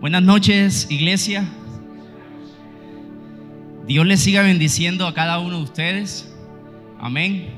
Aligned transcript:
Buenas 0.00 0.22
noches, 0.22 0.86
iglesia. 0.90 1.46
Dios 3.86 4.06
les 4.06 4.20
siga 4.20 4.40
bendiciendo 4.40 5.06
a 5.06 5.12
cada 5.12 5.38
uno 5.40 5.58
de 5.58 5.62
ustedes. 5.62 6.34
Amén. 6.98 7.50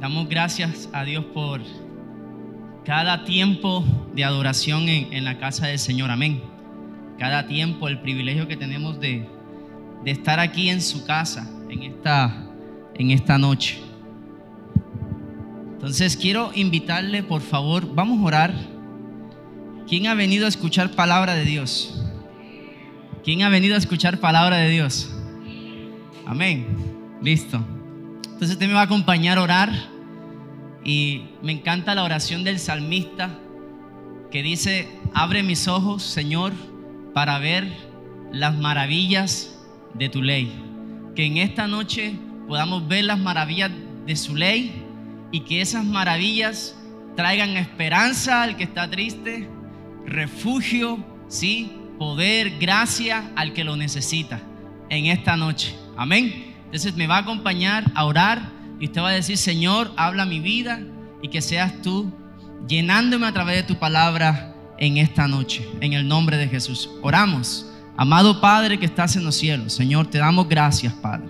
Damos 0.00 0.28
gracias 0.28 0.88
a 0.92 1.02
Dios 1.02 1.24
por 1.24 1.60
cada 2.84 3.24
tiempo 3.24 3.84
de 4.14 4.22
adoración 4.22 4.88
en, 4.88 5.24
la 5.24 5.38
casa 5.38 5.66
del 5.66 5.80
Señor. 5.80 6.12
Amén. 6.12 6.40
Cada 7.18 7.48
tiempo, 7.48 7.88
el 7.88 7.98
privilegio 7.98 8.46
que 8.46 8.56
tenemos 8.56 9.00
de, 9.00 9.26
de 10.04 10.10
estar 10.12 10.38
aquí 10.38 10.68
en 10.68 10.80
su 10.80 11.04
casa 11.04 11.50
en 11.68 11.82
esta, 11.82 12.46
en 12.94 13.10
esta 13.10 13.38
noche. 13.38 13.80
Entonces 15.72 16.16
quiero 16.16 16.52
invitarle, 16.54 17.24
por 17.24 17.40
favor, 17.40 17.92
vamos 17.92 18.20
a 18.20 18.22
orar. 18.22 18.73
¿Quién 19.88 20.06
ha 20.06 20.14
venido 20.14 20.46
a 20.46 20.48
escuchar 20.48 20.90
palabra 20.92 21.34
de 21.34 21.44
Dios? 21.44 22.02
¿Quién 23.22 23.42
ha 23.42 23.50
venido 23.50 23.74
a 23.74 23.78
escuchar 23.78 24.18
palabra 24.18 24.56
de 24.56 24.70
Dios? 24.70 25.10
Amén. 26.26 26.66
Listo. 27.22 27.62
Entonces 28.24 28.50
usted 28.50 28.66
me 28.66 28.74
va 28.74 28.80
a 28.80 28.84
acompañar 28.84 29.38
a 29.38 29.42
orar. 29.42 29.72
Y 30.84 31.24
me 31.42 31.52
encanta 31.52 31.94
la 31.94 32.04
oración 32.04 32.44
del 32.44 32.58
salmista 32.58 33.38
que 34.30 34.42
dice, 34.42 34.88
abre 35.14 35.42
mis 35.42 35.68
ojos, 35.68 36.02
Señor, 36.02 36.52
para 37.14 37.38
ver 37.38 37.66
las 38.32 38.56
maravillas 38.56 39.56
de 39.94 40.08
tu 40.08 40.22
ley. 40.22 40.52
Que 41.14 41.26
en 41.26 41.36
esta 41.36 41.66
noche 41.66 42.16
podamos 42.48 42.88
ver 42.88 43.04
las 43.04 43.18
maravillas 43.18 43.70
de 44.06 44.16
su 44.16 44.34
ley 44.34 44.82
y 45.30 45.40
que 45.40 45.60
esas 45.60 45.84
maravillas 45.84 46.76
traigan 47.16 47.56
esperanza 47.56 48.42
al 48.42 48.56
que 48.56 48.64
está 48.64 48.90
triste, 48.90 49.48
refugio, 50.06 51.04
sí, 51.28 51.72
poder, 51.98 52.58
gracia 52.58 53.30
al 53.36 53.52
que 53.52 53.64
lo 53.64 53.76
necesita 53.76 54.40
en 54.88 55.06
esta 55.06 55.36
noche. 55.36 55.74
Amén. 55.96 56.54
Entonces 56.64 56.96
me 56.96 57.06
va 57.06 57.16
a 57.16 57.20
acompañar 57.20 57.84
a 57.94 58.04
orar 58.04 58.50
y 58.80 58.86
usted 58.86 59.00
va 59.00 59.10
a 59.10 59.12
decir, 59.12 59.36
Señor, 59.36 59.92
habla 59.96 60.24
mi 60.24 60.40
vida 60.40 60.80
y 61.22 61.28
que 61.28 61.40
seas 61.40 61.80
tú 61.82 62.12
llenándome 62.68 63.26
a 63.26 63.32
través 63.32 63.56
de 63.56 63.62
tu 63.62 63.76
palabra 63.76 64.54
en 64.78 64.96
esta 64.96 65.28
noche, 65.28 65.66
en 65.80 65.92
el 65.92 66.08
nombre 66.08 66.36
de 66.36 66.48
Jesús. 66.48 66.90
Oramos. 67.02 67.70
Amado 67.96 68.40
Padre 68.40 68.78
que 68.78 68.86
estás 68.86 69.14
en 69.14 69.24
los 69.24 69.36
cielos, 69.36 69.72
Señor, 69.72 70.08
te 70.08 70.18
damos 70.18 70.48
gracias, 70.48 70.92
Padre. 70.94 71.28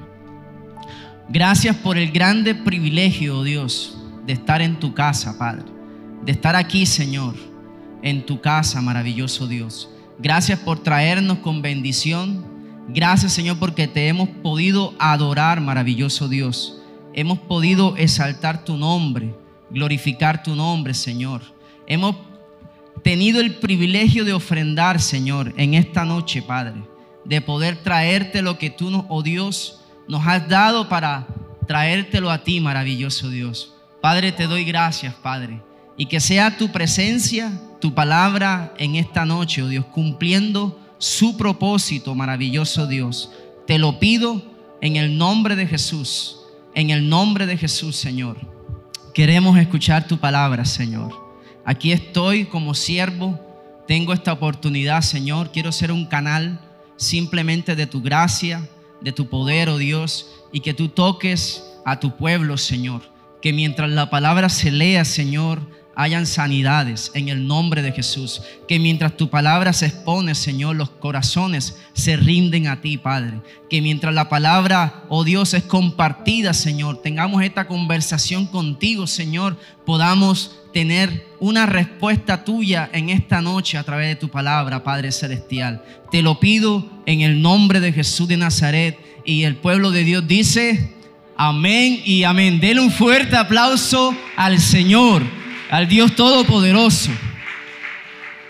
Gracias 1.28 1.76
por 1.76 1.98
el 1.98 2.10
grande 2.10 2.54
privilegio, 2.54 3.38
oh 3.38 3.44
Dios, 3.44 3.98
de 4.26 4.32
estar 4.32 4.62
en 4.62 4.80
tu 4.80 4.94
casa, 4.94 5.36
Padre. 5.38 5.64
De 6.24 6.32
estar 6.32 6.56
aquí, 6.56 6.86
Señor, 6.86 7.34
en 8.04 8.26
tu 8.26 8.40
casa, 8.40 8.82
maravilloso 8.82 9.48
Dios. 9.48 9.88
Gracias 10.18 10.60
por 10.60 10.78
traernos 10.80 11.38
con 11.38 11.62
bendición. 11.62 12.44
Gracias, 12.88 13.32
Señor, 13.32 13.58
porque 13.58 13.88
te 13.88 14.08
hemos 14.08 14.28
podido 14.28 14.94
adorar, 14.98 15.62
maravilloso 15.62 16.28
Dios. 16.28 16.78
Hemos 17.14 17.38
podido 17.38 17.96
exaltar 17.96 18.62
tu 18.62 18.76
nombre, 18.76 19.34
glorificar 19.70 20.42
tu 20.42 20.54
nombre, 20.54 20.92
Señor. 20.92 21.40
Hemos 21.86 22.16
tenido 23.02 23.40
el 23.40 23.54
privilegio 23.54 24.26
de 24.26 24.34
ofrendar, 24.34 25.00
Señor, 25.00 25.54
en 25.56 25.72
esta 25.72 26.04
noche, 26.04 26.42
Padre, 26.42 26.82
de 27.24 27.40
poder 27.40 27.76
traerte 27.76 28.42
lo 28.42 28.58
que 28.58 28.68
tú, 28.68 29.06
oh 29.08 29.22
Dios, 29.22 29.80
nos 30.06 30.26
has 30.26 30.46
dado 30.46 30.90
para 30.90 31.26
traértelo 31.66 32.30
a 32.30 32.44
ti, 32.44 32.60
maravilloso 32.60 33.30
Dios. 33.30 33.72
Padre, 34.02 34.30
te 34.30 34.46
doy 34.46 34.64
gracias, 34.64 35.14
Padre. 35.14 35.62
Y 35.96 36.06
que 36.06 36.20
sea 36.20 36.58
tu 36.58 36.70
presencia, 36.70 37.52
tu 37.84 37.92
palabra 37.92 38.72
en 38.78 38.94
esta 38.94 39.26
noche, 39.26 39.62
oh 39.62 39.68
Dios, 39.68 39.84
cumpliendo 39.84 40.80
su 40.96 41.36
propósito, 41.36 42.14
maravilloso 42.14 42.86
Dios. 42.86 43.30
Te 43.66 43.78
lo 43.78 43.98
pido 43.98 44.40
en 44.80 44.96
el 44.96 45.18
nombre 45.18 45.54
de 45.54 45.66
Jesús, 45.66 46.38
en 46.74 46.88
el 46.88 47.06
nombre 47.10 47.44
de 47.44 47.58
Jesús, 47.58 47.96
Señor. 47.96 48.38
Queremos 49.12 49.58
escuchar 49.58 50.06
tu 50.06 50.16
palabra, 50.16 50.64
Señor. 50.64 51.12
Aquí 51.66 51.92
estoy 51.92 52.46
como 52.46 52.72
siervo, 52.72 53.38
tengo 53.86 54.14
esta 54.14 54.32
oportunidad, 54.32 55.02
Señor. 55.02 55.52
Quiero 55.52 55.70
ser 55.70 55.92
un 55.92 56.06
canal 56.06 56.58
simplemente 56.96 57.76
de 57.76 57.86
tu 57.86 58.00
gracia, 58.00 58.66
de 59.02 59.12
tu 59.12 59.28
poder, 59.28 59.68
oh 59.68 59.76
Dios, 59.76 60.30
y 60.54 60.60
que 60.60 60.72
tú 60.72 60.88
toques 60.88 61.62
a 61.84 62.00
tu 62.00 62.16
pueblo, 62.16 62.56
Señor. 62.56 63.02
Que 63.42 63.52
mientras 63.52 63.90
la 63.90 64.08
palabra 64.08 64.48
se 64.48 64.70
lea, 64.70 65.04
Señor, 65.04 65.60
hayan 65.96 66.26
sanidades 66.26 67.10
en 67.14 67.28
el 67.28 67.46
nombre 67.46 67.82
de 67.82 67.92
Jesús. 67.92 68.42
Que 68.68 68.78
mientras 68.78 69.16
tu 69.16 69.28
palabra 69.28 69.72
se 69.72 69.86
expone, 69.86 70.34
Señor, 70.34 70.76
los 70.76 70.90
corazones 70.90 71.78
se 71.92 72.16
rinden 72.16 72.66
a 72.66 72.80
ti, 72.80 72.96
Padre. 72.96 73.40
Que 73.68 73.80
mientras 73.80 74.14
la 74.14 74.28
palabra, 74.28 75.04
oh 75.08 75.24
Dios, 75.24 75.54
es 75.54 75.64
compartida, 75.64 76.54
Señor, 76.54 77.02
tengamos 77.02 77.42
esta 77.42 77.66
conversación 77.66 78.46
contigo, 78.46 79.06
Señor, 79.06 79.56
podamos 79.84 80.56
tener 80.72 81.28
una 81.38 81.66
respuesta 81.66 82.44
tuya 82.44 82.90
en 82.92 83.08
esta 83.08 83.40
noche 83.40 83.78
a 83.78 83.84
través 83.84 84.08
de 84.08 84.16
tu 84.16 84.28
palabra, 84.28 84.82
Padre 84.82 85.12
Celestial. 85.12 85.82
Te 86.10 86.20
lo 86.20 86.40
pido 86.40 86.84
en 87.06 87.20
el 87.20 87.40
nombre 87.40 87.80
de 87.80 87.92
Jesús 87.92 88.26
de 88.26 88.36
Nazaret 88.36 88.98
y 89.24 89.44
el 89.44 89.56
pueblo 89.56 89.90
de 89.92 90.04
Dios 90.04 90.26
dice, 90.26 90.94
amén 91.36 92.02
y 92.04 92.24
amén. 92.24 92.60
Denle 92.60 92.82
un 92.82 92.90
fuerte 92.90 93.36
aplauso 93.36 94.14
al 94.36 94.60
Señor, 94.60 95.22
al 95.74 95.88
Dios 95.88 96.14
Todopoderoso, 96.14 97.10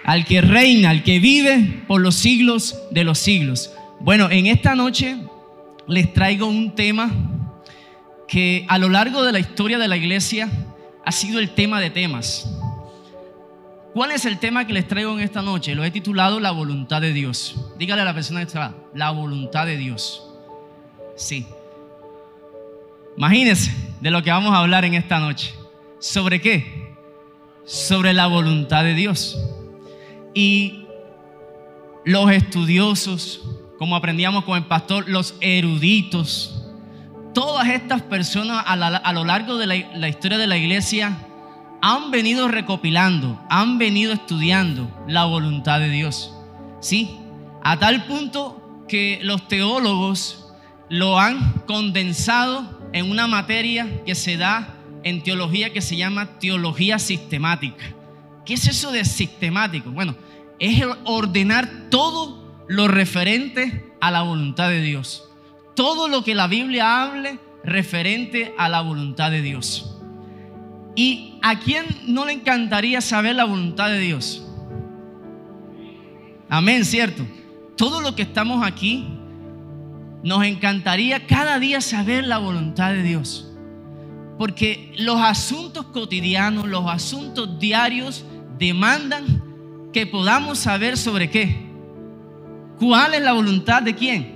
al 0.05 0.27
que 0.27 0.43
reina, 0.43 0.91
al 0.91 1.03
que 1.03 1.21
vive 1.21 1.83
por 1.87 2.03
los 2.03 2.17
siglos 2.17 2.79
de 2.91 3.03
los 3.03 3.19
siglos. 3.19 3.73
Bueno, 4.01 4.31
en 4.31 4.45
esta 4.45 4.75
noche 4.75 5.17
les 5.89 6.13
traigo 6.13 6.47
un 6.47 6.75
tema 6.75 7.11
que 8.29 8.67
a 8.69 8.77
lo 8.77 8.91
largo 8.91 9.23
de 9.23 9.33
la 9.33 9.39
historia 9.39 9.79
de 9.79 9.89
la 9.89 9.97
iglesia, 9.97 10.51
ha 11.03 11.13
sido 11.13 11.41
el 11.41 11.55
tema 11.55 11.81
de 11.81 11.89
temas. 11.89 12.47
¿Cuál 13.95 14.11
es 14.11 14.27
el 14.27 14.37
tema 14.39 14.67
que 14.67 14.75
les 14.75 14.87
traigo 14.87 15.15
en 15.15 15.21
esta 15.21 15.41
noche? 15.41 15.75
Lo 15.75 15.83
he 15.83 15.91
titulado 15.91 16.41
La 16.41 16.51
voluntad 16.51 17.01
de 17.01 17.15
Dios. 17.15 17.57
Dígale 17.79 18.03
a 18.03 18.05
la 18.05 18.13
persona 18.13 18.41
que 18.41 18.49
está, 18.49 18.75
la 18.93 19.13
voluntad 19.13 19.65
de 19.65 19.79
Dios. 19.79 20.29
Sí. 21.17 21.47
Imagínense 23.17 23.73
de 24.03 24.11
lo 24.11 24.23
que 24.23 24.31
vamos 24.31 24.53
a 24.53 24.59
hablar 24.59 24.85
en 24.85 24.93
esta 24.93 25.21
noche. 25.21 25.55
¿Sobre 26.01 26.43
qué? 26.43 26.84
Sobre 27.65 28.13
la 28.13 28.27
voluntad 28.27 28.85
de 28.85 28.95
Dios. 28.95 29.39
Y 30.35 30.85
los 32.05 32.31
estudiosos, 32.31 33.41
como 33.79 33.97
aprendíamos 33.97 34.45
con 34.45 34.57
el 34.57 34.65
pastor, 34.65 35.09
los 35.09 35.35
eruditos, 35.41 36.65
todas 37.35 37.69
estas 37.69 38.03
personas 38.03 38.65
a, 38.67 39.13
lo 39.13 39.25
largo 39.25 39.57
de 39.57 39.67
la, 39.67 40.09
historia 40.09 40.39
de 40.39 40.47
la 40.47 40.57
iglesia 40.57 41.19
han 41.83 42.11
venido 42.11 42.49
recopilando, 42.49 43.41
han 43.51 43.77
venido 43.79 44.13
estudiando 44.13 44.89
la 45.07 45.25
voluntad 45.25 45.81
de 45.81 45.91
Dios. 45.91 46.33
Sí, 46.81 47.19
a 47.63 47.79
tal 47.79 48.05
punto 48.05 48.85
que 48.89 49.19
los 49.23 49.49
teólogos 49.49 50.47
lo 50.89 51.19
han 51.19 51.63
condensado 51.67 52.81
en 52.93 53.11
una 53.11 53.27
materia 53.27 54.05
que 54.05 54.15
se 54.15 54.37
da 54.37 54.74
en 55.05 55.23
teología 55.23 55.73
que 55.73 55.81
se 55.81 55.97
llama 55.97 56.39
teología 56.41 56.99
sistemática. 56.99 57.85
¿Qué 58.45 58.55
es 58.55 58.67
eso 58.67 58.91
de 58.91 59.05
sistemático? 59.05 59.91
Bueno, 59.91 60.17
es 60.59 60.83
ordenar 61.05 61.89
todo 61.91 62.65
lo 62.67 62.89
referente 62.89 63.93
a 64.01 64.11
la 64.11 64.23
voluntad 64.23 64.69
de 64.69 64.83
Dios 64.83 65.29
todo 65.75 66.09
lo 66.09 66.23
que 66.23 66.35
la 66.35 66.47
Biblia 66.47 67.03
hable 67.03 67.39
referente 67.65 68.55
a 68.59 68.69
la 68.69 68.81
voluntad 68.81 69.31
de 69.31 69.43
Dios. 69.43 69.97
¿Y 70.95 71.39
a 71.43 71.59
quién 71.59 71.85
no 72.07 72.25
le 72.25 72.33
encantaría 72.33 73.01
saber 73.01 73.35
la 73.35 73.45
voluntad 73.45 73.89
de 73.89 73.99
Dios? 73.99 74.47
Amén, 76.49 76.85
¿cierto? 76.85 77.27
Todo 77.77 78.01
lo 78.01 78.15
que 78.15 78.23
estamos 78.23 78.65
aquí, 78.65 79.09
nos 80.23 80.45
encantaría 80.45 81.27
cada 81.27 81.59
día 81.59 81.81
saber 81.81 82.25
la 82.25 82.39
voluntad 82.39 82.93
de 82.93 83.03
Dios. 83.03 83.51
Porque 84.39 84.93
los 84.99 85.21
asuntos 85.21 85.87
cotidianos, 85.87 86.67
los 86.67 86.89
asuntos 86.89 87.59
diarios 87.59 88.25
demandan 88.59 89.43
que 89.93 90.07
podamos 90.07 90.59
saber 90.59 90.97
sobre 90.97 91.31
qué. 91.31 91.65
¿Cuál 92.79 93.15
es 93.15 93.23
la 93.23 93.33
voluntad 93.33 93.83
de 93.83 93.95
quién? 93.95 94.35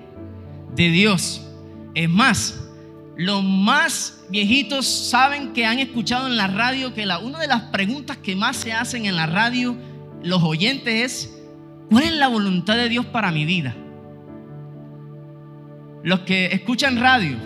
de 0.74 0.90
Dios. 0.90 1.44
Es 1.94 2.08
más, 2.08 2.68
los 3.16 3.42
más 3.42 4.24
viejitos 4.30 4.86
saben 4.86 5.52
que 5.52 5.66
han 5.66 5.78
escuchado 5.78 6.26
en 6.26 6.36
la 6.36 6.46
radio 6.46 6.94
que 6.94 7.06
la, 7.06 7.18
una 7.18 7.40
de 7.40 7.48
las 7.48 7.62
preguntas 7.62 8.16
que 8.16 8.36
más 8.36 8.56
se 8.56 8.72
hacen 8.72 9.06
en 9.06 9.16
la 9.16 9.26
radio 9.26 9.76
los 10.22 10.42
oyentes 10.42 10.94
es, 11.04 11.42
¿cuál 11.90 12.04
es 12.04 12.12
la 12.12 12.28
voluntad 12.28 12.76
de 12.76 12.88
Dios 12.88 13.06
para 13.06 13.30
mi 13.30 13.44
vida? 13.44 13.74
Los 16.02 16.20
que 16.20 16.46
escuchan 16.46 16.98
radio, 16.98 17.36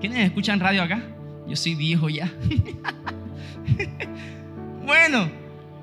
¿quiénes 0.00 0.18
escuchan 0.18 0.60
radio 0.60 0.82
acá? 0.82 1.02
Yo 1.48 1.56
soy 1.56 1.74
viejo 1.74 2.08
ya. 2.08 2.32
bueno, 4.84 5.28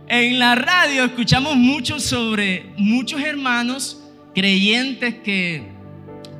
En 0.07 0.37
la 0.37 0.55
radio 0.55 1.05
escuchamos 1.05 1.55
mucho 1.55 1.99
sobre 1.99 2.73
muchos 2.77 3.21
hermanos 3.21 3.99
creyentes 4.35 5.15
que 5.23 5.71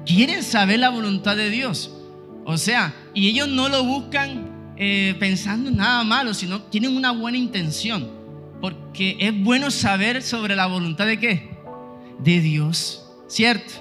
quieren 0.05 0.43
saber 0.43 0.79
la 0.79 0.89
voluntad 0.89 1.37
de 1.37 1.49
Dios. 1.49 1.95
O 2.45 2.57
sea, 2.57 2.93
y 3.13 3.29
ellos 3.29 3.47
no 3.47 3.69
lo 3.69 3.83
buscan 3.83 4.73
eh, 4.75 5.15
pensando 5.17 5.69
en 5.69 5.77
nada 5.77 6.03
malo, 6.03 6.33
sino 6.33 6.61
tienen 6.63 6.95
una 6.95 7.11
buena 7.11 7.37
intención. 7.37 8.11
Porque 8.59 9.15
es 9.19 9.43
bueno 9.43 9.71
saber 9.71 10.21
sobre 10.21 10.55
la 10.55 10.67
voluntad 10.67 11.05
de 11.05 11.19
qué? 11.19 11.57
De 12.19 12.41
Dios, 12.41 13.05
¿cierto? 13.27 13.73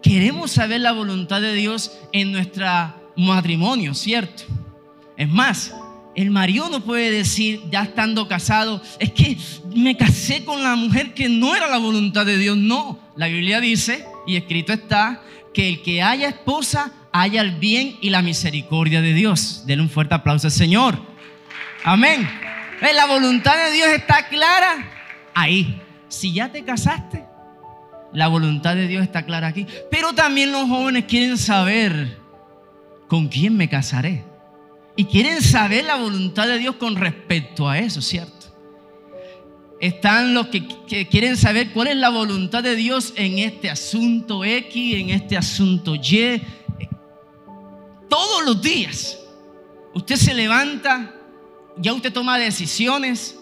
Queremos 0.00 0.52
saber 0.52 0.80
la 0.80 0.92
voluntad 0.92 1.40
de 1.40 1.54
Dios 1.54 1.92
en 2.12 2.32
nuestro 2.32 2.66
matrimonio, 3.16 3.94
¿cierto? 3.94 4.44
Es 5.16 5.28
más, 5.28 5.72
el 6.14 6.30
marido 6.30 6.68
no 6.68 6.80
puede 6.80 7.10
decir, 7.10 7.62
ya 7.70 7.82
estando 7.82 8.28
casado, 8.28 8.82
es 8.98 9.12
que 9.12 9.36
me 9.74 9.96
casé 9.96 10.44
con 10.44 10.62
la 10.62 10.76
mujer 10.76 11.14
que 11.14 11.28
no 11.28 11.54
era 11.54 11.68
la 11.68 11.78
voluntad 11.78 12.24
de 12.24 12.38
Dios. 12.38 12.56
No, 12.56 12.98
la 13.16 13.26
Biblia 13.26 13.60
dice, 13.60 14.04
y 14.26 14.36
escrito 14.36 14.72
está, 14.72 15.22
que 15.52 15.68
el 15.68 15.82
que 15.82 16.02
haya 16.02 16.28
esposa 16.28 16.92
haya 17.12 17.40
el 17.40 17.52
bien 17.52 17.96
y 18.00 18.10
la 18.10 18.22
misericordia 18.22 19.00
de 19.00 19.12
Dios. 19.12 19.62
Denle 19.66 19.84
un 19.84 19.90
fuerte 19.90 20.14
aplauso 20.14 20.48
al 20.48 20.52
Señor. 20.52 20.98
Amén. 21.84 22.28
La 22.80 23.06
voluntad 23.06 23.56
de 23.56 23.72
Dios 23.72 23.88
está 23.88 24.28
clara 24.28 24.90
ahí. 25.32 25.80
Si 26.08 26.32
ya 26.32 26.50
te 26.50 26.64
casaste, 26.64 27.24
la 28.12 28.28
voluntad 28.28 28.74
de 28.74 28.88
Dios 28.88 29.02
está 29.02 29.24
clara 29.24 29.48
aquí. 29.48 29.66
Pero 29.90 30.12
también 30.12 30.52
los 30.52 30.68
jóvenes 30.68 31.04
quieren 31.04 31.38
saber 31.38 32.18
con 33.08 33.28
quién 33.28 33.56
me 33.56 33.68
casaré. 33.68 34.24
Y 34.96 35.06
quieren 35.06 35.42
saber 35.42 35.84
la 35.84 35.96
voluntad 35.96 36.46
de 36.46 36.58
Dios 36.58 36.76
con 36.76 36.94
respecto 36.96 37.68
a 37.68 37.78
eso, 37.78 38.00
¿cierto? 38.00 38.46
Están 39.80 40.34
los 40.34 40.46
que, 40.46 41.08
quieren 41.10 41.36
saber 41.36 41.72
cuál 41.72 41.88
es 41.88 41.96
la 41.96 42.08
voluntad 42.08 42.62
de 42.62 42.76
Dios 42.76 43.12
en 43.16 43.38
este 43.38 43.68
asunto 43.68 44.44
X, 44.44 44.94
en 44.94 45.10
este 45.10 45.36
asunto 45.36 45.96
Y. 45.96 46.40
Todos 48.08 48.44
los 48.46 48.62
días. 48.62 49.18
Usted 49.92 50.16
se 50.16 50.32
levanta, 50.32 51.14
ya 51.76 51.92
usted 51.92 52.12
toma 52.12 52.38
decisiones. 52.38 53.36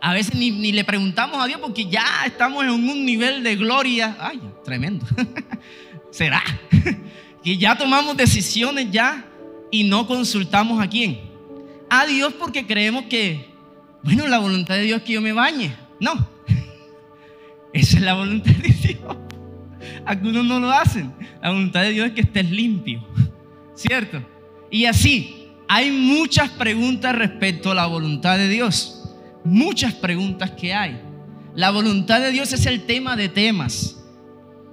A 0.00 0.12
veces 0.12 0.34
ni, 0.34 0.50
ni 0.50 0.70
le 0.70 0.84
preguntamos 0.84 1.42
a 1.42 1.46
Dios 1.46 1.60
porque 1.60 1.86
ya 1.86 2.04
estamos 2.26 2.62
en 2.62 2.70
un 2.70 3.04
nivel 3.04 3.42
de 3.42 3.56
gloria. 3.56 4.16
Ay, 4.20 4.40
tremendo. 4.64 5.06
¿Será? 6.10 6.42
que 7.42 7.56
ya 7.56 7.76
tomamos 7.76 8.16
decisiones 8.16 8.90
ya 8.90 9.27
y 9.70 9.84
no 9.84 10.06
consultamos 10.06 10.80
a 10.82 10.88
quién. 10.88 11.20
A 11.90 12.06
Dios 12.06 12.34
porque 12.34 12.66
creemos 12.66 13.04
que, 13.04 13.48
bueno, 14.02 14.26
la 14.26 14.38
voluntad 14.38 14.74
de 14.74 14.82
Dios 14.82 14.98
es 14.98 15.04
que 15.04 15.12
yo 15.14 15.20
me 15.20 15.32
bañe. 15.32 15.74
No, 16.00 16.12
esa 17.72 17.96
es 17.96 18.02
la 18.02 18.14
voluntad 18.14 18.52
de 18.52 18.68
Dios. 18.68 19.16
Algunos 20.04 20.44
no 20.44 20.60
lo 20.60 20.70
hacen. 20.70 21.12
La 21.42 21.50
voluntad 21.50 21.82
de 21.82 21.90
Dios 21.90 22.08
es 22.08 22.12
que 22.12 22.22
estés 22.22 22.50
limpio, 22.50 23.06
¿cierto? 23.74 24.22
Y 24.70 24.84
así, 24.84 25.48
hay 25.68 25.90
muchas 25.90 26.50
preguntas 26.50 27.14
respecto 27.14 27.70
a 27.70 27.74
la 27.74 27.86
voluntad 27.86 28.38
de 28.38 28.48
Dios. 28.48 29.14
Muchas 29.44 29.94
preguntas 29.94 30.50
que 30.52 30.74
hay. 30.74 31.00
La 31.54 31.70
voluntad 31.70 32.20
de 32.20 32.30
Dios 32.30 32.52
es 32.52 32.66
el 32.66 32.84
tema 32.84 33.16
de 33.16 33.28
temas. 33.28 33.96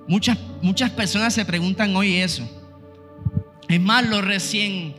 Muchas, 0.07 0.38
muchas 0.62 0.91
personas 0.91 1.33
se 1.33 1.45
preguntan 1.45 1.95
hoy 1.95 2.15
eso. 2.15 2.48
Es 3.67 3.81
más, 3.81 4.07
los 4.07 4.23
recién 4.23 4.94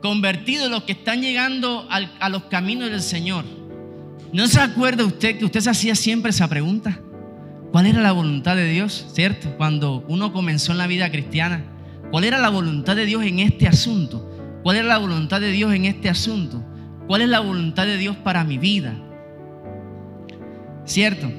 convertidos, 0.00 0.70
los 0.70 0.82
que 0.82 0.92
están 0.92 1.22
llegando 1.22 1.86
a 1.88 2.28
los 2.28 2.44
caminos 2.44 2.90
del 2.90 3.02
Señor. 3.02 3.44
¿No 4.32 4.46
se 4.48 4.60
acuerda 4.60 5.04
usted 5.04 5.38
que 5.38 5.44
usted 5.44 5.60
se 5.60 5.70
hacía 5.70 5.94
siempre 5.94 6.30
esa 6.30 6.48
pregunta? 6.48 6.98
¿Cuál 7.70 7.86
era 7.86 8.00
la 8.00 8.12
voluntad 8.12 8.56
de 8.56 8.68
Dios? 8.68 9.06
¿Cierto? 9.12 9.56
Cuando 9.56 10.04
uno 10.08 10.32
comenzó 10.32 10.72
en 10.72 10.78
la 10.78 10.86
vida 10.86 11.10
cristiana. 11.10 11.64
¿Cuál 12.10 12.24
era 12.24 12.38
la 12.38 12.50
voluntad 12.50 12.96
de 12.96 13.06
Dios 13.06 13.24
en 13.24 13.38
este 13.38 13.66
asunto? 13.68 14.28
¿Cuál 14.62 14.76
era 14.76 14.86
la 14.86 14.98
voluntad 14.98 15.40
de 15.40 15.50
Dios 15.50 15.72
en 15.74 15.86
este 15.86 16.10
asunto? 16.10 16.62
¿Cuál 17.06 17.22
es 17.22 17.28
la 17.28 17.40
voluntad 17.40 17.86
de 17.86 17.96
Dios 17.96 18.16
para 18.16 18.44
mi 18.44 18.58
vida? 18.58 18.94
¿Cierto? 20.84 21.30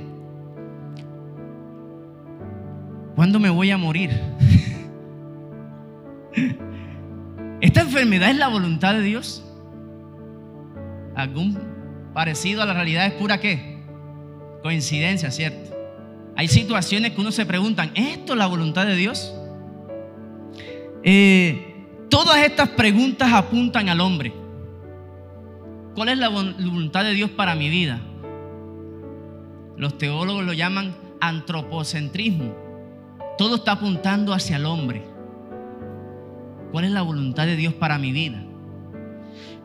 ¿Cuándo 3.15 3.39
me 3.39 3.49
voy 3.49 3.69
a 3.71 3.77
morir? 3.77 4.11
¿Esta 7.61 7.81
enfermedad 7.81 8.29
es 8.29 8.37
la 8.37 8.47
voluntad 8.47 8.93
de 8.93 9.01
Dios? 9.01 9.43
¿Algún 11.15 11.57
parecido 12.13 12.61
a 12.61 12.65
la 12.65 12.73
realidad 12.73 13.05
es 13.05 13.13
pura 13.13 13.39
qué? 13.39 13.81
Coincidencia, 14.61 15.31
¿cierto? 15.31 15.75
Hay 16.35 16.47
situaciones 16.47 17.11
que 17.11 17.21
uno 17.21 17.31
se 17.31 17.45
preguntan, 17.45 17.91
¿es 17.93 18.17
esto 18.17 18.35
la 18.35 18.47
voluntad 18.47 18.85
de 18.85 18.95
Dios? 18.95 19.33
Eh, 21.03 21.85
todas 22.09 22.37
estas 22.43 22.69
preguntas 22.69 23.31
apuntan 23.31 23.89
al 23.89 24.01
hombre. 24.01 24.33
¿Cuál 25.95 26.09
es 26.09 26.17
la 26.17 26.29
voluntad 26.29 27.03
de 27.03 27.13
Dios 27.13 27.29
para 27.29 27.55
mi 27.55 27.69
vida? 27.69 28.01
Los 29.77 29.97
teólogos 29.97 30.43
lo 30.43 30.53
llaman 30.53 30.95
antropocentrismo. 31.21 32.55
Todo 33.37 33.55
está 33.55 33.73
apuntando 33.73 34.33
hacia 34.33 34.57
el 34.57 34.65
hombre. 34.65 35.12
¿Cuál 36.73 36.85
es 36.85 36.91
la 36.91 37.03
voluntad 37.03 37.45
de 37.45 37.55
Dios 37.55 37.75
para 37.75 37.99
mi 37.99 38.11
vida? 38.11 38.43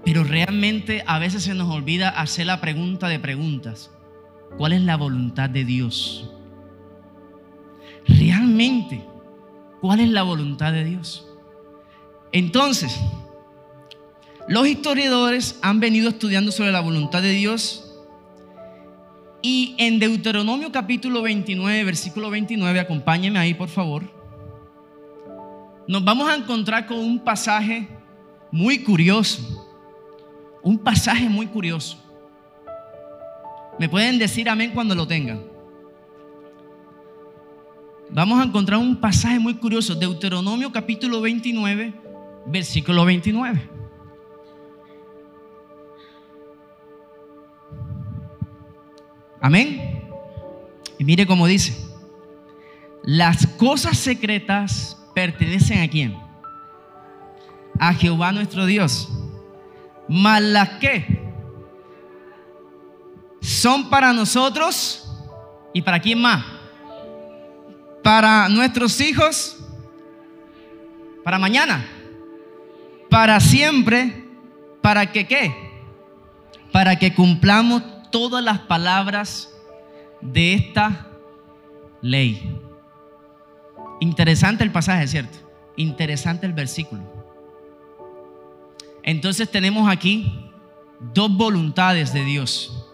Pero 0.04 0.24
realmente 0.24 1.02
a 1.06 1.18
veces 1.18 1.42
se 1.42 1.54
nos 1.54 1.74
olvida 1.74 2.10
hacer 2.10 2.44
la 2.44 2.60
pregunta 2.60 3.08
de 3.08 3.18
preguntas. 3.18 3.90
¿Cuál 4.58 4.74
es 4.74 4.82
la 4.82 4.98
voluntad 4.98 5.48
de 5.48 5.64
Dios? 5.64 6.30
Realmente, 8.06 9.02
¿cuál 9.80 10.00
es 10.00 10.10
la 10.10 10.22
voluntad 10.22 10.70
de 10.70 10.84
Dios? 10.84 11.26
Entonces, 12.30 12.94
los 14.46 14.68
historiadores 14.68 15.58
han 15.62 15.80
venido 15.80 16.10
estudiando 16.10 16.52
sobre 16.52 16.72
la 16.72 16.80
voluntad 16.80 17.22
de 17.22 17.30
Dios 17.30 17.90
y 19.40 19.74
en 19.78 19.98
Deuteronomio 19.98 20.70
capítulo 20.72 21.22
29, 21.22 21.84
versículo 21.84 22.28
29, 22.28 22.80
acompáñeme 22.80 23.38
ahí 23.38 23.54
por 23.54 23.70
favor 23.70 24.17
nos 25.88 26.04
vamos 26.04 26.28
a 26.28 26.34
encontrar 26.34 26.86
con 26.86 26.98
un 26.98 27.18
pasaje 27.18 27.88
muy 28.52 28.84
curioso. 28.84 29.66
Un 30.62 30.76
pasaje 30.78 31.30
muy 31.30 31.46
curioso. 31.46 31.96
Me 33.78 33.88
pueden 33.88 34.18
decir 34.18 34.50
amén 34.50 34.72
cuando 34.74 34.94
lo 34.94 35.06
tengan. 35.06 35.42
Vamos 38.10 38.38
a 38.38 38.44
encontrar 38.44 38.78
un 38.78 38.96
pasaje 38.96 39.38
muy 39.38 39.54
curioso. 39.54 39.94
Deuteronomio 39.94 40.70
capítulo 40.70 41.22
29, 41.22 41.94
versículo 42.46 43.06
29. 43.06 43.70
Amén. 49.40 50.02
Y 50.98 51.04
mire 51.04 51.26
cómo 51.26 51.46
dice. 51.46 51.74
Las 53.04 53.46
cosas 53.46 53.96
secretas 53.96 54.97
pertenecen 55.18 55.82
a 55.82 55.88
quién? 55.88 56.16
A 57.80 57.92
Jehová 57.92 58.30
nuestro 58.30 58.66
Dios. 58.66 59.08
Mas 60.08 60.40
las 60.40 60.68
que 60.78 61.32
son 63.40 63.90
para 63.90 64.12
nosotros 64.12 65.10
y 65.74 65.82
para 65.82 65.98
quién 65.98 66.22
más? 66.22 66.44
Para 68.04 68.48
nuestros 68.48 69.00
hijos, 69.00 69.58
para 71.24 71.40
mañana, 71.40 71.84
para 73.10 73.40
siempre, 73.40 74.24
para 74.80 75.10
que 75.10 75.26
qué? 75.26 75.52
Para 76.70 76.96
que 76.96 77.12
cumplamos 77.12 77.82
todas 78.12 78.44
las 78.44 78.60
palabras 78.60 79.52
de 80.20 80.54
esta 80.54 81.08
ley. 82.02 82.67
Interesante 84.00 84.64
el 84.64 84.70
pasaje, 84.70 85.06
¿cierto? 85.06 85.38
Interesante 85.76 86.46
el 86.46 86.52
versículo. 86.52 87.02
Entonces 89.02 89.50
tenemos 89.50 89.88
aquí 89.88 90.50
dos 91.00 91.34
voluntades 91.36 92.12
de 92.12 92.24
Dios. 92.24 92.86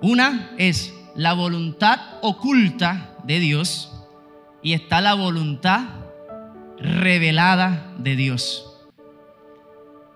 Una 0.00 0.54
es 0.58 0.94
la 1.14 1.32
voluntad 1.32 1.98
oculta 2.22 3.16
de 3.24 3.40
Dios 3.40 3.92
y 4.62 4.74
está 4.74 5.00
la 5.00 5.14
voluntad 5.14 5.84
revelada 6.78 7.92
de 7.98 8.16
Dios. 8.16 8.62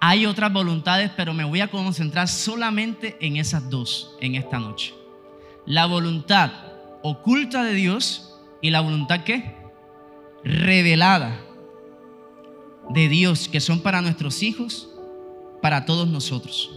Hay 0.00 0.24
otras 0.24 0.52
voluntades, 0.52 1.10
pero 1.16 1.34
me 1.34 1.44
voy 1.44 1.60
a 1.60 1.68
concentrar 1.68 2.28
solamente 2.28 3.16
en 3.20 3.36
esas 3.36 3.68
dos 3.68 4.16
en 4.20 4.34
esta 4.34 4.58
noche. 4.58 4.94
La 5.66 5.86
voluntad 5.86 6.50
oculta 7.02 7.62
de 7.64 7.74
Dios 7.74 8.29
y 8.60 8.70
la 8.70 8.80
voluntad 8.80 9.24
qué? 9.24 9.56
Revelada 10.44 11.40
de 12.90 13.08
Dios, 13.08 13.48
que 13.48 13.60
son 13.60 13.80
para 13.80 14.00
nuestros 14.02 14.42
hijos, 14.42 14.90
para 15.62 15.84
todos 15.84 16.08
nosotros. 16.08 16.70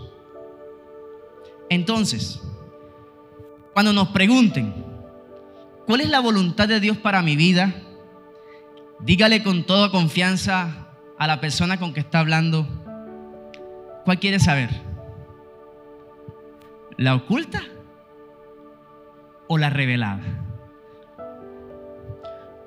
Entonces, 1.69 2.41
cuando 3.73 3.93
nos 3.93 4.09
pregunten, 4.09 4.73
¿cuál 5.87 6.01
es 6.01 6.09
la 6.09 6.19
voluntad 6.19 6.67
de 6.67 6.79
Dios 6.79 6.97
para 6.97 7.21
mi 7.21 7.35
vida? 7.35 7.73
Dígale 8.99 9.43
con 9.43 9.63
toda 9.63 9.89
confianza 9.89 10.87
a 11.17 11.27
la 11.27 11.41
persona 11.41 11.79
con 11.79 11.93
que 11.93 11.99
está 11.99 12.19
hablando, 12.19 12.67
¿cuál 14.05 14.19
quiere 14.19 14.39
saber? 14.39 14.69
¿La 16.97 17.15
oculta 17.15 17.61
o 19.47 19.57
la 19.57 19.69
revelada? 19.69 20.42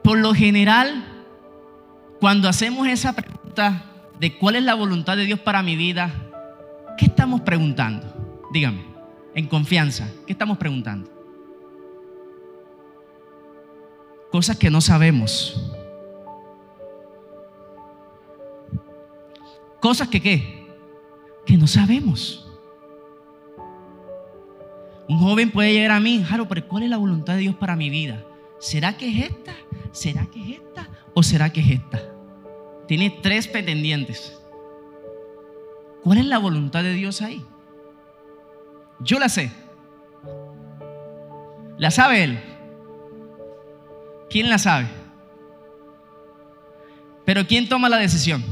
Por 0.07 0.19
lo 0.19 0.35
general, 0.35 1.05
cuando 2.21 2.49
hacemos 2.49 2.87
esa 2.87 3.13
pregunta 3.17 3.87
de 4.21 4.39
cuál 4.39 4.55
es 4.55 4.63
la 4.63 4.75
voluntad 4.75 5.17
de 5.17 5.25
Dios 5.25 5.41
para 5.41 5.65
mi 5.65 5.75
vida, 5.75 6.15
¿qué 6.97 7.07
estamos 7.07 7.41
preguntando? 7.41 8.07
Dígame, 8.53 8.85
en 9.35 9.49
confianza, 9.49 10.09
¿qué 10.25 10.33
estamos 10.33 10.59
preguntando? 10.59 11.11
Cosas 14.31 14.57
que 14.57 14.71
no 14.71 14.81
sabemos. 14.81 15.75
Cosas 19.81 20.07
que 20.07 20.23
qué? 20.23 20.69
Que 21.45 21.57
no 21.57 21.67
sabemos. 21.67 22.49
Un 25.09 25.19
joven 25.19 25.51
puede 25.51 25.73
llegar 25.73 25.91
a 25.91 25.99
mí, 25.99 26.23
Jaro, 26.23 26.47
pero 26.47 26.69
¿cuál 26.69 26.85
es 26.85 26.91
la 26.91 26.97
voluntad 26.97 27.35
de 27.35 27.41
Dios 27.41 27.57
para 27.57 27.75
mi 27.75 27.91
vida? 27.91 28.25
¿Será 28.61 28.97
que 28.97 29.09
es 29.09 29.33
esta? 29.33 29.53
¿Será 29.97 30.27
que 30.27 30.43
es 30.43 30.59
esta? 30.61 30.91
¿O 31.15 31.23
será 31.23 31.51
que 31.51 31.61
es 31.61 31.71
esta? 31.71 32.03
Tiene 32.87 33.19
tres 33.23 33.49
pretendientes. 33.49 34.39
¿Cuál 36.05 36.19
es 36.19 36.27
la 36.27 36.37
voluntad 36.37 36.83
de 36.83 36.93
Dios 36.93 37.23
ahí? 37.23 37.43
Yo 39.01 39.19
la 39.19 39.31
sé. 39.31 39.51
¿La 41.79 41.91
sabe 41.91 42.25
Él? 42.25 42.39
¿Quién 44.29 44.51
la 44.51 44.59
sabe? 44.59 44.87
Pero 47.25 47.47
¿quién 47.47 47.67
toma 47.67 47.89
la 47.89 47.97
decisión? 47.97 48.45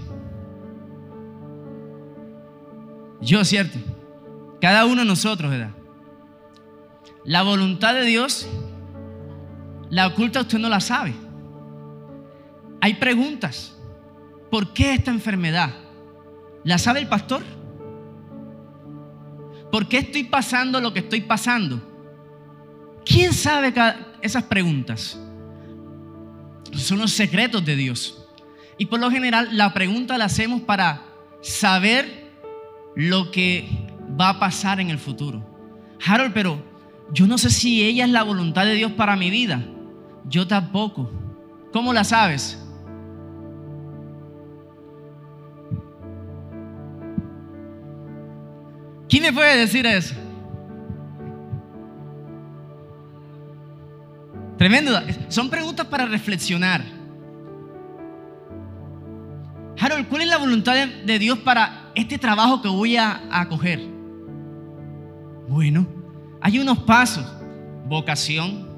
Yo, 3.21 3.45
¿cierto? 3.45 3.79
Cada 4.63 4.87
uno 4.87 5.03
de 5.03 5.07
nosotros, 5.07 5.51
¿verdad? 5.51 5.73
La 7.23 7.43
voluntad 7.43 7.93
de 7.93 8.05
Dios, 8.05 8.49
la 9.91 10.07
oculta 10.07 10.41
usted 10.41 10.59
no 10.59 10.71
la 10.71 10.81
sabe. 10.81 11.13
Hay 12.85 12.93
preguntas. 12.93 13.75
¿Por 14.51 14.75
qué 14.75 14.93
esta 14.93 15.11
enfermedad? 15.11 15.71
¿La 16.65 16.77
sabe 16.77 17.01
el 17.01 17.09
pastor? 17.09 17.43
¿Por 19.73 19.89
qué 19.89 19.97
estoy 19.97 20.25
pasando 20.25 20.83
lo 20.83 20.93
que 20.93 20.99
estoy 20.99 21.23
pasando? 21.23 21.81
¿Quién 23.07 23.33
sabe 23.33 23.73
esas 24.21 24.43
preguntas? 24.43 25.19
Son 26.75 26.99
los 26.99 27.11
secretos 27.13 27.65
de 27.65 27.75
Dios. 27.75 28.23
Y 28.77 28.85
por 28.85 29.01
lo 29.01 29.11
general 29.11 29.57
la 29.57 29.73
pregunta 29.73 30.19
la 30.19 30.27
hacemos 30.27 30.61
para 30.61 31.07
saber 31.41 32.35
lo 32.95 33.31
que 33.31 33.67
va 34.21 34.29
a 34.29 34.39
pasar 34.39 34.79
en 34.79 34.91
el 34.91 34.99
futuro. 34.99 35.43
Harold, 36.05 36.35
pero 36.35 36.63
yo 37.15 37.27
no 37.27 37.39
sé 37.39 37.49
si 37.49 37.83
ella 37.83 38.05
es 38.05 38.11
la 38.11 38.25
voluntad 38.25 38.67
de 38.67 38.75
Dios 38.75 38.93
para 38.93 39.17
mi 39.17 39.31
vida. 39.31 39.65
Yo 40.29 40.47
tampoco. 40.47 41.11
¿Cómo 41.73 41.95
la 41.95 42.05
sabes? 42.05 42.61
¿Quién 49.09 49.23
me 49.23 49.33
puede 49.33 49.59
decir 49.59 49.87
eso? 49.87 50.15
Tremendo. 54.57 54.99
Son 55.29 55.51
preguntas 55.51 55.87
para 55.87 56.07
reflexionar. 56.07 56.83
Harold, 59.79 60.09
¿cuál 60.09 60.23
es 60.23 60.29
la 60.29 60.39
voluntad 60.39 60.87
de, 61.05 61.19
Dios 61.19 61.39
para 61.41 61.91
este 61.95 62.17
trabajo 62.19 62.63
que 62.63 62.69
voy 62.69 62.97
a, 62.97 63.23
a 63.31 63.49
coger? 63.49 63.81
Bueno, 65.49 65.87
hay 66.41 66.59
unos 66.59 66.79
pasos. 66.79 67.27
Vocación. 67.87 68.69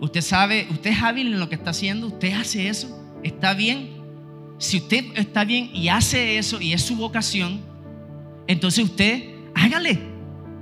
Usted 0.00 0.20
sabe, 0.20 0.68
usted 0.70 0.90
es 0.90 1.02
hábil 1.02 1.32
en 1.32 1.40
lo 1.40 1.48
que 1.48 1.56
está 1.56 1.70
haciendo, 1.70 2.06
usted 2.06 2.32
hace 2.32 2.68
eso, 2.68 3.02
está 3.24 3.54
bien. 3.54 3.96
Si 4.58 4.76
usted 4.76 5.04
está 5.16 5.44
bien 5.44 5.70
y 5.74 5.88
hace 5.88 6.38
eso 6.38 6.60
y 6.60 6.72
es 6.72 6.82
su 6.82 6.94
vocación, 6.94 7.60
entonces 8.46 8.84
usted 8.84 9.37
hágale. 9.58 9.98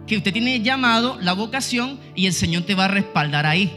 Que 0.06 0.16
usted 0.16 0.32
tiene 0.32 0.60
llamado, 0.60 1.18
la 1.20 1.32
vocación 1.32 1.98
y 2.14 2.26
el 2.26 2.32
Señor 2.32 2.62
te 2.62 2.74
va 2.74 2.84
a 2.84 2.88
respaldar 2.88 3.44
ahí. 3.46 3.72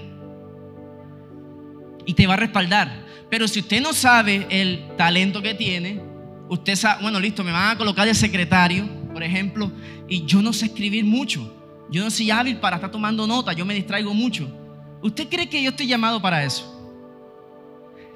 Y 2.06 2.14
te 2.14 2.28
va 2.28 2.36
a 2.36 2.38
respaldar. 2.38 3.06
Pero 3.30 3.48
si 3.48 3.60
usted 3.60 3.82
no 3.82 3.94
sabe 3.94 4.48
el 4.50 4.96
talento 4.96 5.42
que 5.42 5.54
tiene, 5.54 6.02
usted 6.50 6.76
sabe, 6.76 7.02
bueno, 7.02 7.20
listo, 7.20 7.44
me 7.44 7.52
van 7.52 7.72
a 7.72 7.78
colocar 7.78 8.08
de 8.08 8.14
secretario, 8.14 8.88
por 9.14 9.24
ejemplo, 9.24 9.72
y 10.08 10.26
yo 10.26 10.42
no 10.42 10.54
sé 10.54 10.68
escribir 10.68 11.06
mucho. 11.06 11.56
Yo 11.90 12.04
no 12.04 12.12
soy 12.12 12.30
hábil 12.30 12.58
para 12.58 12.76
estar 12.76 12.92
tomando 12.92 13.26
nota, 13.26 13.54
yo 13.54 13.66
me 13.66 13.74
distraigo 13.74 14.14
mucho. 14.14 14.48
¿Usted 15.02 15.28
cree 15.30 15.50
que 15.50 15.62
yo 15.62 15.72
estoy 15.72 15.88
llamado 15.88 16.22
para 16.22 16.44
eso? 16.44 16.76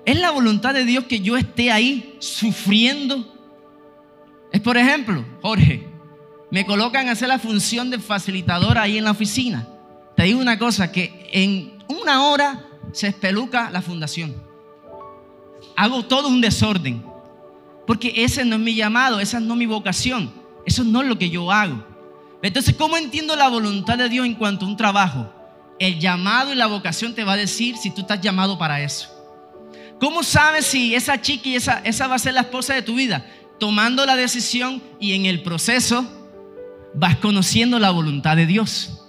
¿Es 0.05 0.19
la 0.19 0.31
voluntad 0.31 0.73
de 0.73 0.85
Dios 0.85 1.05
que 1.05 1.19
yo 1.19 1.37
esté 1.37 1.71
ahí 1.71 2.15
sufriendo? 2.19 3.33
Es 4.51 4.61
por 4.61 4.77
ejemplo, 4.77 5.25
Jorge, 5.41 5.87
me 6.53 6.67
colocan 6.67 7.09
a 7.09 7.13
hacer 7.13 7.29
la 7.29 7.39
función 7.39 7.89
de 7.89 7.97
facilitador 7.97 8.77
ahí 8.77 8.99
en 8.99 9.05
la 9.05 9.09
oficina. 9.09 9.67
Te 10.15 10.25
digo 10.25 10.39
una 10.39 10.59
cosa, 10.59 10.91
que 10.91 11.27
en 11.33 11.83
una 11.87 12.27
hora 12.27 12.63
se 12.91 13.07
espeluca 13.07 13.71
la 13.71 13.81
fundación. 13.81 14.35
Hago 15.75 16.05
todo 16.05 16.27
un 16.27 16.41
desorden. 16.41 17.03
Porque 17.87 18.13
ese 18.17 18.45
no 18.45 18.57
es 18.57 18.61
mi 18.61 18.75
llamado, 18.75 19.19
esa 19.19 19.39
no 19.39 19.53
es 19.53 19.57
mi 19.57 19.65
vocación. 19.65 20.31
Eso 20.63 20.83
no 20.83 21.01
es 21.01 21.07
lo 21.07 21.17
que 21.17 21.31
yo 21.31 21.51
hago. 21.51 21.83
Entonces, 22.43 22.75
¿cómo 22.75 22.97
entiendo 22.97 23.35
la 23.35 23.47
voluntad 23.47 23.97
de 23.97 24.07
Dios 24.07 24.23
en 24.23 24.35
cuanto 24.35 24.67
a 24.67 24.69
un 24.69 24.77
trabajo? 24.77 25.33
El 25.79 25.99
llamado 25.99 26.53
y 26.53 26.55
la 26.55 26.67
vocación 26.67 27.15
te 27.15 27.23
va 27.23 27.33
a 27.33 27.37
decir 27.37 27.77
si 27.77 27.89
tú 27.89 28.01
estás 28.01 28.21
llamado 28.21 28.59
para 28.59 28.79
eso. 28.79 29.09
¿Cómo 29.99 30.21
sabes 30.21 30.67
si 30.67 30.93
esa 30.93 31.19
chica 31.19 31.49
y 31.49 31.55
esa, 31.55 31.81
esa 31.83 32.05
va 32.05 32.13
a 32.13 32.19
ser 32.19 32.35
la 32.35 32.41
esposa 32.41 32.75
de 32.75 32.83
tu 32.83 32.93
vida? 32.93 33.25
Tomando 33.59 34.05
la 34.05 34.15
decisión 34.15 34.83
y 34.99 35.13
en 35.13 35.25
el 35.25 35.41
proceso 35.41 36.19
vas 36.93 37.17
conociendo 37.17 37.79
la 37.79 37.91
voluntad 37.91 38.35
de 38.35 38.45
Dios. 38.45 38.99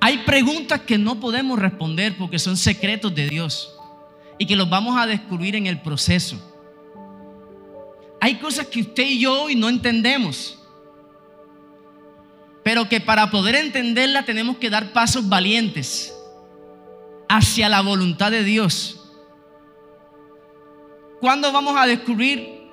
Hay 0.00 0.18
preguntas 0.18 0.82
que 0.82 0.98
no 0.98 1.18
podemos 1.18 1.58
responder 1.58 2.16
porque 2.18 2.38
son 2.38 2.56
secretos 2.56 3.14
de 3.14 3.28
Dios 3.28 3.74
y 4.38 4.46
que 4.46 4.56
los 4.56 4.68
vamos 4.68 4.98
a 4.98 5.06
descubrir 5.06 5.56
en 5.56 5.66
el 5.66 5.80
proceso. 5.80 6.36
Hay 8.20 8.36
cosas 8.36 8.66
que 8.66 8.80
usted 8.80 9.04
y 9.04 9.20
yo 9.20 9.44
hoy 9.44 9.54
no 9.54 9.68
entendemos, 9.68 10.58
pero 12.62 12.88
que 12.88 13.00
para 13.00 13.30
poder 13.30 13.54
entenderla 13.54 14.24
tenemos 14.24 14.56
que 14.56 14.70
dar 14.70 14.92
pasos 14.92 15.28
valientes 15.28 16.14
hacia 17.28 17.68
la 17.68 17.80
voluntad 17.80 18.30
de 18.30 18.44
Dios. 18.44 19.00
¿Cuándo 21.20 21.52
vamos 21.52 21.76
a 21.78 21.86
descubrir 21.86 22.70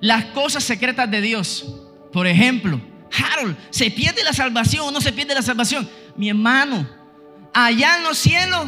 las 0.00 0.24
cosas 0.26 0.64
secretas 0.64 1.10
de 1.10 1.20
Dios? 1.20 1.81
Por 2.12 2.26
ejemplo, 2.26 2.80
Harold, 3.10 3.56
¿se 3.70 3.90
pierde 3.90 4.22
la 4.24 4.32
salvación 4.32 4.86
o 4.86 4.90
no 4.90 5.00
se 5.00 5.12
pierde 5.12 5.34
la 5.34 5.42
salvación? 5.42 5.88
Mi 6.16 6.28
hermano, 6.28 6.86
allá 7.54 7.96
en 7.96 8.04
los 8.04 8.18
cielos 8.18 8.66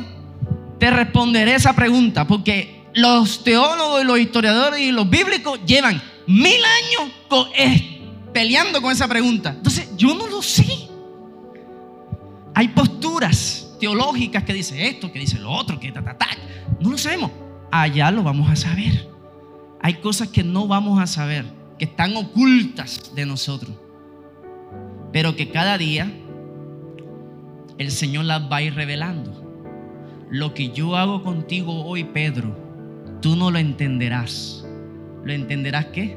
te 0.78 0.90
responderé 0.90 1.54
esa 1.54 1.74
pregunta, 1.74 2.26
porque 2.26 2.84
los 2.94 3.44
teólogos 3.44 4.02
y 4.02 4.04
los 4.04 4.18
historiadores 4.18 4.80
y 4.80 4.92
los 4.92 5.08
bíblicos 5.08 5.60
llevan 5.66 6.02
mil 6.26 6.60
años 6.64 7.12
peleando 8.32 8.80
con 8.80 8.92
esa 8.92 9.08
pregunta. 9.08 9.50
Entonces, 9.50 9.88
yo 9.96 10.14
no 10.14 10.26
lo 10.26 10.42
sé. 10.42 10.66
Hay 12.54 12.68
posturas 12.68 13.68
teológicas 13.80 14.44
que 14.44 14.54
dicen 14.54 14.78
esto, 14.80 15.10
que 15.12 15.18
dicen 15.18 15.42
lo 15.42 15.52
otro, 15.52 15.78
que 15.78 15.90
ta, 15.92 16.02
ta, 16.02 16.16
ta. 16.16 16.28
No 16.80 16.90
lo 16.90 16.98
sabemos. 16.98 17.30
Allá 17.70 18.10
lo 18.10 18.22
vamos 18.22 18.50
a 18.50 18.56
saber. 18.56 19.10
Hay 19.80 19.94
cosas 19.94 20.28
que 20.28 20.44
no 20.44 20.66
vamos 20.66 21.00
a 21.00 21.06
saber 21.06 21.44
que 21.78 21.86
están 21.86 22.16
ocultas 22.16 23.12
de 23.14 23.26
nosotros, 23.26 23.72
pero 25.12 25.36
que 25.36 25.50
cada 25.50 25.78
día 25.78 26.10
el 27.78 27.90
Señor 27.90 28.26
las 28.26 28.50
va 28.50 28.56
a 28.56 28.62
ir 28.62 28.74
revelando. 28.74 29.42
Lo 30.30 30.54
que 30.54 30.70
yo 30.70 30.96
hago 30.96 31.22
contigo 31.22 31.84
hoy, 31.84 32.04
Pedro, 32.04 32.56
tú 33.20 33.36
no 33.36 33.50
lo 33.50 33.58
entenderás. 33.58 34.64
¿Lo 35.24 35.32
entenderás 35.32 35.86
qué? 35.86 36.16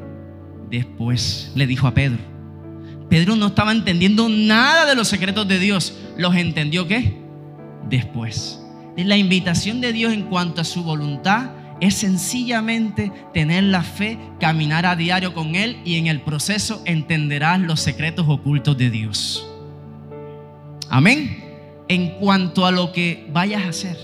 Después, 0.69 1.51
le 1.55 1.67
dijo 1.67 1.87
a 1.87 1.93
Pedro. 1.93 2.19
Pedro 3.09 3.35
no 3.35 3.47
estaba 3.47 3.71
entendiendo 3.71 4.27
nada 4.27 4.85
de 4.85 4.95
los 4.95 5.07
secretos 5.07 5.47
de 5.47 5.59
Dios. 5.59 5.97
¿Los 6.17 6.35
entendió 6.35 6.87
qué? 6.87 7.17
Después. 7.89 8.61
Es 8.97 9.05
la 9.05 9.17
invitación 9.17 9.79
de 9.79 9.93
Dios 9.93 10.13
en 10.13 10.23
cuanto 10.23 10.61
a 10.61 10.65
su 10.65 10.83
voluntad 10.83 11.51
es 11.79 11.95
sencillamente 11.95 13.11
tener 13.33 13.63
la 13.63 13.83
fe, 13.83 14.17
caminar 14.39 14.85
a 14.85 14.95
diario 14.95 15.33
con 15.33 15.55
Él 15.55 15.79
y 15.85 15.97
en 15.97 16.07
el 16.07 16.21
proceso 16.21 16.81
entenderás 16.85 17.59
los 17.59 17.79
secretos 17.79 18.25
ocultos 18.27 18.77
de 18.77 18.89
Dios. 18.89 19.47
Amén. 20.89 21.43
En 21.87 22.11
cuanto 22.19 22.65
a 22.65 22.71
lo 22.71 22.91
que 22.91 23.27
vayas 23.31 23.63
a 23.65 23.69
hacer. 23.69 23.97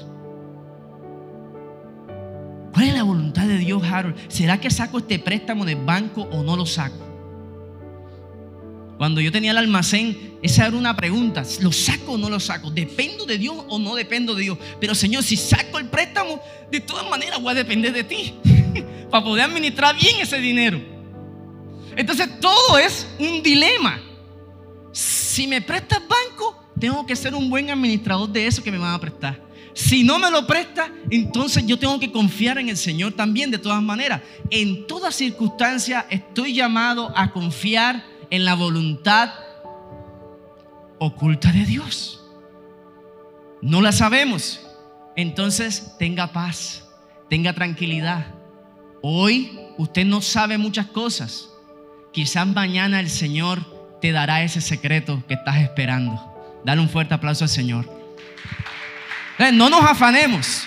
¿Cuál 2.73 2.87
es 2.87 2.93
la 2.93 3.03
voluntad 3.03 3.47
de 3.47 3.57
Dios, 3.57 3.83
Harold? 3.83 4.15
¿Será 4.29 4.59
que 4.59 4.71
saco 4.71 4.97
este 4.97 5.19
préstamo 5.19 5.63
del 5.63 5.83
banco 5.83 6.23
o 6.31 6.43
no 6.43 6.55
lo 6.55 6.65
saco? 6.65 7.12
Cuando 9.03 9.19
yo 9.19 9.33
tenía 9.33 9.51
el 9.51 9.57
almacén, 9.57 10.37
esa 10.41 10.65
era 10.65 10.77
una 10.77 10.95
pregunta. 10.95 11.43
¿Lo 11.59 11.73
saco 11.73 12.13
o 12.13 12.17
no 12.17 12.29
lo 12.29 12.39
saco? 12.39 12.71
¿Dependo 12.71 13.25
de 13.25 13.37
Dios 13.37 13.53
o 13.67 13.77
no 13.77 13.95
dependo 13.95 14.33
de 14.33 14.43
Dios? 14.43 14.57
Pero 14.79 14.95
Señor, 14.95 15.23
si 15.23 15.35
saco 15.35 15.77
el 15.77 15.89
préstamo, 15.89 16.39
de 16.71 16.79
todas 16.79 17.09
maneras 17.09 17.41
voy 17.41 17.51
a 17.51 17.55
depender 17.55 17.91
de 17.91 18.05
ti. 18.05 18.33
para 19.11 19.21
poder 19.21 19.43
administrar 19.43 19.93
bien 19.99 20.21
ese 20.21 20.37
dinero. 20.37 20.81
Entonces 21.97 22.39
todo 22.39 22.77
es 22.77 23.05
un 23.19 23.43
dilema. 23.43 23.99
Si 24.93 25.47
me 25.47 25.61
prestas 25.61 25.99
banco, 26.07 26.63
tengo 26.79 27.05
que 27.05 27.17
ser 27.17 27.35
un 27.35 27.49
buen 27.49 27.71
administrador 27.71 28.29
de 28.29 28.47
eso 28.47 28.63
que 28.63 28.71
me 28.71 28.77
van 28.77 28.93
a 28.93 29.01
prestar. 29.01 29.37
Si 29.73 30.05
no 30.05 30.17
me 30.17 30.31
lo 30.31 30.47
presta, 30.47 30.89
entonces 31.09 31.65
yo 31.65 31.77
tengo 31.77 31.99
que 31.99 32.09
confiar 32.09 32.57
en 32.57 32.69
el 32.69 32.77
Señor 32.77 33.11
también, 33.11 33.51
de 33.51 33.57
todas 33.57 33.83
maneras. 33.83 34.21
En 34.49 34.87
toda 34.87 35.11
circunstancia 35.11 36.05
estoy 36.09 36.53
llamado 36.53 37.11
a 37.17 37.33
confiar 37.33 38.12
en 38.33 38.45
la 38.45 38.55
voluntad 38.55 39.29
oculta 40.97 41.51
de 41.51 41.65
Dios. 41.65 42.19
No 43.61 43.79
la 43.79 43.91
sabemos. 43.91 44.59
Entonces 45.15 45.95
tenga 45.99 46.33
paz, 46.33 46.83
tenga 47.29 47.53
tranquilidad. 47.53 48.25
Hoy 49.03 49.59
usted 49.77 50.03
no 50.03 50.19
sabe 50.19 50.57
muchas 50.57 50.87
cosas. 50.87 51.47
Quizás 52.11 52.47
mañana 52.47 52.99
el 52.99 53.11
Señor 53.11 53.59
te 54.01 54.11
dará 54.11 54.41
ese 54.41 54.61
secreto 54.61 55.23
que 55.27 55.35
estás 55.35 55.57
esperando. 55.57 56.19
Dale 56.65 56.81
un 56.81 56.89
fuerte 56.89 57.13
aplauso 57.13 57.43
al 57.43 57.49
Señor. 57.49 57.87
No 59.53 59.69
nos 59.69 59.83
afanemos. 59.83 60.63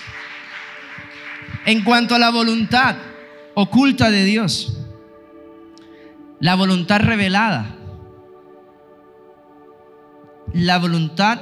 En 1.65 1.83
cuanto 1.83 2.15
a 2.15 2.19
la 2.19 2.29
voluntad 2.29 2.95
oculta 3.55 4.09
de 4.09 4.23
Dios, 4.23 4.86
la 6.39 6.55
voluntad 6.55 6.99
revelada. 6.99 7.75
La 10.53 10.77
voluntad 10.77 11.39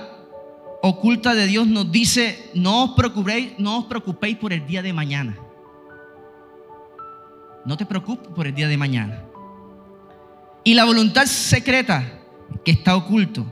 oculta 0.81 1.35
de 1.35 1.47
Dios 1.47 1.67
nos 1.67 1.91
dice, 1.91 2.51
no 2.53 2.85
os 2.85 2.91
preocupéis, 2.91 3.53
no 3.57 3.79
os 3.79 3.85
preocupéis 3.85 4.37
por 4.37 4.53
el 4.53 4.65
día 4.65 4.81
de 4.81 4.93
mañana. 4.93 5.37
No 7.65 7.77
te 7.77 7.85
preocupes 7.85 8.27
por 8.35 8.47
el 8.47 8.53
día 8.53 8.67
de 8.67 8.77
mañana. 8.77 9.23
Y 10.63 10.73
la 10.73 10.85
voluntad 10.85 11.25
secreta 11.25 12.19
que 12.63 12.71
está 12.71 12.95
oculto. 12.95 13.45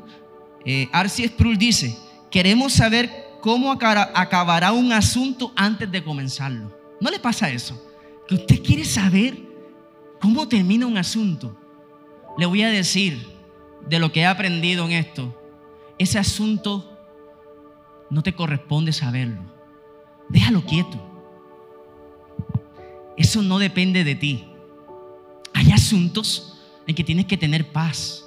Eh, 0.66 0.88
Arcy 0.92 1.28
Sproul 1.28 1.58
dice, 1.58 1.98
queremos 2.32 2.74
saber 2.74 3.10
cómo 3.42 3.72
acabará 3.72 4.72
un 4.72 4.92
asunto 4.92 5.52
antes 5.56 5.92
de 5.92 6.04
comenzarlo. 6.04 6.76
¿No 7.02 7.12
le 7.12 7.20
pasa 7.20 7.50
eso? 7.50 7.80
Que 8.28 8.36
usted 8.36 8.64
quiere 8.64 8.86
saber 8.86 9.53
¿Cómo 10.24 10.48
termina 10.48 10.88
un 10.88 10.98
asunto? 10.98 11.54
Le 12.38 12.46
voy 12.46 12.62
a 12.62 12.70
decir 12.70 13.28
de 13.90 14.00
lo 14.00 14.14
que 14.14 14.22
he 14.22 14.26
aprendido 14.26 14.86
en 14.86 14.94
esto. 14.94 15.38
Ese 16.00 16.18
asunto 16.18 16.98
no 18.10 18.24
te 18.24 18.34
corresponde 18.34 18.94
saberlo. 18.94 19.42
Déjalo 20.30 20.62
quieto. 20.66 20.98
Eso 23.18 23.42
no 23.42 23.60
depende 23.60 24.06
de 24.06 24.16
ti. 24.16 24.46
Hay 25.54 25.74
asuntos 25.74 26.58
en 26.88 26.96
que 26.96 27.04
tienes 27.04 27.26
que 27.26 27.36
tener 27.36 27.74
paz. 27.74 28.24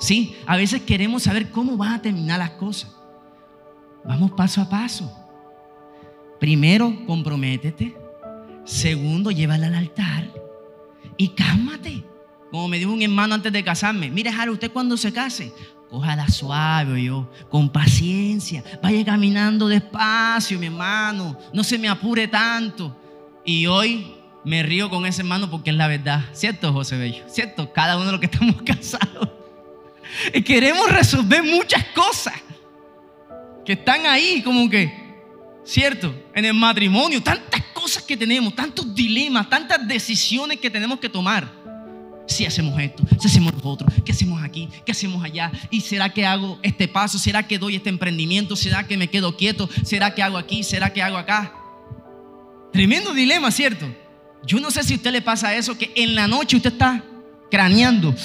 Sí, 0.00 0.34
a 0.44 0.56
veces 0.56 0.82
queremos 0.82 1.22
saber 1.22 1.52
cómo 1.52 1.76
van 1.76 1.92
a 1.92 2.02
terminar 2.02 2.40
las 2.40 2.50
cosas. 2.50 2.90
Vamos 4.04 4.32
paso 4.32 4.60
a 4.60 4.68
paso. 4.68 5.16
Primero, 6.40 6.92
comprométete. 7.06 7.96
Segundo, 8.64 9.30
llévala 9.30 9.68
al 9.68 9.76
altar 9.76 10.35
y 11.16 11.28
cálmate. 11.28 12.04
Como 12.50 12.68
me 12.68 12.78
dijo 12.78 12.92
un 12.92 13.02
hermano 13.02 13.34
antes 13.34 13.52
de 13.52 13.64
casarme, 13.64 14.10
mire, 14.10 14.32
Jaro, 14.32 14.52
usted 14.52 14.70
cuando 14.70 14.96
se 14.96 15.12
case, 15.12 15.52
cójala 15.90 16.28
suave, 16.28 17.02
yo, 17.02 17.30
con 17.50 17.68
paciencia, 17.68 18.62
vaya 18.82 19.04
caminando 19.04 19.68
despacio, 19.68 20.58
mi 20.58 20.66
hermano, 20.66 21.38
no 21.52 21.64
se 21.64 21.78
me 21.78 21.88
apure 21.88 22.28
tanto. 22.28 22.96
Y 23.44 23.66
hoy 23.66 24.14
me 24.44 24.62
río 24.62 24.88
con 24.88 25.06
ese 25.06 25.22
hermano 25.22 25.50
porque 25.50 25.70
es 25.70 25.76
la 25.76 25.88
verdad, 25.88 26.24
¿cierto, 26.32 26.72
José 26.72 26.96
Bello? 26.96 27.24
¿Cierto? 27.28 27.72
Cada 27.72 27.96
uno 27.96 28.06
de 28.06 28.12
los 28.12 28.20
que 28.20 28.26
estamos 28.26 28.62
casados. 28.64 29.28
Queremos 30.44 30.90
resolver 30.90 31.42
muchas 31.42 31.84
cosas 31.88 32.34
que 33.64 33.72
están 33.72 34.06
ahí, 34.06 34.42
como 34.42 34.70
que, 34.70 34.92
¿cierto? 35.64 36.14
En 36.32 36.44
el 36.44 36.54
matrimonio, 36.54 37.20
tantas 37.22 37.62
cosas 37.86 38.02
que 38.02 38.16
tenemos, 38.16 38.52
tantos 38.52 38.92
dilemas, 38.92 39.48
tantas 39.48 39.86
decisiones 39.86 40.58
que 40.58 40.68
tenemos 40.68 40.98
que 40.98 41.08
tomar. 41.08 41.48
Si 42.26 42.44
hacemos 42.44 42.76
esto, 42.80 43.04
si 43.20 43.28
hacemos 43.28 43.54
lo 43.54 43.70
otro, 43.70 43.86
¿qué 44.04 44.10
hacemos 44.10 44.42
aquí? 44.42 44.68
¿Qué 44.84 44.90
hacemos 44.90 45.22
allá? 45.22 45.52
¿Y 45.70 45.80
será 45.82 46.12
que 46.12 46.26
hago 46.26 46.58
este 46.64 46.88
paso? 46.88 47.16
¿Será 47.16 47.46
que 47.46 47.60
doy 47.60 47.76
este 47.76 47.88
emprendimiento? 47.88 48.56
¿Será 48.56 48.88
que 48.88 48.96
me 48.96 49.08
quedo 49.08 49.36
quieto? 49.36 49.70
¿Será 49.84 50.12
que 50.16 50.20
hago 50.24 50.36
aquí? 50.36 50.64
¿Será 50.64 50.92
que 50.92 51.00
hago 51.00 51.16
acá? 51.16 51.54
Tremendo 52.72 53.14
dilema, 53.14 53.52
¿cierto? 53.52 53.86
Yo 54.44 54.58
no 54.58 54.72
sé 54.72 54.82
si 54.82 54.94
a 54.94 54.96
usted 54.96 55.12
le 55.12 55.22
pasa 55.22 55.54
eso, 55.54 55.78
que 55.78 55.92
en 55.94 56.16
la 56.16 56.26
noche 56.26 56.56
usted 56.56 56.72
está 56.72 57.04
craneando. 57.52 58.16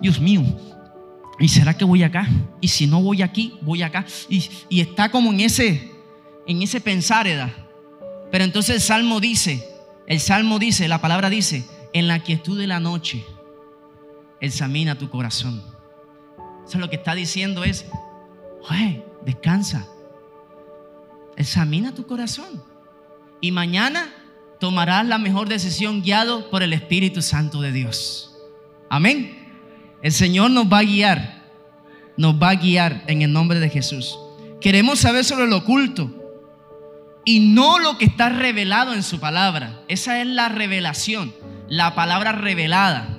Dios 0.00 0.18
mío, 0.18 0.42
¿y 1.38 1.48
será 1.48 1.76
que 1.76 1.84
voy 1.84 2.02
acá? 2.04 2.26
Y 2.62 2.68
si 2.68 2.86
no 2.86 3.02
voy 3.02 3.20
aquí, 3.20 3.52
voy 3.60 3.82
acá. 3.82 4.06
Y, 4.30 4.80
está 4.80 5.10
como 5.10 5.30
en 5.30 5.40
ese, 5.40 5.92
en 6.46 6.62
ese 6.62 6.80
pensar, 6.80 7.26
edad. 7.26 7.52
Pero 8.30 8.44
entonces 8.44 8.76
el 8.76 8.80
salmo 8.80 9.20
dice, 9.20 9.68
el 10.06 10.20
salmo 10.20 10.58
dice, 10.58 10.88
la 10.88 11.00
palabra 11.00 11.30
dice, 11.30 11.64
en 11.92 12.08
la 12.08 12.20
quietud 12.20 12.58
de 12.58 12.66
la 12.66 12.80
noche, 12.80 13.24
examina 14.40 14.96
tu 14.96 15.10
corazón. 15.10 15.62
Eso 16.66 16.78
lo 16.78 16.88
que 16.88 16.96
está 16.96 17.14
diciendo 17.14 17.64
es, 17.64 17.86
oye, 18.68 19.04
descansa, 19.24 19.86
examina 21.36 21.94
tu 21.94 22.06
corazón. 22.06 22.62
Y 23.40 23.50
mañana 23.50 24.12
tomarás 24.60 25.06
la 25.06 25.18
mejor 25.18 25.48
decisión 25.48 26.02
guiado 26.02 26.50
por 26.50 26.62
el 26.62 26.72
Espíritu 26.72 27.22
Santo 27.22 27.60
de 27.60 27.72
Dios. 27.72 28.36
Amén. 28.88 29.48
El 30.02 30.12
Señor 30.12 30.50
nos 30.50 30.66
va 30.66 30.78
a 30.78 30.84
guiar, 30.84 31.42
nos 32.16 32.34
va 32.34 32.50
a 32.50 32.54
guiar 32.54 33.04
en 33.06 33.22
el 33.22 33.32
nombre 33.32 33.58
de 33.58 33.70
Jesús. 33.70 34.18
Queremos 34.60 35.00
saber 35.00 35.24
sobre 35.24 35.46
lo 35.46 35.58
oculto 35.58 36.19
y 37.24 37.40
no 37.40 37.78
lo 37.78 37.98
que 37.98 38.06
está 38.06 38.28
revelado 38.28 38.94
en 38.94 39.02
su 39.02 39.20
palabra. 39.20 39.82
Esa 39.88 40.20
es 40.20 40.26
la 40.26 40.48
revelación, 40.48 41.34
la 41.68 41.94
palabra 41.94 42.32
revelada. 42.32 43.16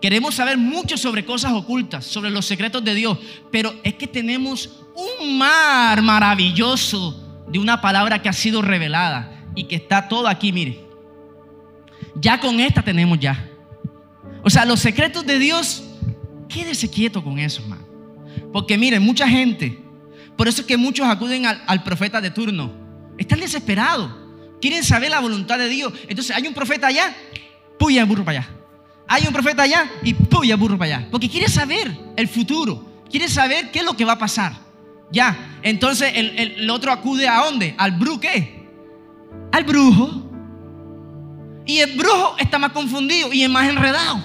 Queremos 0.00 0.34
saber 0.34 0.58
mucho 0.58 0.96
sobre 0.96 1.24
cosas 1.24 1.52
ocultas, 1.52 2.04
sobre 2.04 2.30
los 2.30 2.46
secretos 2.46 2.84
de 2.84 2.94
Dios, 2.94 3.18
pero 3.50 3.74
es 3.82 3.94
que 3.94 4.06
tenemos 4.06 4.84
un 4.94 5.38
mar 5.38 6.02
maravilloso 6.02 7.44
de 7.48 7.58
una 7.58 7.80
palabra 7.80 8.20
que 8.20 8.28
ha 8.28 8.32
sido 8.32 8.62
revelada 8.62 9.46
y 9.54 9.64
que 9.64 9.76
está 9.76 10.08
todo 10.08 10.28
aquí, 10.28 10.52
mire. 10.52 10.84
Ya 12.16 12.38
con 12.38 12.60
esta 12.60 12.82
tenemos 12.82 13.18
ya. 13.18 13.48
O 14.42 14.50
sea, 14.50 14.64
los 14.64 14.80
secretos 14.80 15.26
de 15.26 15.38
Dios, 15.38 15.82
quédese 16.48 16.90
quieto 16.90 17.24
con 17.24 17.38
eso, 17.38 17.62
hermano. 17.62 17.84
Porque 18.52 18.76
miren, 18.76 19.02
mucha 19.02 19.26
gente, 19.26 19.82
por 20.36 20.46
eso 20.46 20.60
es 20.60 20.66
que 20.66 20.76
muchos 20.76 21.06
acuden 21.08 21.46
al, 21.46 21.62
al 21.66 21.82
profeta 21.82 22.20
de 22.20 22.30
turno 22.30 22.83
están 23.18 23.40
desesperados. 23.40 24.10
Quieren 24.60 24.82
saber 24.82 25.10
la 25.10 25.20
voluntad 25.20 25.58
de 25.58 25.68
Dios. 25.68 25.92
Entonces 26.08 26.34
hay 26.34 26.46
un 26.46 26.54
profeta 26.54 26.86
allá, 26.86 27.14
puya 27.78 28.04
burro 28.04 28.24
para 28.24 28.38
allá. 28.40 28.50
Hay 29.06 29.26
un 29.26 29.32
profeta 29.32 29.62
allá 29.62 29.90
y 30.02 30.14
puya 30.14 30.56
burro 30.56 30.78
para 30.78 30.96
allá. 30.96 31.08
Porque 31.10 31.28
quiere 31.28 31.48
saber 31.48 31.96
el 32.16 32.28
futuro. 32.28 32.84
Quiere 33.10 33.28
saber 33.28 33.70
qué 33.70 33.80
es 33.80 33.84
lo 33.84 33.96
que 33.96 34.04
va 34.04 34.12
a 34.12 34.18
pasar. 34.18 34.54
Ya. 35.12 35.58
Entonces 35.62 36.12
el, 36.14 36.68
otro 36.70 36.90
acude 36.90 37.28
a 37.28 37.44
dónde? 37.44 37.74
Al 37.76 37.92
brujo 37.92 38.20
qué? 38.20 38.66
Al 39.52 39.64
brujo. 39.64 40.22
Y 41.66 41.78
el 41.78 41.96
brujo 41.96 42.36
está 42.38 42.58
más 42.58 42.72
confundido 42.72 43.32
y 43.32 43.42
es 43.42 43.50
más 43.50 43.68
enredado. 43.68 44.22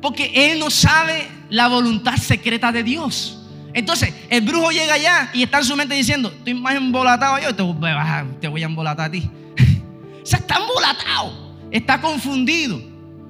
Porque 0.00 0.30
él 0.34 0.58
no 0.58 0.70
sabe 0.70 1.28
la 1.50 1.68
voluntad 1.68 2.16
secreta 2.16 2.72
de 2.72 2.82
Dios. 2.82 3.45
Entonces, 3.76 4.14
el 4.30 4.40
brujo 4.40 4.70
llega 4.70 4.94
allá 4.94 5.28
y 5.34 5.42
está 5.42 5.58
en 5.58 5.64
su 5.64 5.76
mente 5.76 5.94
diciendo, 5.94 6.32
estoy 6.34 6.54
más 6.54 6.74
embolatado 6.74 7.38
yo, 7.38 7.54
te 7.54 7.62
voy 7.62 7.90
a, 7.90 8.26
te 8.40 8.48
voy 8.48 8.62
a 8.62 8.66
embolatar 8.66 9.08
a 9.08 9.10
ti. 9.10 9.30
o 10.22 10.24
sea, 10.24 10.38
está 10.38 10.56
embolatado, 10.56 11.54
está 11.70 12.00
confundido. 12.00 12.80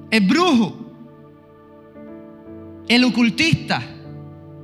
El 0.09 0.25
brujo, 0.25 0.89
el 2.87 3.03
ocultista. 3.03 3.83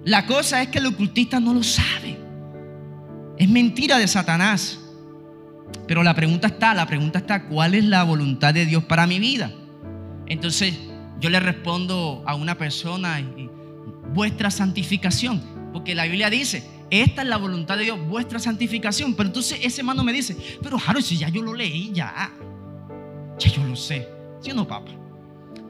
La 0.06 0.26
cosa 0.26 0.62
es 0.62 0.70
que 0.70 0.80
el 0.80 0.86
ocultista 0.86 1.42
no 1.42 1.54
lo 1.54 1.64
sabe. 1.64 2.18
Es 3.38 3.50
mentira 3.50 3.98
de 3.98 4.08
Satanás. 4.08 4.80
Pero 5.86 6.02
la 6.02 6.16
pregunta 6.16 6.48
está, 6.48 6.74
la 6.74 6.86
pregunta 6.86 7.20
está, 7.20 7.44
¿cuál 7.44 7.76
es 7.76 7.84
la 7.84 8.04
voluntad 8.04 8.54
de 8.54 8.66
Dios 8.66 8.86
para 8.86 9.06
mi 9.06 9.20
vida? 9.20 9.52
Entonces 10.28 10.80
yo 11.20 11.30
le 11.30 11.42
respondo 11.42 12.24
a 12.26 12.36
una 12.36 12.58
persona, 12.58 13.22
vuestra 14.14 14.50
santificación, 14.50 15.53
porque 15.74 15.96
la 15.96 16.06
Biblia 16.06 16.30
dice, 16.30 16.64
esta 16.90 17.24
es 17.24 17.28
la 17.28 17.38
voluntad 17.38 17.78
de 17.78 17.86
Dios, 17.86 18.00
vuestra 18.08 18.38
santificación. 18.38 19.16
Pero 19.16 19.28
entonces 19.28 19.60
ese 19.64 19.82
hermano 19.82 20.04
me 20.04 20.14
dice, 20.14 20.38
pero 20.62 20.78
Harold, 20.78 21.04
si 21.04 21.18
ya 21.18 21.30
yo 21.30 21.42
lo 21.42 21.54
leí, 21.54 21.92
ya, 21.92 22.32
ya 23.40 23.50
yo 23.50 23.64
lo 23.64 23.76
sé. 23.76 24.08
¿Sí 24.40 24.52
o 24.52 24.54
no, 24.54 24.68
papá? 24.68 24.92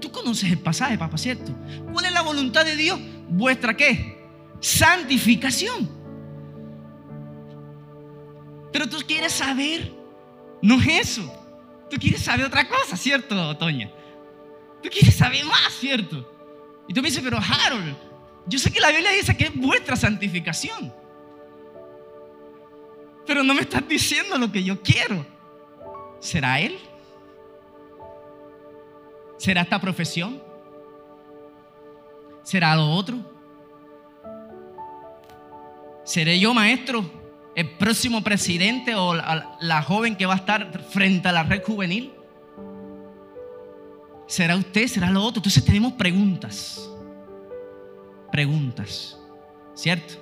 Tú 0.02 0.12
conoces 0.12 0.52
el 0.52 0.60
pasaje, 0.60 0.98
papá, 0.98 1.18
¿cierto? 1.18 1.54
¿Cuál 1.94 2.06
es 2.06 2.12
la 2.12 2.22
voluntad 2.22 2.66
de 2.66 2.76
Dios? 2.76 3.00
¿Vuestra 3.30 3.76
qué? 3.76 4.22
Santificación. 4.60 5.90
Pero 8.74 8.90
tú 8.90 8.98
quieres 9.08 9.32
saber, 9.32 9.94
no 10.62 10.82
es 10.82 11.10
eso. 11.10 11.34
Tú 11.90 11.98
quieres 11.98 12.22
saber 12.22 12.46
otra 12.46 12.68
cosa, 12.68 12.98
¿cierto, 12.98 13.56
Toña? 13.56 13.90
Tú 14.82 14.90
quieres 14.90 15.16
saber 15.16 15.46
más, 15.46 15.72
¿cierto? 15.80 16.30
Y 16.88 16.94
tú 16.94 17.02
me 17.02 17.08
dices, 17.08 17.24
pero 17.24 17.38
Harold, 17.38 17.96
yo 18.46 18.60
sé 18.60 18.72
que 18.72 18.80
la 18.80 18.92
Biblia 18.92 19.12
dice 19.12 19.36
que 19.36 19.46
es 19.46 19.56
vuestra 19.56 19.96
santificación. 19.96 20.94
Pero 23.26 23.44
no 23.44 23.54
me 23.54 23.62
estás 23.62 23.88
diciendo 23.88 24.38
lo 24.38 24.52
que 24.52 24.64
yo 24.64 24.82
quiero. 24.82 25.26
¿Será 26.20 26.60
Él? 26.60 26.78
¿Será 29.38 29.62
esta 29.62 29.80
profesión? 29.80 30.42
¿Será 32.44 32.76
lo 32.76 32.90
otro? 32.92 33.18
¿Seré 36.04 36.40
yo 36.40 36.54
maestro? 36.54 37.10
¿El 37.56 37.70
próximo 37.72 38.24
presidente 38.24 38.96
o 38.96 39.14
la, 39.14 39.84
joven 39.84 40.16
que 40.16 40.26
va 40.26 40.34
a 40.34 40.38
estar 40.38 40.82
frente 40.90 41.28
a 41.28 41.32
la 41.32 41.44
red 41.44 41.64
juvenil? 41.64 42.12
¿Será 44.28 44.56
usted? 44.56 44.88
¿Será 44.88 45.10
lo 45.10 45.22
otro? 45.24 45.40
Entonces 45.40 45.64
tenemos 45.64 45.94
preguntas. 45.94 46.90
Preguntas. 48.34 49.18
¿Cierto? 49.74 50.16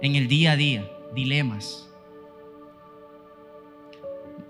En 0.00 0.14
el 0.14 0.28
día 0.28 0.52
a 0.52 0.56
día, 0.56 0.88
dilemas 1.12 1.84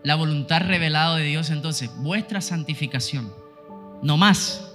la 0.05 0.15
voluntad 0.17 0.61
revelada 0.61 1.17
de 1.17 1.25
Dios 1.25 1.51
entonces, 1.51 1.91
vuestra 1.97 2.43
santificación. 2.43 3.35
No 4.03 4.19
más. 4.19 4.71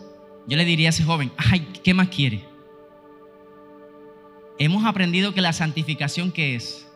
Yo 0.48 0.58
le 0.58 0.66
diría 0.66 0.90
a 0.90 0.90
ese 0.90 1.04
joven, 1.04 1.32
ay, 1.38 1.72
¿qué 1.84 1.94
más 1.94 2.10
quiere? 2.10 2.44
Hemos 4.58 4.84
aprendido 4.86 5.34
que 5.34 5.42
la 5.42 5.54
santificación 5.54 6.32
¿qué 6.32 6.56
es? 6.56 6.88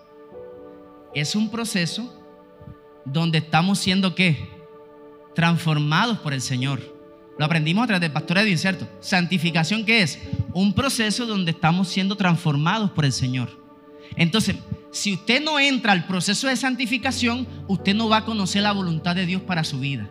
Es 1.14 1.36
un 1.36 1.52
proceso 1.52 2.12
donde 3.06 3.38
estamos 3.38 3.78
siendo 3.78 4.16
qué? 4.16 4.50
Transformados 5.36 6.18
por 6.18 6.34
el 6.34 6.42
Señor. 6.42 6.82
Lo 7.38 7.46
aprendimos 7.46 7.84
a 7.84 7.88
través 7.88 8.02
del 8.02 8.12
pastor 8.12 8.38
Edwin, 8.40 8.58
¿cierto? 8.58 8.88
Santificación 9.00 9.86
¿qué 9.86 10.04
es? 10.04 10.20
Un 10.54 10.74
proceso 10.74 11.26
donde 11.26 11.52
estamos 11.52 11.88
siendo 11.88 12.16
transformados 12.16 12.92
por 12.92 13.06
el 13.06 13.12
Señor. 13.12 13.50
Entonces, 14.16 14.56
si 14.92 15.14
usted 15.14 15.44
no 15.44 15.60
entra 15.60 15.92
al 15.92 16.06
proceso 16.06 16.48
de 16.48 16.56
santificación, 16.56 17.48
usted 17.68 17.96
no 17.96 18.10
va 18.10 18.18
a 18.18 18.26
conocer 18.26 18.62
la 18.62 18.72
voluntad 18.72 19.16
de 19.16 19.26
Dios 19.26 19.42
para 19.42 19.64
su 19.64 19.80
vida. 19.80 20.08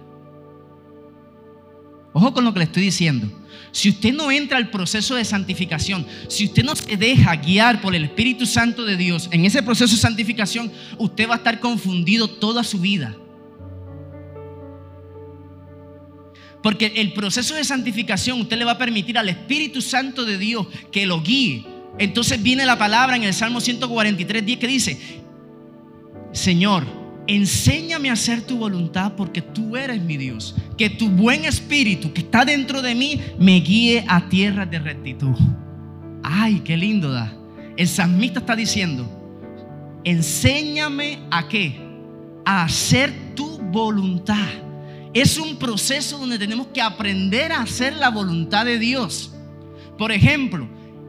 Ojo 2.13 2.35
con 2.35 2.45
lo 2.45 2.53
que 2.53 2.59
le 2.59 2.65
estoy 2.67 2.83
diciendo. 2.83 3.29
Si 3.71 3.89
usted 3.89 4.13
no 4.13 4.31
entra 4.31 4.59
al 4.59 4.71
proceso 4.71 5.15
de 5.15 5.25
santificación, 5.25 6.05
si 6.29 6.47
usted 6.47 6.65
no 6.65 6.77
se 6.77 6.97
deja 6.97 7.37
guiar 7.37 7.81
por 7.81 7.95
el 7.95 8.05
Espíritu 8.05 8.45
Santo 8.45 8.85
de 8.85 8.97
Dios 8.97 9.29
en 9.31 9.45
ese 9.45 9.63
proceso 9.63 9.95
de 9.95 10.01
santificación, 10.01 10.71
usted 10.99 11.29
va 11.29 11.35
a 11.35 11.39
estar 11.39 11.61
confundido 11.61 12.29
toda 12.29 12.65
su 12.65 12.81
vida. 12.81 13.17
Porque 16.63 16.93
el 16.97 17.13
proceso 17.13 17.55
de 17.55 17.65
santificación 17.65 18.41
usted 18.41 18.57
le 18.57 18.65
va 18.65 18.73
a 18.73 18.79
permitir 18.79 19.19
al 19.19 19.29
Espíritu 19.29 19.83
Santo 19.83 20.25
de 20.25 20.39
Dios 20.39 20.67
que 20.91 21.07
lo 21.07 21.23
guíe, 21.23 21.65
entonces 21.99 22.43
viene 22.43 22.65
la 22.65 22.79
palabra 22.79 23.17
en 23.17 23.25
el 23.25 23.35
Salmo 23.35 23.61
143, 23.61 24.47
10 24.47 24.59
que 24.59 24.67
dice, 24.67 25.23
Señor, 26.33 26.87
enséñame 27.27 28.11
a 28.11 28.15
hacer 28.15 28.43
tu 28.43 28.57
voluntad 28.57 29.13
porque 29.17 29.43
tú 29.43 29.77
eres 29.77 30.01
mi 30.01 30.17
Dios. 30.17 30.55
Que 30.79 30.89
tu 30.89 31.09
buen 31.09 31.45
espíritu 31.45 32.13
que 32.13 32.23
está 32.23 32.45
dentro 32.45 32.81
de 32.81 32.95
mí 32.95 33.21
me 33.39 33.61
guíe 33.61 34.05
a 34.09 34.29
tierras 34.29 34.71
de 34.71 34.79
rectitud. 34.79 35.37
Ay, 36.23 36.63
qué 36.65 36.77
lindo 36.77 37.13
da. 37.13 37.33
El 37.77 37.89
salmista 37.89 38.41
está 38.41 38.57
diciendo, 38.57 39.07
enséñame 40.05 41.21
a 41.31 41.49
qué? 41.49 41.79
A 42.45 42.65
hacer 42.65 43.13
tu 43.35 43.59
voluntad. 43.59 44.49
Es 45.15 45.37
un 45.37 45.57
proceso 45.57 46.17
donde 46.19 46.39
tenemos 46.39 46.69
que 46.69 46.81
aprender 46.81 47.53
a 47.53 47.63
hacer 47.63 47.95
la 47.95 48.09
voluntad 48.09 48.65
de 48.65 48.79
Dios. 48.79 49.31
Por 49.99 50.11
ejemplo, 50.11 50.67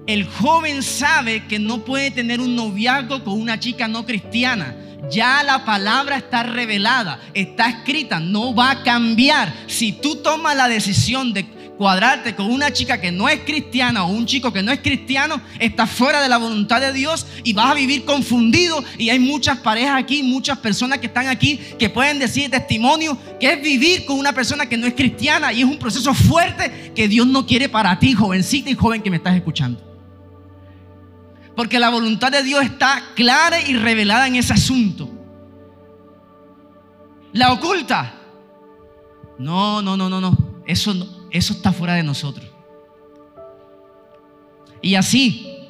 el 0.07 0.25
joven 0.25 0.83
sabe 0.83 1.47
que 1.47 1.57
no 1.57 1.85
puede 1.85 2.11
tener 2.11 2.41
un 2.41 2.55
noviazgo 2.55 3.23
con 3.23 3.39
una 3.39 3.59
chica 3.59 3.87
no 3.87 4.05
cristiana. 4.05 4.75
Ya 5.09 5.41
la 5.43 5.63
palabra 5.63 6.17
está 6.17 6.43
revelada, 6.43 7.19
está 7.33 7.69
escrita, 7.69 8.19
no 8.19 8.53
va 8.53 8.71
a 8.71 8.83
cambiar. 8.83 9.53
Si 9.67 9.93
tú 9.93 10.17
tomas 10.17 10.55
la 10.57 10.67
decisión 10.67 11.33
de 11.33 11.45
cuadrarte 11.83 12.33
con 12.33 12.49
una 12.49 12.71
chica 12.71 13.01
que 13.01 13.11
no 13.11 13.27
es 13.27 13.41
cristiana 13.41 14.05
o 14.05 14.07
un 14.07 14.25
chico 14.25 14.53
que 14.53 14.63
no 14.63 14.71
es 14.71 14.79
cristiano, 14.79 15.41
estás 15.59 15.89
fuera 15.91 16.21
de 16.21 16.29
la 16.29 16.37
voluntad 16.37 16.79
de 16.79 16.93
Dios 16.93 17.27
y 17.43 17.51
vas 17.51 17.71
a 17.71 17.73
vivir 17.73 18.05
confundido. 18.05 18.81
Y 18.97 19.09
hay 19.09 19.19
muchas 19.19 19.57
parejas 19.57 19.99
aquí, 19.99 20.23
muchas 20.23 20.57
personas 20.59 20.99
que 20.99 21.07
están 21.07 21.27
aquí 21.27 21.57
que 21.77 21.89
pueden 21.89 22.19
decir 22.19 22.49
testimonio 22.49 23.17
que 23.37 23.51
es 23.51 23.61
vivir 23.61 24.05
con 24.05 24.17
una 24.17 24.31
persona 24.31 24.65
que 24.65 24.77
no 24.77 24.87
es 24.87 24.93
cristiana 24.93 25.51
y 25.51 25.59
es 25.59 25.65
un 25.65 25.77
proceso 25.77 26.13
fuerte 26.13 26.93
que 26.95 27.09
Dios 27.09 27.27
no 27.27 27.45
quiere 27.45 27.67
para 27.67 27.99
ti, 27.99 28.13
jovencita 28.13 28.69
y 28.69 28.75
joven 28.75 29.01
que 29.01 29.09
me 29.09 29.17
estás 29.17 29.35
escuchando. 29.35 29.83
Porque 31.53 31.79
la 31.79 31.89
voluntad 31.89 32.31
de 32.31 32.43
Dios 32.43 32.63
está 32.63 33.09
clara 33.13 33.59
y 33.59 33.75
revelada 33.75 34.25
en 34.25 34.37
ese 34.37 34.53
asunto. 34.53 35.09
¿La 37.33 37.51
oculta? 37.51 38.13
No, 39.37 39.81
no, 39.81 39.97
no, 39.97 40.07
no, 40.07 40.21
no. 40.21 40.37
Eso, 40.65 40.93
eso 41.33 41.53
está 41.53 41.73
fuera 41.73 41.95
de 41.95 42.03
nosotros. 42.03 42.47
Y 44.81 44.93
así, 44.93 45.67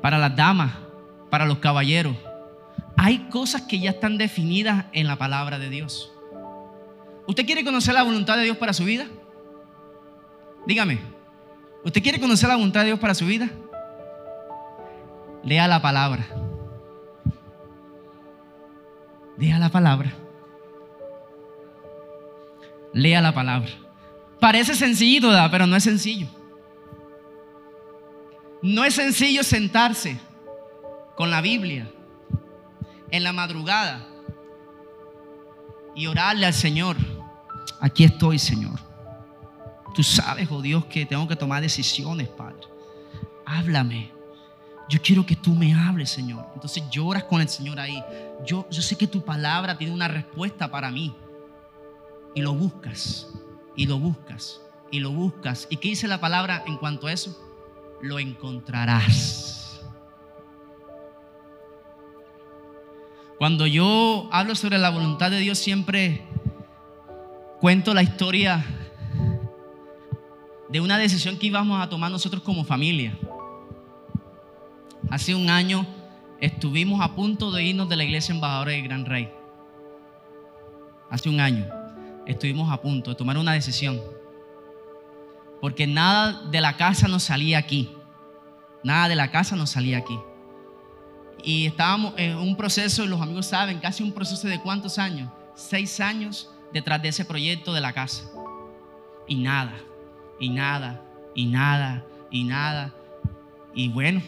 para 0.00 0.16
las 0.16 0.34
damas, 0.36 0.72
para 1.28 1.44
los 1.44 1.58
caballeros, 1.58 2.16
hay 2.96 3.28
cosas 3.30 3.62
que 3.62 3.80
ya 3.80 3.90
están 3.90 4.16
definidas 4.16 4.84
en 4.92 5.08
la 5.08 5.16
palabra 5.16 5.58
de 5.58 5.68
Dios. 5.70 6.12
¿Usted 7.26 7.44
quiere 7.44 7.64
conocer 7.64 7.94
la 7.94 8.04
voluntad 8.04 8.36
de 8.36 8.44
Dios 8.44 8.56
para 8.56 8.72
su 8.72 8.84
vida? 8.84 9.06
Dígame. 10.64 11.00
¿Usted 11.84 12.00
quiere 12.00 12.20
conocer 12.20 12.48
la 12.48 12.54
voluntad 12.54 12.82
de 12.82 12.86
Dios 12.86 13.00
para 13.00 13.14
su 13.14 13.26
vida? 13.26 13.50
Lea 15.42 15.66
la 15.66 15.82
palabra. 15.82 16.24
Lea 19.36 19.58
la 19.58 19.68
palabra. 19.68 20.12
Lea 22.92 23.20
la 23.20 23.32
palabra. 23.32 23.70
Parece 24.40 24.74
sencillito, 24.74 25.30
pero 25.50 25.66
no 25.66 25.76
es 25.76 25.84
sencillo. 25.84 26.26
No 28.62 28.84
es 28.84 28.94
sencillo 28.94 29.42
sentarse 29.42 30.18
con 31.16 31.30
la 31.30 31.40
Biblia 31.40 31.90
en 33.10 33.24
la 33.24 33.32
madrugada 33.32 34.06
y 35.94 36.06
orarle 36.06 36.46
al 36.46 36.54
Señor. 36.54 36.96
Aquí 37.80 38.04
estoy, 38.04 38.38
Señor. 38.38 38.78
Tú 39.94 40.02
sabes, 40.02 40.48
oh 40.50 40.62
Dios, 40.62 40.84
que 40.86 41.04
tengo 41.04 41.28
que 41.28 41.36
tomar 41.36 41.60
decisiones, 41.60 42.28
Padre. 42.28 42.66
Háblame. 43.44 44.10
Yo 44.88 45.00
quiero 45.02 45.24
que 45.24 45.36
tú 45.36 45.54
me 45.54 45.74
hables, 45.74 46.10
Señor. 46.10 46.46
Entonces 46.54 46.82
lloras 46.90 47.24
con 47.24 47.40
el 47.40 47.48
Señor 47.48 47.78
ahí. 47.78 48.02
Yo, 48.46 48.66
yo 48.70 48.82
sé 48.82 48.96
que 48.96 49.06
tu 49.06 49.24
palabra 49.24 49.76
tiene 49.76 49.92
una 49.92 50.08
respuesta 50.08 50.70
para 50.70 50.90
mí. 50.90 51.14
Y 52.34 52.40
lo 52.42 52.54
buscas, 52.54 53.28
y 53.76 53.86
lo 53.86 53.98
buscas, 53.98 54.60
y 54.90 55.00
lo 55.00 55.10
buscas. 55.10 55.66
¿Y 55.70 55.76
qué 55.76 55.88
dice 55.88 56.08
la 56.08 56.20
palabra 56.20 56.64
en 56.66 56.76
cuanto 56.76 57.06
a 57.06 57.12
eso? 57.12 57.38
Lo 58.00 58.18
encontrarás. 58.18 59.82
Cuando 63.38 63.66
yo 63.66 64.28
hablo 64.30 64.54
sobre 64.54 64.78
la 64.78 64.90
voluntad 64.90 65.30
de 65.30 65.40
Dios, 65.40 65.58
siempre 65.58 66.22
cuento 67.60 67.92
la 67.92 68.02
historia 68.02 68.64
de 70.68 70.80
una 70.80 70.96
decisión 70.96 71.36
que 71.36 71.48
íbamos 71.48 71.82
a 71.82 71.88
tomar 71.88 72.10
nosotros 72.10 72.42
como 72.42 72.64
familia. 72.64 73.18
Hace 75.10 75.34
un 75.34 75.50
año 75.50 75.86
estuvimos 76.40 77.00
a 77.00 77.14
punto 77.14 77.50
de 77.50 77.64
irnos 77.64 77.88
de 77.88 77.96
la 77.96 78.04
iglesia 78.04 78.32
embajadora 78.34 78.72
del 78.72 78.84
Gran 78.84 79.04
Rey. 79.04 79.30
Hace 81.10 81.28
un 81.28 81.40
año 81.40 81.81
estuvimos 82.26 82.70
a 82.72 82.80
punto 82.80 83.10
de 83.10 83.16
tomar 83.16 83.36
una 83.38 83.52
decisión. 83.52 84.00
Porque 85.60 85.86
nada 85.86 86.42
de 86.50 86.60
la 86.60 86.76
casa 86.76 87.08
nos 87.08 87.24
salía 87.24 87.58
aquí. 87.58 87.90
Nada 88.82 89.08
de 89.08 89.16
la 89.16 89.30
casa 89.30 89.54
nos 89.56 89.70
salía 89.70 89.98
aquí. 89.98 90.18
Y 91.44 91.66
estábamos 91.66 92.14
en 92.16 92.36
un 92.36 92.56
proceso, 92.56 93.06
los 93.06 93.20
amigos 93.20 93.46
saben, 93.46 93.78
casi 93.78 94.02
un 94.02 94.12
proceso 94.12 94.48
de 94.48 94.60
cuántos 94.60 94.98
años? 94.98 95.30
Seis 95.54 96.00
años 96.00 96.50
detrás 96.72 97.02
de 97.02 97.08
ese 97.08 97.24
proyecto 97.24 97.72
de 97.72 97.80
la 97.80 97.92
casa. 97.92 98.24
Y 99.26 99.36
nada, 99.36 99.74
y 100.38 100.48
nada, 100.48 101.00
y 101.34 101.46
nada, 101.46 102.04
y 102.30 102.44
nada. 102.44 102.92
Y 103.74 103.88
bueno, 103.88 104.22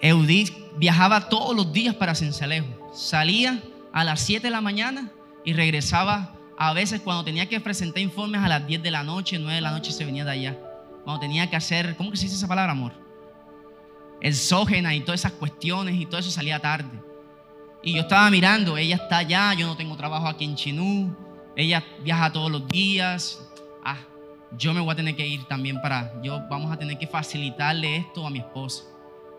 Eudith 0.00 0.52
viajaba 0.76 1.28
todos 1.28 1.54
los 1.54 1.72
días 1.72 1.94
para 1.94 2.14
Cincelejo. 2.14 2.90
Salía 2.94 3.62
a 3.92 4.04
las 4.04 4.20
7 4.20 4.46
de 4.46 4.50
la 4.50 4.60
mañana 4.60 5.10
y 5.44 5.52
regresaba 5.52 6.34
a 6.62 6.74
veces 6.74 7.00
cuando 7.00 7.24
tenía 7.24 7.48
que 7.48 7.58
presentar 7.58 8.02
informes 8.02 8.42
a 8.42 8.46
las 8.46 8.66
10 8.66 8.82
de 8.82 8.90
la 8.90 9.02
noche, 9.02 9.38
9 9.38 9.54
de 9.54 9.60
la 9.62 9.70
noche 9.70 9.92
se 9.92 10.04
venía 10.04 10.26
de 10.26 10.32
allá. 10.32 10.58
Cuando 11.04 11.18
tenía 11.18 11.48
que 11.48 11.56
hacer, 11.56 11.96
¿cómo 11.96 12.10
que 12.10 12.18
se 12.18 12.24
dice 12.24 12.36
esa 12.36 12.46
palabra, 12.46 12.72
amor? 12.72 12.92
Exógena 14.20 14.94
y 14.94 15.00
todas 15.00 15.20
esas 15.20 15.32
cuestiones 15.32 15.94
y 15.98 16.04
todo 16.04 16.20
eso 16.20 16.30
salía 16.30 16.60
tarde. 16.60 17.02
Y 17.82 17.94
yo 17.94 18.02
estaba 18.02 18.30
mirando, 18.30 18.76
ella 18.76 18.96
está 18.96 19.16
allá, 19.16 19.54
yo 19.54 19.66
no 19.66 19.74
tengo 19.74 19.96
trabajo 19.96 20.28
aquí 20.28 20.44
en 20.44 20.54
Chinú, 20.54 21.16
ella 21.56 21.82
viaja 22.04 22.30
todos 22.30 22.50
los 22.50 22.68
días. 22.68 23.40
Ah, 23.82 23.96
yo 24.58 24.74
me 24.74 24.80
voy 24.80 24.92
a 24.92 24.96
tener 24.96 25.16
que 25.16 25.26
ir 25.26 25.44
también 25.44 25.80
para, 25.80 26.20
yo 26.22 26.42
vamos 26.50 26.70
a 26.70 26.76
tener 26.76 26.98
que 26.98 27.06
facilitarle 27.06 27.96
esto 27.96 28.26
a 28.26 28.28
mi 28.28 28.40
esposa. 28.40 28.84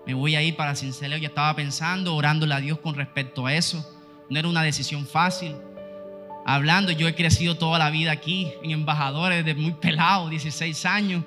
Me 0.07 0.15
voy 0.15 0.36
a 0.36 0.41
ir 0.41 0.55
para 0.55 0.75
Cincelejo, 0.75 1.21
ya 1.21 1.27
estaba 1.27 1.55
pensando, 1.55 2.15
orándole 2.15 2.55
a 2.55 2.60
Dios 2.60 2.79
con 2.79 2.95
respecto 2.95 3.45
a 3.45 3.53
eso. 3.53 3.86
No 4.27 4.39
era 4.39 4.47
una 4.47 4.63
decisión 4.63 5.05
fácil. 5.05 5.55
Hablando, 6.45 6.91
yo 6.91 7.08
he 7.08 7.15
crecido 7.15 7.56
toda 7.56 7.77
la 7.77 7.89
vida 7.89 8.12
aquí 8.12 8.51
en 8.63 8.71
embajadores 8.71 9.45
desde 9.45 9.60
muy 9.60 9.73
pelado, 9.73 10.30
16 10.30 10.86
años. 10.86 11.23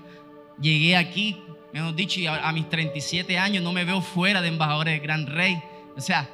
Llegué 0.60 0.96
aquí, 0.96 1.42
hemos 1.72 1.94
dicho, 1.94 2.20
a, 2.30 2.48
a 2.48 2.52
mis 2.52 2.68
37 2.68 3.38
años 3.38 3.62
no 3.62 3.72
me 3.72 3.84
veo 3.84 4.00
fuera 4.00 4.40
de 4.42 4.48
embajadores 4.48 4.94
del 4.94 5.02
Gran 5.02 5.26
Rey. 5.26 5.62
O 5.96 6.00
sea, 6.00 6.28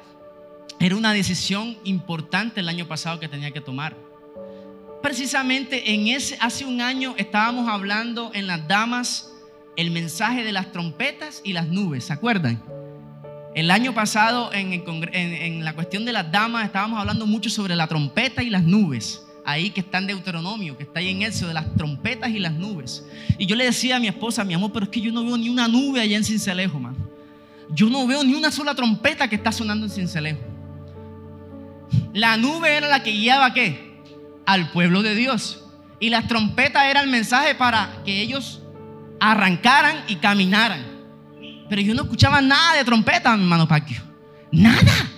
era 0.79 0.95
una 0.95 1.13
decisión 1.13 1.77
importante 1.83 2.59
el 2.59 2.69
año 2.69 2.87
pasado 2.87 3.19
que 3.19 3.27
tenía 3.27 3.51
que 3.51 3.61
tomar. 3.61 3.95
Precisamente 5.01 5.93
en 5.93 6.07
ese, 6.07 6.37
hace 6.39 6.65
un 6.65 6.81
año 6.81 7.15
estábamos 7.17 7.69
hablando 7.69 8.31
en 8.33 8.47
las 8.47 8.67
damas 8.67 9.31
el 9.75 9.91
mensaje 9.91 10.43
de 10.43 10.51
las 10.51 10.71
trompetas 10.71 11.41
y 11.43 11.53
las 11.53 11.67
nubes, 11.67 12.05
¿se 12.05 12.13
acuerdan? 12.13 12.63
El 13.53 13.69
año 13.69 13.93
pasado 13.93 14.51
en, 14.53 15.65
la 15.65 15.73
cuestión 15.73 16.05
de 16.05 16.13
las 16.13 16.31
damas 16.31 16.65
estábamos 16.65 16.99
hablando 16.99 17.25
mucho 17.25 17.49
sobre 17.49 17.75
la 17.75 17.87
trompeta 17.87 18.41
y 18.43 18.49
las 18.49 18.63
nubes. 18.63 19.25
Ahí 19.43 19.71
que 19.71 19.81
está 19.81 19.97
en 19.97 20.07
Deuteronomio, 20.07 20.77
que 20.77 20.83
está 20.83 20.99
ahí 20.99 21.09
en 21.09 21.23
eso 21.23 21.47
de 21.47 21.53
las 21.53 21.75
trompetas 21.75 22.29
y 22.29 22.39
las 22.39 22.53
nubes. 22.53 23.05
Y 23.37 23.45
yo 23.47 23.55
le 23.55 23.65
decía 23.65 23.97
a 23.97 23.99
mi 23.99 24.07
esposa, 24.07 24.45
mi 24.45 24.53
amor, 24.53 24.71
pero 24.71 24.85
es 24.85 24.89
que 24.89 25.01
yo 25.01 25.11
no 25.11 25.25
veo 25.25 25.37
ni 25.37 25.49
una 25.49 25.67
nube 25.67 25.99
allá 25.99 26.15
en 26.15 26.23
Cincelejo, 26.23 26.79
man. 26.79 26.95
Yo 27.69 27.89
no 27.89 28.05
veo 28.07 28.23
ni 28.23 28.35
una 28.35 28.51
sola 28.51 28.75
trompeta 28.75 29.27
que 29.27 29.35
está 29.35 29.51
sonando 29.51 29.85
en 29.85 29.91
Cincelejo. 29.91 30.39
La 32.13 32.37
nube 32.37 32.75
era 32.75 32.87
la 32.87 33.03
que 33.03 33.11
guiaba 33.11 33.53
qué? 33.53 33.99
Al 34.45 34.71
pueblo 34.71 35.01
de 35.01 35.15
Dios. 35.15 35.65
Y 35.99 36.09
las 36.09 36.27
trompetas 36.27 36.85
era 36.85 37.01
el 37.01 37.09
mensaje 37.09 37.55
para 37.55 38.01
que 38.05 38.21
ellos 38.21 38.61
arrancaran 39.19 40.03
y 40.07 40.15
caminaran. 40.17 40.90
Pero 41.71 41.83
yo 41.83 41.93
no 41.93 42.01
escuchaba 42.01 42.41
nada 42.41 42.75
de 42.75 42.83
trompeta, 42.83 43.33
mi 43.37 43.43
hermano 43.43 43.65
Paquio. 43.65 44.01
Nada. 44.51 45.09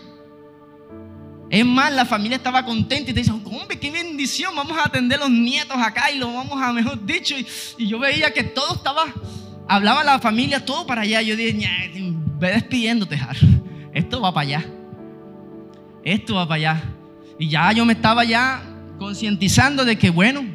Es 1.50 1.66
más, 1.66 1.92
la 1.92 2.06
familia 2.06 2.38
estaba 2.38 2.64
contenta 2.64 3.10
y 3.10 3.14
te 3.16 3.22
dicen, 3.22 3.42
hombre, 3.44 3.80
qué 3.80 3.90
bendición, 3.90 4.56
vamos 4.56 4.78
a 4.78 4.86
atender 4.86 5.18
los 5.18 5.32
nietos 5.32 5.76
acá 5.76 6.12
y 6.12 6.20
lo 6.20 6.32
vamos 6.32 6.62
a, 6.62 6.72
mejor 6.72 7.04
dicho. 7.04 7.34
Y, 7.80 7.88
yo 7.88 7.98
veía 7.98 8.32
que 8.32 8.44
todo 8.44 8.76
estaba, 8.76 9.06
hablaba 9.68 10.04
la 10.04 10.20
familia, 10.20 10.64
todo 10.64 10.86
para 10.86 11.02
allá. 11.02 11.24
Yo 11.24 11.36
dije, 11.36 11.68
ve 12.38 12.52
despidiéndote, 12.52 13.18
Jar. 13.18 13.36
Esto 13.92 14.22
va 14.22 14.32
para 14.32 14.48
allá. 14.48 14.66
Esto 16.04 16.36
va 16.36 16.48
para 16.48 16.58
allá. 16.58 16.84
Y 17.40 17.50
ya 17.50 17.72
yo 17.72 17.84
me 17.84 17.94
estaba 17.94 18.24
ya 18.26 18.62
concientizando 19.00 19.86
de 19.86 19.98
que, 19.98 20.12
bueno, 20.12 20.46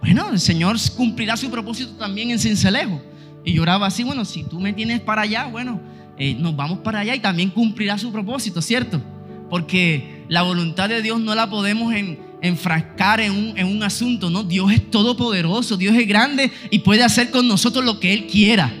bueno, 0.00 0.30
el 0.30 0.40
Señor 0.40 0.78
cumplirá 0.96 1.36
su 1.36 1.50
propósito 1.50 1.92
también 1.96 2.30
en 2.30 2.38
Cincelejo. 2.38 3.09
Y 3.44 3.54
lloraba 3.54 3.86
así, 3.86 4.02
bueno, 4.02 4.24
si 4.24 4.44
tú 4.44 4.60
me 4.60 4.72
tienes 4.72 5.00
para 5.00 5.22
allá, 5.22 5.46
bueno, 5.46 5.80
eh, 6.18 6.34
nos 6.34 6.54
vamos 6.54 6.78
para 6.80 7.00
allá 7.00 7.14
y 7.14 7.20
también 7.20 7.50
cumplirá 7.50 7.98
su 7.98 8.12
propósito, 8.12 8.60
¿cierto? 8.60 9.00
Porque 9.48 10.24
la 10.28 10.42
voluntad 10.42 10.88
de 10.88 11.02
Dios 11.02 11.20
no 11.20 11.34
la 11.34 11.48
podemos 11.48 11.94
enfrascar 12.42 13.20
en 13.20 13.32
un, 13.32 13.58
en 13.58 13.66
un 13.66 13.82
asunto, 13.82 14.30
¿no? 14.30 14.44
Dios 14.44 14.72
es 14.72 14.90
todopoderoso, 14.90 15.76
Dios 15.76 15.96
es 15.96 16.06
grande 16.06 16.52
y 16.70 16.80
puede 16.80 17.02
hacer 17.02 17.30
con 17.30 17.48
nosotros 17.48 17.84
lo 17.84 17.98
que 17.98 18.12
Él 18.12 18.26
quiera. 18.26 18.72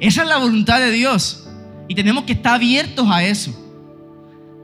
Esa 0.00 0.22
es 0.22 0.28
la 0.28 0.38
voluntad 0.38 0.80
de 0.80 0.90
Dios. 0.90 1.48
Y 1.88 1.94
tenemos 1.94 2.24
que 2.24 2.32
estar 2.32 2.56
abiertos 2.56 3.06
a 3.10 3.24
eso. 3.24 3.52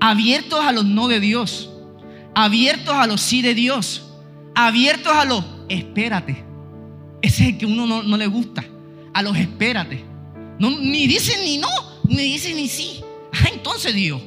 Abiertos 0.00 0.60
a 0.60 0.72
los 0.72 0.84
no 0.84 1.08
de 1.08 1.20
Dios. 1.20 1.70
Abiertos 2.34 2.94
a 2.94 3.06
los 3.06 3.20
sí 3.20 3.42
de 3.42 3.54
Dios 3.54 4.06
abiertos 4.54 5.12
a 5.12 5.24
los 5.24 5.44
espérate. 5.68 6.44
Ese 7.22 7.42
es 7.42 7.48
el 7.50 7.58
que 7.58 7.66
uno 7.66 8.02
no, 8.02 8.16
le 8.16 8.26
gusta. 8.26 8.64
Los 9.22 9.36
espérate. 9.36 10.04
No, 10.58 10.70
ni 10.70 11.06
dicen 11.06 11.42
ni 11.44 11.58
no, 11.58 11.68
ni 12.04 12.22
dicen 12.24 12.56
ni 12.56 12.68
sí. 12.68 13.02
Ah, 13.32 13.48
entonces 13.52 13.94
Dios. 13.94 14.20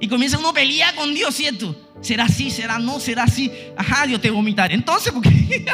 Y 0.00 0.08
comienza 0.08 0.38
uno 0.38 0.50
a 0.50 0.52
pelear 0.52 0.94
con 0.94 1.14
Dios, 1.14 1.34
¿cierto? 1.34 1.74
Será 2.00 2.24
así, 2.24 2.50
será 2.50 2.78
no, 2.78 3.00
será 3.00 3.24
así. 3.24 3.50
Ajá, 3.76 4.06
Dios 4.06 4.20
te 4.20 4.30
vomitaré. 4.30 4.74
Entonces, 4.74 5.12
porque. 5.12 5.30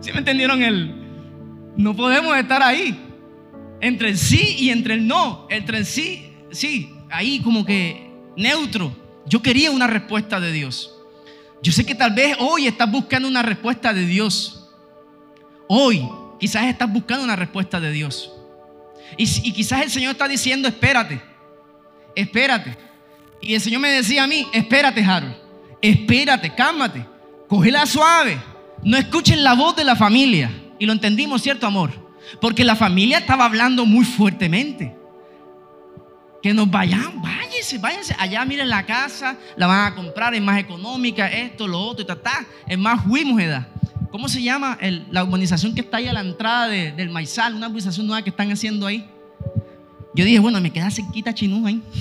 ¿Sí 0.00 0.12
me 0.12 0.18
entendieron 0.18 0.62
el.? 0.62 0.94
No 1.76 1.94
podemos 1.94 2.36
estar 2.36 2.62
ahí. 2.62 2.98
Entre 3.80 4.08
el 4.08 4.18
sí 4.18 4.56
y 4.58 4.70
entre 4.70 4.94
el 4.94 5.06
no. 5.06 5.46
Entre 5.50 5.78
el 5.78 5.86
sí, 5.86 6.32
sí, 6.50 6.90
ahí 7.10 7.40
como 7.40 7.64
que 7.64 8.10
neutro. 8.36 8.96
Yo 9.26 9.42
quería 9.42 9.70
una 9.70 9.86
respuesta 9.86 10.40
de 10.40 10.50
Dios. 10.52 10.94
Yo 11.62 11.72
sé 11.72 11.84
que 11.84 11.94
tal 11.94 12.14
vez 12.14 12.36
hoy 12.40 12.66
estás 12.66 12.90
buscando 12.90 13.28
una 13.28 13.42
respuesta 13.42 13.92
de 13.92 14.06
Dios. 14.06 14.70
Hoy 15.68 16.08
quizás 16.38 16.64
estás 16.64 16.90
buscando 16.92 17.24
una 17.24 17.36
respuesta 17.36 17.80
de 17.80 17.92
Dios. 17.92 18.32
Y, 19.16 19.52
quizás 19.52 19.82
el 19.82 19.90
Señor 19.90 20.12
está 20.12 20.28
diciendo, 20.28 20.68
espérate, 20.68 21.20
espérate. 22.14 22.76
Y 23.40 23.54
el 23.54 23.60
Señor 23.60 23.80
me 23.80 23.90
decía 23.90 24.24
a 24.24 24.26
mí, 24.26 24.46
espérate, 24.52 25.02
Harold, 25.02 25.34
espérate, 25.80 26.54
cálmate, 26.54 27.04
cógela 27.48 27.86
suave. 27.86 28.38
No 28.82 28.96
escuchen 28.96 29.42
la 29.42 29.54
voz 29.54 29.74
de 29.76 29.84
la 29.84 29.96
familia. 29.96 30.50
Y 30.78 30.86
lo 30.86 30.92
entendimos, 30.92 31.42
¿cierto, 31.42 31.66
amor? 31.66 31.90
Porque 32.40 32.64
la 32.64 32.76
familia 32.76 33.18
estaba 33.18 33.44
hablando 33.44 33.84
muy 33.84 34.04
fuertemente. 34.04 34.94
Que 36.42 36.54
nos 36.54 36.70
vayan, 36.70 37.20
váyanse, 37.20 37.78
váyanse. 37.78 38.14
Allá 38.18 38.44
miren 38.44 38.68
la 38.68 38.86
casa, 38.86 39.36
la 39.56 39.66
van 39.66 39.92
a 39.92 39.94
comprar, 39.94 40.34
es 40.34 40.42
más 40.42 40.60
económica, 40.60 41.26
esto, 41.28 41.66
lo 41.66 41.80
otro, 41.80 42.04
y 42.04 42.06
ta, 42.06 42.14
ta. 42.14 42.46
Es 42.66 42.78
más, 42.78 43.02
fuimos, 43.04 43.40
edad. 43.40 43.66
¿Cómo 44.10 44.28
se 44.28 44.42
llama 44.42 44.78
la 45.10 45.24
urbanización 45.24 45.74
que 45.74 45.82
está 45.82 45.98
ahí 45.98 46.08
a 46.08 46.12
la 46.12 46.20
entrada 46.20 46.68
del 46.68 47.10
Maizal? 47.10 47.54
Una 47.54 47.66
urbanización 47.66 48.06
nueva 48.06 48.22
que 48.22 48.30
están 48.30 48.50
haciendo 48.50 48.86
ahí. 48.86 49.06
Yo 50.14 50.24
dije, 50.24 50.38
bueno, 50.38 50.60
me 50.60 50.70
queda 50.70 50.90
cerquita 50.90 51.34
Chinú 51.34 51.66
ahí. 51.66 51.82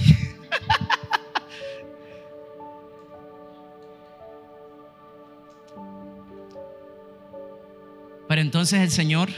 Pero 8.27 8.41
entonces 8.41 8.81
el 8.81 8.91
Señor 8.91 9.29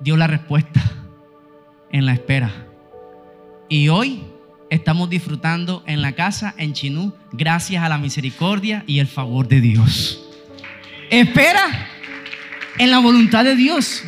dio 0.00 0.16
la 0.16 0.26
respuesta 0.26 0.80
en 1.90 2.06
la 2.06 2.12
espera. 2.12 2.66
Y 3.68 3.88
hoy 3.88 4.29
estamos 4.70 5.10
disfrutando 5.10 5.82
en 5.86 6.00
la 6.00 6.12
casa 6.12 6.54
en 6.56 6.72
Chinú 6.72 7.12
gracias 7.32 7.82
a 7.82 7.88
la 7.88 7.98
misericordia 7.98 8.84
y 8.86 9.00
el 9.00 9.08
favor 9.08 9.48
de 9.48 9.60
Dios. 9.60 10.24
Espera 11.10 11.88
en 12.78 12.90
la 12.90 13.00
voluntad 13.00 13.44
de 13.44 13.56
Dios 13.56 14.02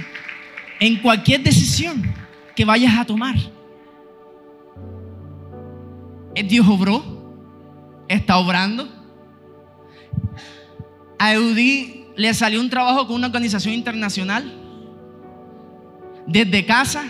en 0.81 0.96
cualquier 0.96 1.42
decisión 1.42 2.14
que 2.55 2.64
vayas 2.64 2.96
a 2.96 3.05
tomar. 3.05 3.35
Dios 6.48 6.66
obró, 6.66 7.05
está 8.09 8.38
obrando. 8.38 8.88
A 11.18 11.35
Eudí 11.35 12.07
le 12.16 12.33
salió 12.35 12.61
un 12.61 12.70
trabajo 12.70 13.07
con 13.07 13.16
una 13.16 13.27
organización 13.27 13.75
internacional. 13.75 14.61
Desde 16.27 16.64
casa 16.64 17.05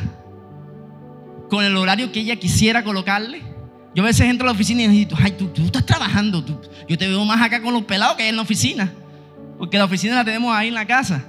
con 1.52 1.66
el 1.66 1.76
horario 1.76 2.10
que 2.10 2.20
ella 2.20 2.36
quisiera 2.36 2.82
colocarle. 2.82 3.42
Yo 3.94 4.02
a 4.02 4.06
veces 4.06 4.22
entro 4.22 4.46
a 4.46 4.52
la 4.52 4.54
oficina 4.54 4.84
y 4.84 4.88
digo, 4.88 5.14
ay, 5.22 5.32
tú, 5.32 5.50
estás 5.62 5.84
trabajando, 5.84 6.42
yo 6.88 6.96
te 6.96 7.06
veo 7.06 7.22
más 7.26 7.42
acá 7.42 7.60
con 7.60 7.74
los 7.74 7.82
pelados 7.82 8.16
que 8.16 8.26
en 8.26 8.36
la 8.36 8.40
oficina, 8.40 8.90
porque 9.58 9.76
la 9.76 9.84
oficina 9.84 10.14
la 10.14 10.24
tenemos 10.24 10.56
ahí 10.56 10.68
en 10.68 10.74
la 10.74 10.86
casa. 10.86 11.26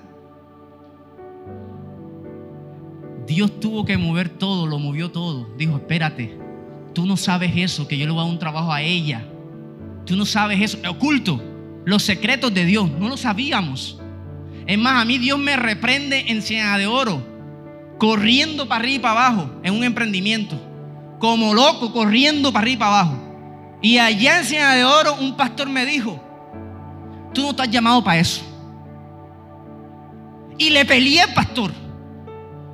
Dios 3.28 3.60
tuvo 3.60 3.84
que 3.84 3.98
mover 3.98 4.30
todo, 4.30 4.66
lo 4.66 4.80
movió 4.80 5.12
todo. 5.12 5.50
Dijo, 5.58 5.76
espérate, 5.76 6.38
tú 6.94 7.06
no 7.06 7.18
sabes 7.18 7.52
eso, 7.58 7.86
que 7.86 7.98
yo 7.98 8.06
le 8.06 8.14
voy 8.14 8.22
a 8.22 8.24
dar 8.24 8.32
un 8.32 8.40
trabajo 8.40 8.72
a 8.72 8.82
ella. 8.82 9.26
Tú 10.06 10.16
no 10.16 10.26
sabes 10.26 10.62
eso, 10.62 10.78
oculto, 10.90 11.44
los 11.84 12.02
secretos 12.02 12.54
de 12.54 12.64
Dios, 12.64 12.90
no 12.90 13.10
lo 13.10 13.18
sabíamos. 13.18 14.00
Es 14.68 14.78
más, 14.78 15.02
a 15.02 15.04
mí 15.04 15.18
Dios 15.18 15.38
me 15.38 15.58
reprende 15.58 16.28
en 16.30 16.42
Ciudad 16.42 16.78
de 16.78 16.88
Oro 16.88 17.33
corriendo 17.98 18.68
para 18.68 18.80
arriba 18.80 18.96
y 18.96 19.00
para 19.00 19.28
abajo 19.28 19.50
en 19.64 19.74
un 19.74 19.84
emprendimiento, 19.84 20.60
como 21.20 21.54
loco, 21.54 21.92
corriendo 21.94 22.52
para 22.52 22.64
arriba 22.64 22.76
y 22.76 22.80
para 22.80 23.00
abajo. 23.00 23.18
Y 23.82 23.98
allá 23.98 24.40
en 24.40 24.46
Ciudad 24.46 24.76
de 24.76 24.86
Oro 24.86 25.16
un 25.16 25.36
pastor 25.36 25.70
me 25.70 25.86
dijo, 25.86 26.22
tú 27.34 27.42
no 27.42 27.50
estás 27.52 27.70
llamado 27.70 28.04
para 28.04 28.20
eso. 28.20 28.42
Y 30.58 30.70
le 30.70 30.86
peleé 30.86 31.22
al 31.22 31.34
pastor, 31.34 31.72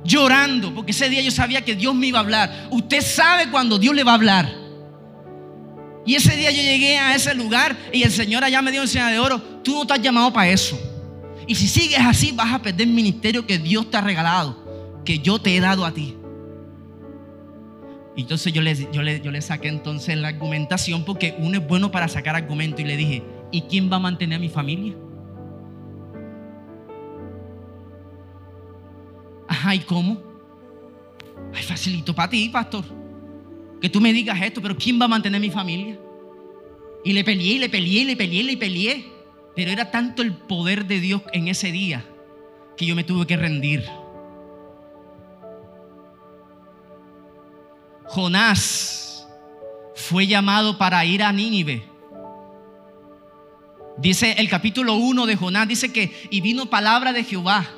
llorando, 0.04 0.74
porque 0.74 0.92
ese 0.92 1.08
día 1.08 1.22
yo 1.22 1.30
sabía 1.30 1.64
que 1.64 1.74
Dios 1.74 1.94
me 1.94 2.08
iba 2.08 2.18
a 2.18 2.22
hablar. 2.22 2.68
Usted 2.70 3.00
sabe 3.00 3.50
cuando 3.50 3.78
Dios 3.78 3.94
le 3.94 4.04
va 4.04 4.12
a 4.12 4.14
hablar. 4.14 4.60
Y 6.06 6.14
ese 6.14 6.36
día 6.36 6.50
yo 6.50 6.62
llegué 6.62 6.98
a 6.98 7.14
ese 7.14 7.34
lugar 7.34 7.76
y 7.92 8.02
el 8.02 8.10
Señor 8.10 8.42
allá 8.42 8.62
me 8.62 8.70
dio 8.70 8.82
enseñanza 8.82 9.12
de 9.12 9.18
oro. 9.18 9.38
Tú 9.62 9.74
no 9.74 9.82
estás 9.82 10.00
llamado 10.00 10.32
para 10.32 10.48
eso. 10.48 10.78
Y 11.46 11.54
si 11.54 11.66
sigues 11.66 12.00
así, 12.00 12.32
vas 12.32 12.52
a 12.52 12.62
perder 12.62 12.86
el 12.86 12.94
ministerio 12.94 13.46
que 13.46 13.58
Dios 13.58 13.90
te 13.90 13.96
ha 13.96 14.00
regalado, 14.00 14.59
que 15.04 15.18
yo 15.18 15.38
te 15.38 15.56
he 15.56 15.60
dado 15.60 15.84
a 15.84 15.92
ti. 15.92 16.16
Y 18.16 18.22
entonces 18.22 18.52
yo 18.52 18.60
le, 18.60 18.74
yo, 18.92 19.02
le, 19.02 19.40
saqué 19.40 19.68
entonces 19.68 20.16
la 20.16 20.28
argumentación 20.28 21.04
porque 21.04 21.34
uno 21.38 21.58
es 21.58 21.66
bueno 21.66 21.90
para 21.90 22.08
sacar 22.08 22.36
argumento 22.36 22.82
y 22.82 22.84
le 22.84 22.96
dije, 22.96 23.22
¿y 23.50 23.62
quién 23.62 23.90
va 23.90 23.96
a 23.96 24.00
mantener 24.00 24.36
a 24.36 24.40
mi 24.40 24.48
familia? 24.48 24.94
Ajá, 29.48 29.74
¿y 29.74 29.80
cómo? 29.80 30.20
Ay, 31.54 31.62
facilito 31.62 32.14
para 32.14 32.30
ti, 32.30 32.48
pastor. 32.48 32.84
Que 33.80 33.88
tú 33.88 34.00
me 34.00 34.12
digas 34.12 34.40
esto, 34.42 34.60
pero 34.60 34.76
¿quién 34.76 35.00
va 35.00 35.06
a 35.06 35.08
mantener 35.08 35.40
mi 35.40 35.50
familia? 35.50 35.98
Y 37.04 37.12
le 37.12 37.24
peleé, 37.24 37.54
y 37.54 37.58
le 37.58 37.68
peleé, 37.68 38.02
y 38.02 38.04
le 38.04 38.16
peleé, 38.16 38.40
y 38.40 38.42
le 38.42 38.56
peleé. 38.56 39.04
Pero 39.56 39.70
era 39.70 39.90
tanto 39.90 40.22
el 40.22 40.34
poder 40.34 40.86
de 40.86 41.00
Dios 41.00 41.22
en 41.32 41.48
ese 41.48 41.72
día 41.72 42.04
que 42.76 42.86
yo 42.86 42.94
me 42.94 43.04
tuve 43.04 43.26
que 43.26 43.36
rendir. 43.36 43.84
Jonás 48.10 49.24
fue 49.94 50.26
llamado 50.26 50.76
para 50.76 51.04
ir 51.04 51.22
a 51.22 51.32
Nínive. 51.32 51.84
Dice 53.98 54.34
el 54.38 54.48
capítulo 54.48 54.94
1 54.94 55.26
de 55.26 55.36
Jonás, 55.36 55.68
dice 55.68 55.92
que, 55.92 56.28
y 56.28 56.40
vino 56.40 56.66
palabra 56.66 57.12
de 57.12 57.22
Jehová, 57.22 57.68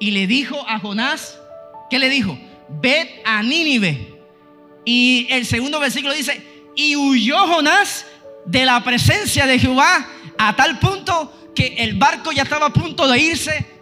y 0.00 0.10
le 0.10 0.26
dijo 0.26 0.56
a 0.68 0.80
Jonás, 0.80 1.38
¿qué 1.88 2.00
le 2.00 2.08
dijo? 2.08 2.36
Ved 2.68 3.06
a 3.24 3.42
Nínive. 3.44 4.20
Y 4.84 5.28
el 5.30 5.46
segundo 5.46 5.78
versículo 5.78 6.14
dice, 6.14 6.42
y 6.74 6.96
huyó 6.96 7.46
Jonás 7.46 8.06
de 8.46 8.64
la 8.64 8.82
presencia 8.82 9.46
de 9.46 9.60
Jehová 9.60 10.08
a 10.36 10.56
tal 10.56 10.80
punto 10.80 11.32
que 11.54 11.76
el 11.78 11.94
barco 11.94 12.32
ya 12.32 12.42
estaba 12.42 12.66
a 12.66 12.72
punto 12.72 13.06
de 13.06 13.20
irse, 13.20 13.73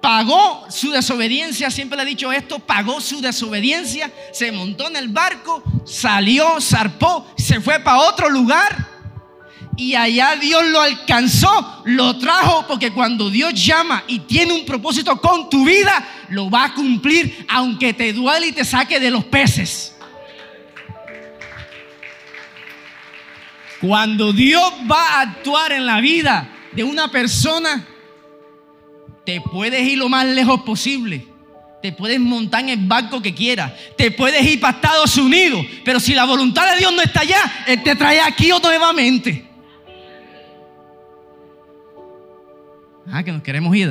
pagó 0.00 0.66
su 0.70 0.90
desobediencia, 0.90 1.70
siempre 1.70 1.96
le 1.96 2.04
he 2.04 2.06
dicho 2.06 2.32
esto, 2.32 2.58
pagó 2.58 3.00
su 3.00 3.20
desobediencia, 3.20 4.10
se 4.32 4.50
montó 4.52 4.88
en 4.88 4.96
el 4.96 5.08
barco, 5.08 5.62
salió, 5.84 6.60
zarpó, 6.60 7.26
se 7.36 7.60
fue 7.60 7.80
para 7.80 7.98
otro 7.98 8.28
lugar 8.28 8.90
y 9.80 9.94
allá 9.94 10.36
Dios 10.36 10.62
lo 10.68 10.80
alcanzó, 10.80 11.82
lo 11.86 12.18
trajo, 12.18 12.66
porque 12.66 12.92
cuando 12.92 13.30
Dios 13.30 13.54
llama 13.54 14.04
y 14.06 14.20
tiene 14.20 14.52
un 14.52 14.66
propósito 14.66 15.18
con 15.20 15.48
tu 15.48 15.64
vida, 15.64 16.06
lo 16.28 16.50
va 16.50 16.64
a 16.64 16.74
cumplir, 16.74 17.46
aunque 17.48 17.94
te 17.94 18.12
duele 18.12 18.48
y 18.48 18.52
te 18.52 18.64
saque 18.64 19.00
de 19.00 19.10
los 19.10 19.24
peces. 19.24 19.96
Cuando 23.80 24.34
Dios 24.34 24.70
va 24.90 25.02
a 25.02 25.20
actuar 25.22 25.72
en 25.72 25.86
la 25.86 26.00
vida 26.00 26.50
de 26.72 26.84
una 26.84 27.10
persona, 27.10 27.86
te 29.24 29.40
puedes 29.40 29.86
ir 29.86 29.98
lo 29.98 30.08
más 30.08 30.26
lejos 30.26 30.62
posible. 30.62 31.26
Te 31.82 31.92
puedes 31.92 32.20
montar 32.20 32.60
en 32.60 32.68
el 32.70 32.86
barco 32.86 33.22
que 33.22 33.34
quieras. 33.34 33.72
Te 33.96 34.10
puedes 34.10 34.44
ir 34.46 34.60
para 34.60 34.76
Estados 34.76 35.16
Unidos. 35.16 35.64
Pero 35.84 35.98
si 35.98 36.14
la 36.14 36.24
voluntad 36.24 36.70
de 36.72 36.78
Dios 36.78 36.92
no 36.92 37.00
está 37.00 37.20
allá, 37.20 37.64
Él 37.66 37.82
te 37.82 37.96
trae 37.96 38.20
aquí 38.20 38.50
nuevamente. 38.62 39.46
Ah, 43.10 43.22
que 43.22 43.32
nos 43.32 43.42
queremos 43.42 43.74
ir. 43.74 43.90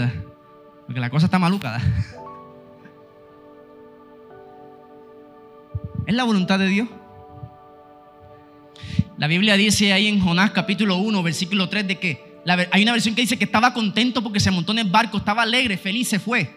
Porque 0.85 0.99
la 0.99 1.09
cosa 1.09 1.25
está 1.25 1.39
maluca. 1.39 1.81
Es 6.05 6.15
la 6.15 6.23
voluntad 6.23 6.57
de 6.57 6.67
Dios. 6.67 6.87
La 9.17 9.27
Biblia 9.27 9.55
dice 9.57 9.93
ahí 9.93 10.07
en 10.07 10.19
Jonás 10.19 10.51
capítulo 10.51 10.97
1, 10.97 11.21
versículo 11.21 11.69
3 11.69 11.87
de 11.87 11.99
que 11.99 12.28
hay 12.45 12.83
una 12.83 12.91
versión 12.93 13.15
que 13.15 13.21
dice 13.21 13.37
que 13.37 13.45
estaba 13.45 13.73
contento 13.73 14.21
porque 14.23 14.39
se 14.39 14.51
montó 14.51 14.71
en 14.71 14.79
el 14.79 14.89
barco, 14.89 15.17
estaba 15.17 15.43
alegre, 15.43 15.77
feliz, 15.77 16.07
se 16.07 16.19
fue. 16.19 16.55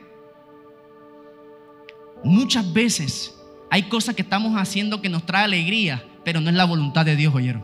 Muchas 2.25 2.73
veces 2.73 3.35
hay 3.71 3.85
cosas 3.85 4.15
que 4.15 4.23
estamos 4.23 4.55
haciendo 4.55 5.01
que 5.01 5.09
nos 5.09 5.25
trae 5.27 5.45
alegría, 5.45 6.05
pero 6.25 6.41
no 6.41 6.51
es 6.51 6.57
la 6.57 6.65
voluntad 6.65 7.05
de 7.05 7.17
Dios, 7.17 7.35
oyeron. 7.35 7.63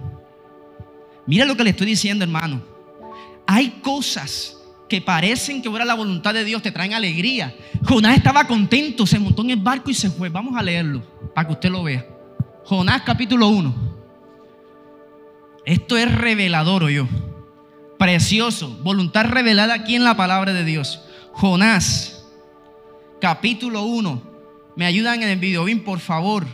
Mira 1.27 1.45
lo 1.45 1.57
que 1.57 1.65
le 1.65 1.71
estoy 1.71 1.87
diciendo, 1.87 2.25
hermano. 2.25 2.63
Hay 3.47 3.81
cosas 3.83 4.59
que 4.89 5.01
parecen 5.01 5.63
que 5.63 5.71
fuera 5.71 5.85
la 5.85 5.95
voluntad 5.95 6.33
de 6.35 6.45
Dios, 6.45 6.63
te 6.63 6.73
traen 6.73 6.95
alegría. 6.95 7.55
Jonás 7.85 8.17
estaba 8.17 8.47
contento, 8.47 9.07
se 9.07 9.19
montó 9.19 9.43
en 9.43 9.51
el 9.51 9.59
barco 9.59 9.91
y 9.91 9.95
se 9.95 10.11
fue. 10.11 10.29
Vamos 10.29 10.57
a 10.57 10.63
leerlo 10.63 11.03
para 11.35 11.47
que 11.47 11.53
usted 11.53 11.71
lo 11.71 11.83
vea. 11.83 12.07
Jonás 12.65 13.03
capítulo 13.03 13.49
1. 13.49 13.75
Esto 15.67 15.97
es 15.99 16.11
revelador, 16.15 16.89
yo. 16.89 17.07
Precioso. 17.99 18.71
Voluntad 18.83 19.27
revelada 19.27 19.75
aquí 19.75 19.97
en 19.97 20.05
la 20.05 20.17
palabra 20.17 20.53
de 20.53 20.65
Dios. 20.65 21.01
Jonás 21.33 22.25
capítulo 23.21 23.83
1. 23.83 24.23
Me 24.77 24.87
ayudan 24.87 25.23
en 25.23 25.29
el 25.29 25.39
video, 25.39 25.67
por 25.85 25.99
favor. 25.99 26.47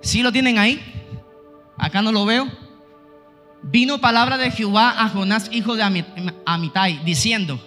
¿Sí 0.00 0.22
lo 0.22 0.30
tienen 0.30 0.58
ahí? 0.58 0.80
Acá 1.76 2.00
no 2.00 2.12
lo 2.12 2.24
veo 2.24 2.48
vino 3.70 4.00
palabra 4.00 4.38
de 4.38 4.50
Jehová 4.50 4.94
a 5.04 5.08
Jonás, 5.08 5.50
hijo 5.52 5.76
de 5.76 5.82
Amitai, 6.44 7.00
diciendo, 7.04 7.60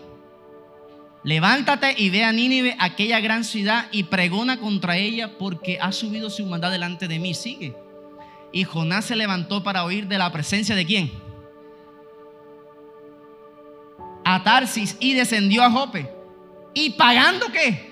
levántate 1.24 1.94
y 1.98 2.10
ve 2.10 2.24
a 2.24 2.32
Nínive, 2.32 2.76
aquella 2.80 3.20
gran 3.20 3.44
ciudad, 3.44 3.88
y 3.92 4.04
pregona 4.04 4.60
contra 4.60 4.98
ella, 4.98 5.38
porque 5.38 5.78
ha 5.82 5.92
subido 5.92 6.30
su 6.30 6.46
maldad 6.46 6.72
delante 6.72 7.08
de 7.08 7.20
mí. 7.20 7.34
Sigue. 7.34 7.76
Y 8.52 8.64
Jonás 8.64 9.06
se 9.06 9.16
levantó 9.16 9.64
para 9.64 9.84
oír 9.84 10.08
de 10.08 10.18
la 10.18 10.32
presencia 10.32 10.76
de 10.76 10.86
quién? 10.86 11.12
A 14.24 14.44
Tarsis 14.44 14.98
y 15.00 15.14
descendió 15.14 15.64
a 15.64 15.72
Jope. 15.72 16.10
¿Y 16.74 16.92
pagando 16.92 17.48
qué? 17.52 17.90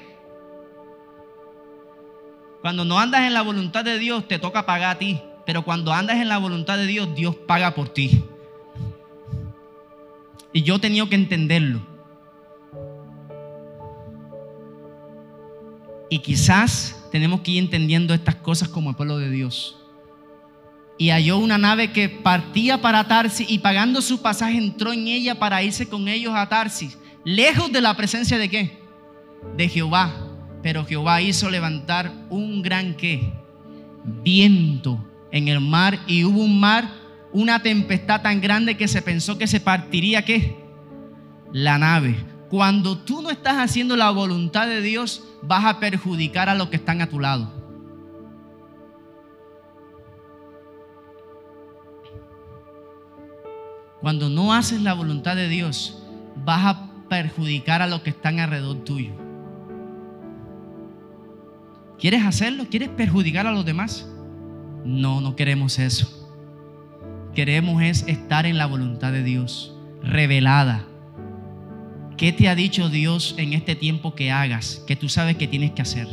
Cuando 2.62 2.84
no 2.86 3.00
andas 3.00 3.22
en 3.22 3.34
la 3.34 3.42
voluntad 3.42 3.86
de 3.86 4.00
Dios, 4.00 4.28
te 4.28 4.40
toca 4.40 4.66
pagar 4.66 4.96
a 4.96 5.00
ti. 5.00 5.22
Pero 5.46 5.64
cuando 5.64 5.94
andas 5.94 6.18
en 6.18 6.28
la 6.28 6.38
voluntad 6.38 6.78
de 6.78 6.86
Dios, 6.86 7.16
Dios 7.16 7.36
paga 7.36 7.74
por 7.74 7.90
ti. 7.90 8.24
Y 10.52 10.64
yo 10.64 10.76
he 10.76 10.80
tenido 10.80 11.08
que 11.08 11.16
entenderlo. 11.16 11.80
Y 16.10 16.20
quizás 16.20 17.08
tenemos 17.12 17.42
que 17.42 17.52
ir 17.52 17.64
entendiendo 17.64 18.14
estas 18.14 18.36
cosas 18.36 18.68
como 18.70 18.90
el 18.90 18.96
pueblo 18.96 19.18
de 19.18 19.30
Dios. 19.30 19.77
Y 20.98 21.10
halló 21.10 21.38
una 21.38 21.58
nave 21.58 21.92
que 21.92 22.10
partía 22.10 22.82
para 22.82 23.08
Tarsis 23.08 23.50
y 23.50 23.60
pagando 23.60 24.02
su 24.02 24.22
pasaje 24.22 24.58
entró 24.58 24.94
en 24.94 25.08
ella 25.08 25.38
para 25.38 25.62
irse 25.62 25.88
con 25.88 26.08
ellos 26.08 26.34
a 26.36 26.50
Tarsis, 26.50 26.98
lejos 27.24 27.72
de 27.72 27.82
la 27.82 27.96
presencia 27.96 28.38
de 28.38 28.50
qué? 28.50 28.80
De 29.56 29.70
Jehová. 29.70 30.14
Pero 30.64 30.86
Jehová 30.86 31.22
hizo 31.22 31.50
levantar 31.50 32.12
un 32.30 32.62
gran 32.62 32.96
qué? 32.96 33.32
Viento 34.24 35.04
en 35.32 35.48
el 35.48 35.60
mar 35.60 36.00
y 36.08 36.24
hubo 36.24 36.44
un 36.44 36.60
mar, 36.60 36.90
una 37.32 37.62
tempestad 37.62 38.22
tan 38.22 38.42
grande 38.42 38.76
que 38.76 38.88
se 38.88 39.02
pensó 39.02 39.38
que 39.38 39.48
se 39.48 39.60
partiría 39.60 40.26
qué? 40.26 40.58
La 41.54 41.78
nave. 41.78 42.16
Cuando 42.50 42.98
tú 42.98 43.22
no 43.22 43.30
estás 43.30 43.58
haciendo 43.58 43.96
la 43.96 44.10
voluntad 44.10 44.68
de 44.68 44.82
Dios, 44.82 45.24
vas 45.44 45.66
a 45.66 45.80
perjudicar 45.80 46.50
a 46.50 46.56
los 46.56 46.70
que 46.70 46.78
están 46.78 47.02
a 47.02 47.10
tu 47.10 47.20
lado. 47.20 47.57
Cuando 54.02 54.30
no 54.30 54.54
haces 54.54 54.82
la 54.82 54.94
voluntad 54.94 55.36
de 55.36 55.48
Dios, 55.48 56.04
vas 56.46 56.66
a 56.66 56.90
perjudicar 57.10 57.82
a 57.82 57.88
los 57.88 58.02
que 58.02 58.12
están 58.12 58.40
alrededor 58.40 58.84
tuyo. 58.84 59.12
¿Quieres 62.00 62.24
hacerlo? 62.24 62.68
¿Quieres 62.70 62.90
perjudicar 62.90 63.48
a 63.48 63.52
los 63.52 63.66
demás? 63.66 64.08
No, 64.86 65.20
no 65.20 65.36
queremos 65.36 65.80
eso. 65.80 66.14
Queremos 67.34 67.82
es 67.82 68.04
estar 68.08 68.46
en 68.46 68.58
la 68.58 68.68
voluntad 68.68 69.12
de 69.12 69.24
Dios, 69.24 69.76
revelada. 70.04 70.86
¿Qué 72.18 72.32
te 72.32 72.50
ha 72.50 72.56
dicho 72.56 72.90
Dios 72.90 73.36
en 73.38 73.54
este 73.54 73.76
tiempo 73.76 74.16
que 74.16 74.32
hagas, 74.32 74.84
que 74.88 74.96
tú 74.96 75.10
sabes 75.10 75.38
que 75.38 75.48
tienes 75.48 75.72
que 75.72 75.82
hacer? 75.82 76.08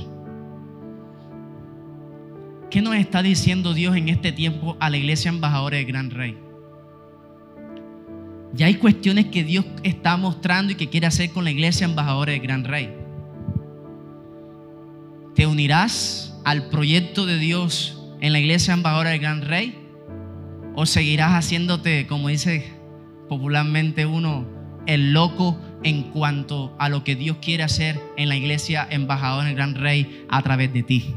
¿Qué 2.70 2.82
nos 2.82 2.96
está 2.96 3.22
diciendo 3.22 3.72
Dios 3.72 3.96
en 3.96 4.08
este 4.08 4.32
tiempo 4.32 4.76
a 4.80 4.90
la 4.90 4.96
iglesia 4.96 5.28
embajadora 5.28 5.76
del 5.76 5.86
Gran 5.86 6.10
Rey? 6.10 6.43
Ya 8.54 8.66
hay 8.66 8.74
cuestiones 8.76 9.26
que 9.26 9.42
Dios 9.42 9.64
está 9.82 10.16
mostrando 10.16 10.72
y 10.72 10.76
que 10.76 10.88
quiere 10.88 11.08
hacer 11.08 11.30
con 11.30 11.42
la 11.42 11.50
iglesia 11.50 11.86
embajadora 11.86 12.32
del 12.32 12.40
Gran 12.40 12.64
Rey. 12.64 12.94
¿Te 15.34 15.46
unirás 15.48 16.38
al 16.44 16.68
proyecto 16.68 17.26
de 17.26 17.38
Dios 17.38 18.00
en 18.20 18.32
la 18.32 18.38
iglesia 18.38 18.74
embajadora 18.74 19.10
del 19.10 19.18
Gran 19.18 19.42
Rey? 19.42 19.76
¿O 20.76 20.86
seguirás 20.86 21.32
haciéndote, 21.32 22.06
como 22.06 22.28
dice 22.28 22.72
popularmente 23.28 24.06
uno, 24.06 24.46
el 24.86 25.12
loco 25.12 25.58
en 25.82 26.04
cuanto 26.12 26.76
a 26.78 26.88
lo 26.88 27.02
que 27.02 27.16
Dios 27.16 27.38
quiere 27.42 27.64
hacer 27.64 28.00
en 28.16 28.28
la 28.28 28.36
iglesia 28.36 28.86
embajadora 28.88 29.46
del 29.46 29.56
Gran 29.56 29.74
Rey 29.74 30.26
a 30.28 30.42
través 30.42 30.72
de 30.72 30.84
ti? 30.84 31.16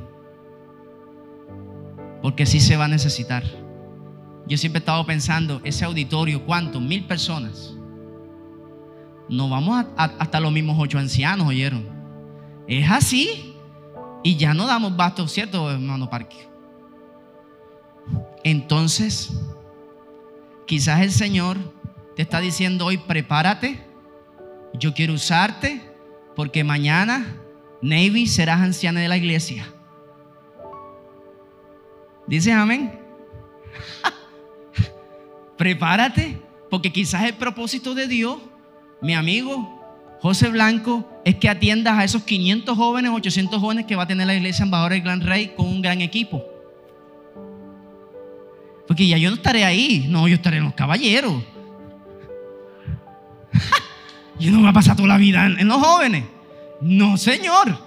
Porque 2.24 2.48
sí 2.48 2.60
se 2.60 2.78
va 2.78 2.86
a 2.86 2.90
necesitar. 2.90 3.44
Yo 4.48 4.58
siempre 4.58 4.78
he 4.78 4.82
estado 4.82 5.06
pensando, 5.06 5.60
ese 5.64 5.84
auditorio, 5.84 6.46
¿cuántos? 6.46 6.82
Mil 6.82 7.04
personas. 7.04 7.74
No 9.30 9.50
vamos 9.50 9.86
hasta 9.98 10.40
los 10.40 10.52
mismos 10.52 10.78
ocho 10.80 10.98
ancianos, 10.98 11.48
¿oyeron? 11.48 11.86
Es 12.68 12.90
así. 12.90 13.56
Y 14.24 14.38
ya 14.38 14.54
no 14.54 14.66
damos 14.66 14.96
basto, 14.96 15.28
¿cierto, 15.28 15.70
hermano 15.70 16.10
Parque? 16.10 16.48
Entonces, 18.44 19.32
quizás 20.66 21.02
el 21.02 21.12
Señor 21.12 21.58
te 22.16 22.22
está 22.22 22.40
diciendo 22.40 22.86
hoy, 22.86 22.98
prepárate, 22.98 23.86
yo 24.74 24.94
quiero 24.94 25.14
usarte, 25.14 25.82
porque 26.36 26.64
mañana, 26.64 27.38
Navy, 27.82 28.28
serás 28.28 28.62
anciana 28.62 29.02
de 29.02 29.08
la 29.08 29.18
iglesia. 29.18 29.68
¿Dices 32.28 32.54
amén? 32.54 33.00
Prepárate, 35.58 36.40
porque 36.70 36.92
quizás 36.92 37.24
el 37.24 37.34
propósito 37.34 37.96
de 37.96 38.08
Dios, 38.08 38.38
mi 39.02 39.14
amigo 39.14 39.74
José 40.22 40.50
Blanco, 40.50 41.08
es 41.26 41.36
que 41.36 41.50
atiendas 41.50 41.98
a 41.98 42.04
esos 42.04 42.24
500 42.24 42.76
jóvenes, 42.76 43.12
800 43.12 43.60
jóvenes 43.60 43.86
que 43.86 43.96
va 43.96 44.04
a 44.04 44.08
tener 44.08 44.28
la 44.28 44.36
iglesia 44.36 44.64
embajadora 44.64 44.96
del 44.96 45.04
Gran 45.04 45.22
Rey 45.22 45.54
con 45.56 45.68
un 45.68 45.82
gran 45.82 46.02
equipo. 46.02 46.44
Porque 48.88 49.06
ya 49.08 49.18
yo 49.18 49.30
no 49.30 49.36
estaré 49.36 49.66
ahí, 49.66 50.06
no, 50.08 50.28
yo 50.28 50.36
estaré 50.36 50.58
en 50.58 50.64
los 50.64 50.74
caballeros. 50.74 51.44
yo 54.40 54.52
no 54.52 54.60
voy 54.60 54.70
a 54.70 54.74
pasar 54.74 54.96
toda 54.96 55.10
la 55.10 55.18
vida 55.18 55.46
en, 55.46 55.60
en 55.60 55.68
los 55.68 55.78
jóvenes. 55.78 56.24
No, 56.82 57.18
Señor. 57.18 57.78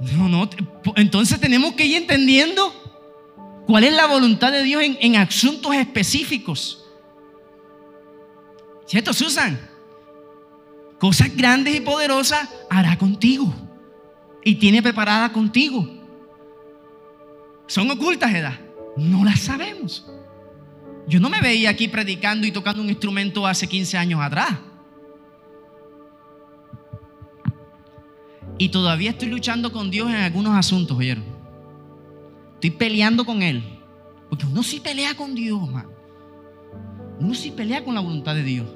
No, 0.00 0.28
no. 0.28 0.48
Entonces 0.96 1.40
tenemos 1.40 1.72
que 1.72 1.86
ir 1.86 1.96
entendiendo 1.96 2.72
¿Cuál 3.68 3.84
es 3.84 3.92
la 3.92 4.06
voluntad 4.06 4.50
de 4.50 4.62
Dios 4.62 4.82
en, 4.82 5.16
asuntos 5.16 5.74
específicos? 5.74 6.86
¿Cierto, 8.86 9.12
Susan? 9.12 9.60
Cosas 10.98 11.36
grandes 11.36 11.76
y 11.76 11.82
poderosas 11.82 12.48
hará 12.70 12.96
contigo. 12.96 13.52
Y 14.42 14.54
tiene 14.54 14.82
preparada 14.82 15.30
contigo. 15.34 15.86
¿Son 17.66 17.90
ocultas, 17.90 18.34
edad? 18.34 18.58
No 18.96 19.22
las 19.22 19.40
sabemos. 19.40 20.06
Yo 21.06 21.20
no 21.20 21.28
me 21.28 21.42
veía 21.42 21.68
aquí 21.68 21.88
predicando 21.88 22.46
y 22.46 22.52
tocando 22.52 22.80
un 22.80 22.88
instrumento 22.88 23.46
hace 23.46 23.66
15 23.66 23.98
años 23.98 24.22
atrás. 24.22 24.48
Y 28.56 28.70
todavía 28.70 29.10
estoy 29.10 29.28
luchando 29.28 29.70
con 29.70 29.90
Dios 29.90 30.08
en 30.08 30.16
algunos 30.16 30.56
asuntos, 30.56 30.96
¿oyeron? 30.96 31.37
Estoy 32.58 32.72
peleando 32.72 33.24
con 33.24 33.40
Él. 33.40 33.62
Porque 34.28 34.44
uno 34.44 34.64
sí 34.64 34.80
pelea 34.80 35.14
con 35.16 35.32
Dios, 35.32 35.62
hermano. 35.62 35.90
Uno 37.20 37.32
sí 37.32 37.52
pelea 37.52 37.84
con 37.84 37.94
la 37.94 38.00
voluntad 38.00 38.34
de 38.34 38.42
Dios. 38.42 38.66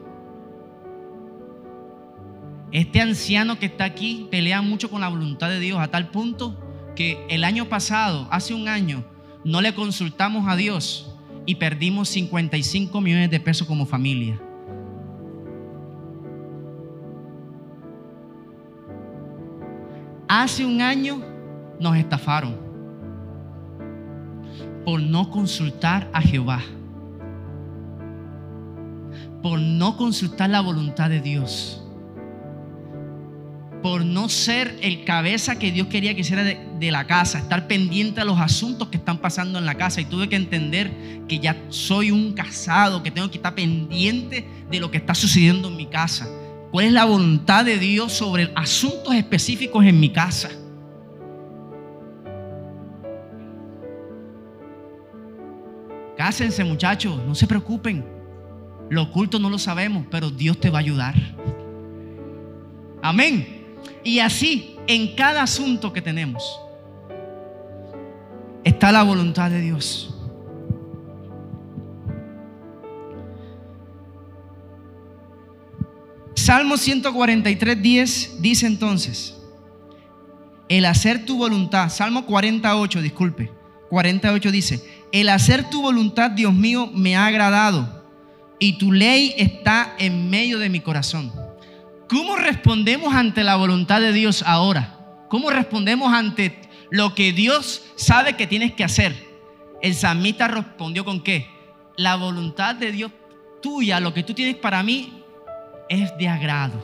Este 2.71 3.01
anciano 3.01 3.59
que 3.59 3.67
está 3.67 3.83
aquí 3.83 4.29
pelea 4.31 4.63
mucho 4.63 4.89
con 4.89 5.01
la 5.01 5.09
voluntad 5.09 5.49
de 5.49 5.59
Dios 5.59 5.81
a 5.81 5.89
tal 5.89 6.11
punto 6.11 6.57
que 6.95 7.27
el 7.29 7.43
año 7.43 7.69
pasado, 7.69 8.29
hace 8.31 8.55
un 8.55 8.69
año, 8.69 9.05
no 9.45 9.61
le 9.61 9.75
consultamos 9.75 10.47
a 10.47 10.55
Dios 10.55 11.13
y 11.45 11.57
perdimos 11.57 12.09
55 12.11 13.01
millones 13.01 13.31
de 13.33 13.41
pesos 13.41 13.67
como 13.67 13.85
familia. 13.85 14.41
Hace 20.29 20.65
un 20.65 20.81
año 20.81 21.21
nos 21.81 21.97
estafaron 21.97 22.72
por 24.85 25.01
no 25.01 25.31
consultar 25.31 26.09
a 26.13 26.21
Jehová, 26.21 26.63
por 29.43 29.59
no 29.59 29.97
consultar 29.97 30.51
la 30.51 30.61
voluntad 30.61 31.11
de 31.11 31.21
Dios, 31.21 31.83
por 33.83 34.05
no 34.05 34.29
ser 34.29 34.79
el 34.81 35.05
cabeza 35.05 35.59
que 35.59 35.73
Dios 35.73 35.89
quería 35.89 36.15
que 36.15 36.21
hiciera 36.21 36.45
de, 36.45 36.91
la 36.91 37.07
casa, 37.07 37.39
estar 37.39 37.67
pendiente 37.67 38.21
a 38.21 38.25
los 38.25 38.41
asuntos 38.41 38.89
que 38.89 38.97
están 38.97 39.19
pasando 39.19 39.59
en 39.59 39.67
la 39.67 39.75
casa. 39.75 40.01
Y 40.01 40.05
tuve 40.05 40.29
que 40.29 40.37
entender 40.37 40.93
que 41.29 41.39
ya 41.41 41.57
soy 41.69 42.11
un 42.11 42.33
casado, 42.33 43.03
que 43.03 43.11
tengo 43.11 43.31
que 43.31 43.39
estar 43.39 43.55
pendiente 43.55 44.47
de 44.71 44.81
lo 44.81 44.91
que 44.91 44.99
está 44.99 45.15
sucediendo 45.15 45.69
en 45.69 45.77
mi 45.77 45.87
casa. 45.87 46.29
¿Cuál 46.71 46.87
es 46.87 46.93
la 46.93 47.05
voluntad 47.05 47.65
de 47.65 47.79
Dios 47.79 48.13
sobre 48.13 48.53
asuntos 48.55 49.15
específicos 49.15 49.85
en 49.85 49.99
mi 49.99 50.11
casa? 50.11 50.51
Cásense 56.33 56.65
muchachos, 56.65 57.21
no 57.27 57.35
se 57.35 57.47
preocupen. 57.47 58.03
Lo 58.89 59.03
oculto 59.03 59.39
no 59.39 59.51
lo 59.51 59.59
sabemos, 59.59 60.07
pero 60.11 60.31
Dios 60.31 60.59
te 60.59 60.71
va 60.71 60.79
a 60.79 60.81
ayudar. 60.81 61.15
Amén. 63.03 63.77
Y 64.03 64.19
así, 64.19 64.79
en 64.87 65.15
cada 65.15 65.43
asunto 65.43 65.93
que 65.93 66.01
tenemos, 66.01 66.59
está 68.65 68.91
la 68.93 69.03
voluntad 69.03 69.51
de 69.51 69.61
Dios. 69.61 70.15
Salmo 76.35 76.79
143, 76.79 77.83
10 77.83 78.41
dice 78.41 78.67
entonces, 78.67 79.39
el 80.71 80.87
hacer 80.87 81.27
tu 81.27 81.37
voluntad, 81.37 81.91
Salmo 81.91 82.25
48, 82.25 83.03
disculpe, 83.03 83.53
48 83.91 84.51
dice, 84.51 85.02
el 85.13 85.29
hacer 85.29 85.69
tu 85.69 85.83
voluntad, 85.83 86.31
Dios 86.31 86.55
mío, 86.55 86.91
me 86.93 87.17
ha 87.17 87.27
agradado 87.27 88.03
y 88.59 88.79
tu 88.79 88.93
ley 88.93 89.35
está 89.37 89.95
en 89.99 90.31
medio 90.31 90.59
de 90.59 90.71
mi 90.71 90.81
corazón. 90.81 91.33
¿Cómo 92.09 92.37
respondemos 92.37 93.15
ante 93.15 93.45
la 93.45 93.57
voluntad 93.57 94.01
de 94.01 94.13
Dios 94.13 94.43
ahora? 94.47 94.99
¿Cómo 95.29 95.51
respondemos 95.51 96.13
ante 96.13 96.61
lo 96.91 97.15
que 97.15 97.33
Dios 97.33 97.83
sabe 97.97 98.37
que 98.37 98.47
tienes 98.47 98.73
que 98.73 98.85
hacer? 98.85 99.15
El 99.83 99.95
samita 99.95 100.49
respondió 100.49 101.05
con 101.05 101.23
qué? 101.23 101.49
La 101.97 102.17
voluntad 102.17 102.75
de 102.75 102.93
Dios 102.93 103.13
tuya, 103.61 104.01
lo 104.01 104.15
que 104.15 104.23
tú 104.23 104.33
tienes 104.35 104.57
para 104.57 104.83
mí, 104.83 105.23
es 105.89 106.17
de 106.19 106.29
agrado. 106.29 106.81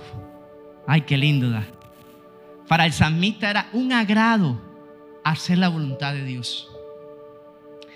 Ay, 0.86 1.02
qué 1.02 1.16
lindo 1.16 1.50
da. 1.50 1.66
Para 2.66 2.84
el 2.84 2.92
samita 2.92 3.50
era 3.50 3.68
un 3.72 3.92
agrado 3.92 4.60
hacer 5.24 5.58
la 5.58 5.68
voluntad 5.68 6.12
de 6.12 6.24
Dios. 6.24 6.68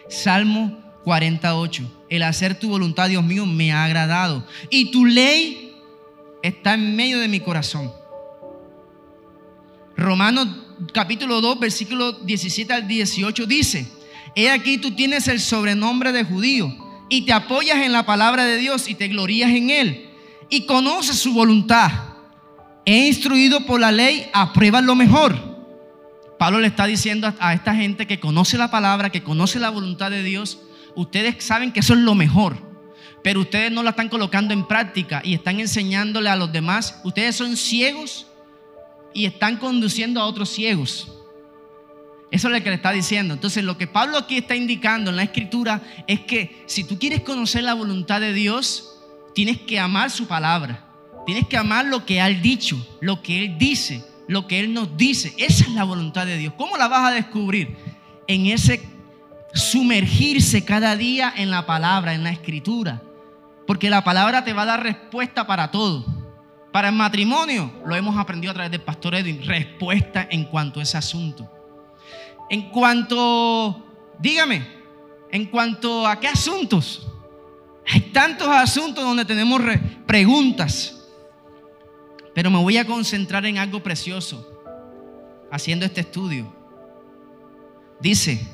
Salmo 0.09 0.79
48. 1.05 2.05
El 2.09 2.23
hacer 2.23 2.59
tu 2.59 2.69
voluntad, 2.69 3.09
Dios 3.09 3.25
mío, 3.25 3.47
me 3.47 3.73
ha 3.73 3.85
agradado. 3.85 4.47
Y 4.71 4.91
tu 4.91 5.05
ley 5.05 5.75
está 6.43 6.75
en 6.75 6.97
medio 6.97 7.19
de 7.19 7.29
mi 7.29 7.41
corazón. 7.41 7.93
Romanos 9.97 10.49
capítulo 10.93 11.41
2, 11.41 11.61
versículo 11.61 12.13
17 12.13 12.73
al 12.73 12.89
18 12.89 13.47
dice, 13.47 13.87
he 14.35 14.51
aquí 14.51 14.79
tú 14.79 14.93
tienes 14.93 15.29
el 15.29 15.39
sobrenombre 15.39 16.13
de 16.13 16.25
judío 16.25 16.75
y 17.09 17.27
te 17.27 17.33
apoyas 17.33 17.79
en 17.79 17.93
la 17.93 18.07
palabra 18.07 18.45
de 18.45 18.57
Dios 18.57 18.89
y 18.89 18.95
te 18.95 19.09
glorías 19.09 19.51
en 19.51 19.71
él 19.71 20.11
y 20.49 20.67
conoces 20.67 21.17
su 21.17 21.35
voluntad. 21.35 21.91
He 22.85 23.07
instruido 23.07 23.65
por 23.65 23.81
la 23.81 23.93
ley, 23.93 24.27
aprueba 24.33 24.81
lo 24.81 24.95
mejor 24.95 25.52
Pablo 26.43 26.59
le 26.59 26.67
está 26.67 26.89
diciendo 26.89 27.33
a 27.39 27.55
esta 27.55 27.73
gente 27.73 28.09
que 28.09 28.19
conoce 28.19 28.59
la 28.59 28.69
palabra, 28.69 29.11
que 29.11 29.23
conoce 29.23 29.61
la 29.61 29.71
voluntad 29.71 30.11
de 30.11 30.25
Dios, 30.25 30.59
ustedes 30.97 31.37
saben 31.45 31.71
que 31.71 31.79
eso 31.79 31.93
es 31.93 32.01
lo 32.01 32.17
mejor, 32.17 32.57
pero 33.23 33.43
ustedes 33.43 33.71
no 33.71 33.85
la 33.85 33.91
están 33.91 34.09
colocando 34.09 34.53
en 34.53 34.67
práctica 34.67 35.23
y 35.25 35.35
están 35.35 35.61
enseñándole 35.61 36.29
a 36.29 36.35
los 36.35 36.51
demás. 36.51 37.01
Ustedes 37.05 37.37
son 37.37 37.57
ciegos 37.57 38.27
y 39.15 39.27
están 39.27 39.57
conduciendo 39.57 40.21
a 40.21 40.25
otros 40.25 40.49
ciegos. 40.49 41.13
Eso 42.33 42.49
es 42.49 42.55
lo 42.55 42.61
que 42.61 42.71
le 42.71 42.75
está 42.75 42.91
diciendo. 42.91 43.35
Entonces, 43.35 43.63
lo 43.63 43.79
que 43.79 43.87
Pablo 43.87 44.19
aquí 44.19 44.39
está 44.39 44.57
indicando 44.57 45.11
en 45.11 45.19
la 45.19 45.23
escritura 45.23 45.81
es 46.09 46.23
que 46.23 46.65
si 46.67 46.83
tú 46.83 46.99
quieres 46.99 47.21
conocer 47.21 47.63
la 47.63 47.75
voluntad 47.75 48.21
de 48.21 48.33
Dios, 48.33 48.99
tienes 49.33 49.61
que 49.61 49.79
amar 49.79 50.11
su 50.11 50.27
palabra. 50.27 50.89
Tienes 51.25 51.47
que 51.47 51.57
amar 51.57 51.85
lo 51.85 52.05
que 52.05 52.15
Él 52.15 52.21
ha 52.21 52.29
dicho, 52.31 52.85
lo 53.01 53.23
que 53.23 53.45
Él 53.45 53.59
dice 53.59 54.11
lo 54.33 54.47
que 54.47 54.61
Él 54.61 54.73
nos 54.73 54.97
dice. 54.97 55.35
Esa 55.39 55.65
es 55.65 55.71
la 55.71 55.85
voluntad 55.85 56.27
de 56.27 56.39
Dios. 56.39 56.55
¿Cómo 56.57 56.77
la 56.77 56.89
vas 56.89 57.09
a 57.09 57.15
descubrir? 57.15 57.77
En 58.27 58.47
ese 58.47 58.83
sumergirse 59.53 60.65
cada 60.65 60.97
día 60.97 61.33
en 61.37 61.51
la 61.51 61.67
palabra, 61.67 62.15
en 62.15 62.25
la 62.25 62.31
escritura. 62.31 63.03
Porque 63.67 63.91
la 63.91 64.03
palabra 64.03 64.43
te 64.45 64.53
va 64.53 64.63
a 64.63 64.67
dar 64.67 64.83
respuesta 64.83 65.47
para 65.47 65.71
todo. 65.71 66.05
Para 66.73 66.89
el 66.89 66.95
matrimonio, 66.95 67.71
lo 67.85 67.95
hemos 67.95 68.17
aprendido 68.17 68.51
a 68.51 68.55
través 68.55 68.73
del 68.73 68.81
pastor 68.81 69.15
Edwin, 69.15 69.43
respuesta 69.45 70.27
en 70.31 70.45
cuanto 70.45 70.81
a 70.81 70.83
ese 70.83 70.97
asunto. 70.97 71.51
En 72.49 72.71
cuanto, 72.71 73.85
dígame, 74.19 74.67
en 75.31 75.47
cuanto 75.47 76.07
a 76.07 76.19
qué 76.19 76.29
asuntos. 76.29 77.07
Hay 77.87 78.01
tantos 78.01 78.49
asuntos 78.49 79.05
donde 79.05 79.25
tenemos 79.25 79.61
preguntas. 80.07 81.02
Pero 82.35 82.51
me 82.51 82.59
voy 82.59 82.77
a 82.79 82.87
concentrar 82.87 83.45
en 83.47 83.59
algo 83.59 83.83
precioso 83.83 84.49
haciendo 85.51 85.85
este 85.85 86.01
estudio. 86.01 86.53
Dice, 88.01 88.47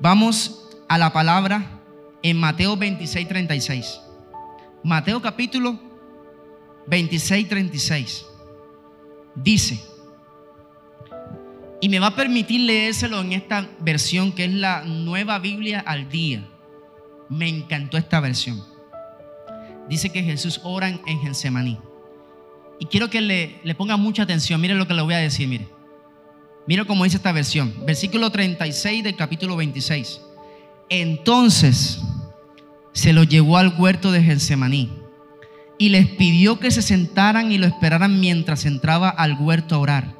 vamos 0.00 0.68
a 0.88 0.98
la 0.98 1.12
palabra 1.12 1.80
en 2.22 2.36
Mateo 2.36 2.76
26, 2.76 3.28
36. 3.28 4.00
Mateo 4.82 5.22
capítulo 5.22 5.78
26, 6.86 7.48
36. 7.48 8.26
Dice, 9.36 9.80
y 11.80 11.88
me 11.88 12.00
va 12.00 12.08
a 12.08 12.16
permitir 12.16 12.60
leérselo 12.62 13.20
en 13.20 13.32
esta 13.32 13.68
versión 13.78 14.32
que 14.32 14.44
es 14.44 14.52
la 14.52 14.82
nueva 14.84 15.38
Biblia 15.38 15.80
al 15.80 16.08
día. 16.10 16.46
Me 17.28 17.48
encantó 17.48 17.96
esta 17.96 18.20
versión. 18.20 18.62
Dice 19.88 20.10
que 20.10 20.22
Jesús 20.22 20.60
ora 20.64 20.88
en 20.88 21.20
Getsemaní. 21.20 21.78
Y 22.80 22.86
quiero 22.86 23.10
que 23.10 23.20
le, 23.20 23.74
ponga 23.76 23.96
mucha 23.96 24.22
atención. 24.22 24.60
Mire 24.60 24.74
lo 24.74 24.88
que 24.88 24.94
le 24.94 25.02
voy 25.02 25.14
a 25.14 25.18
decir, 25.18 25.46
mire. 25.46 25.68
Mire 26.66 26.86
cómo 26.86 27.04
dice 27.04 27.18
esta 27.18 27.30
versión. 27.30 27.72
Versículo 27.86 28.30
36 28.30 29.04
del 29.04 29.14
capítulo 29.16 29.54
26. 29.56 30.20
Entonces 30.88 32.00
se 32.92 33.12
lo 33.12 33.22
llevó 33.22 33.58
al 33.58 33.74
huerto 33.78 34.10
de 34.10 34.22
Getsemaní 34.22 34.90
y 35.78 35.90
les 35.90 36.08
pidió 36.08 36.58
que 36.58 36.70
se 36.70 36.82
sentaran 36.82 37.52
y 37.52 37.58
lo 37.58 37.66
esperaran 37.66 38.18
mientras 38.18 38.64
entraba 38.64 39.10
al 39.10 39.38
huerto 39.38 39.74
a 39.74 39.78
orar. 39.78 40.14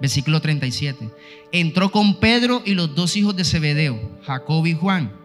Versículo 0.00 0.40
37. 0.40 1.08
Entró 1.52 1.92
con 1.92 2.16
Pedro 2.16 2.62
y 2.64 2.74
los 2.74 2.94
dos 2.96 3.16
hijos 3.16 3.36
de 3.36 3.44
Zebedeo, 3.44 4.18
Jacob 4.24 4.66
y 4.66 4.74
Juan. 4.74 5.21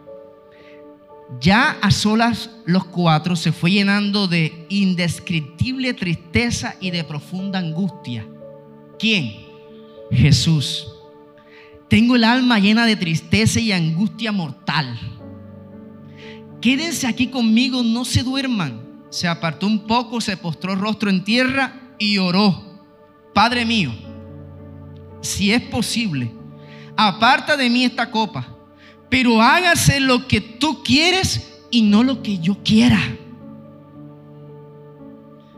Ya 1.40 1.78
a 1.82 1.90
solas 1.90 2.50
los 2.64 2.86
cuatro 2.86 3.36
se 3.36 3.52
fue 3.52 3.70
llenando 3.70 4.26
de 4.26 4.66
indescriptible 4.70 5.92
tristeza 5.94 6.76
y 6.80 6.90
de 6.90 7.04
profunda 7.04 7.58
angustia. 7.58 8.26
¿Quién? 8.98 9.46
Jesús. 10.10 10.86
Tengo 11.88 12.16
el 12.16 12.24
alma 12.24 12.58
llena 12.58 12.86
de 12.86 12.96
tristeza 12.96 13.60
y 13.60 13.72
angustia 13.72 14.32
mortal. 14.32 14.98
Quédense 16.60 17.06
aquí 17.06 17.28
conmigo, 17.28 17.82
no 17.82 18.04
se 18.04 18.22
duerman. 18.22 18.88
Se 19.10 19.28
apartó 19.28 19.66
un 19.66 19.86
poco, 19.86 20.20
se 20.20 20.36
postró 20.36 20.74
rostro 20.74 21.08
en 21.08 21.24
tierra 21.24 21.94
y 21.98 22.18
oró. 22.18 22.62
Padre 23.32 23.64
mío, 23.64 23.92
si 25.20 25.52
es 25.52 25.62
posible, 25.62 26.32
aparta 26.96 27.56
de 27.56 27.70
mí 27.70 27.84
esta 27.84 28.10
copa, 28.10 28.48
pero 29.08 29.40
hágase 29.40 30.00
lo 30.00 30.26
que 30.26 30.40
tú 30.40 30.82
quieres 30.82 31.60
y 31.70 31.82
no 31.82 32.02
lo 32.02 32.22
que 32.22 32.38
yo 32.38 32.58
quiera. 32.62 33.00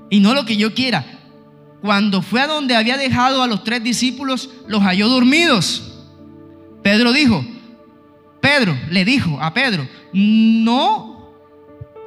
Y 0.09 0.21
no 0.21 0.35
lo 0.35 0.45
que 0.45 0.57
yo 0.57 0.75
quiera. 0.75 1.05
Cuando 1.81 2.23
fue 2.23 2.41
a 2.41 2.47
donde 2.47 2.77
había 2.77 2.97
dejado 2.97 3.43
a 3.43 3.47
los 3.47 3.65
tres 3.65 3.83
discípulos, 3.83 4.51
los 4.67 4.83
halló 4.83 5.09
dormidos. 5.09 6.05
Pedro 6.83 7.13
dijo, 7.13 7.45
Pedro 8.41 8.77
le 8.91 9.05
dijo 9.05 9.39
a 9.41 9.53
Pedro, 9.55 9.87
no 10.13 11.33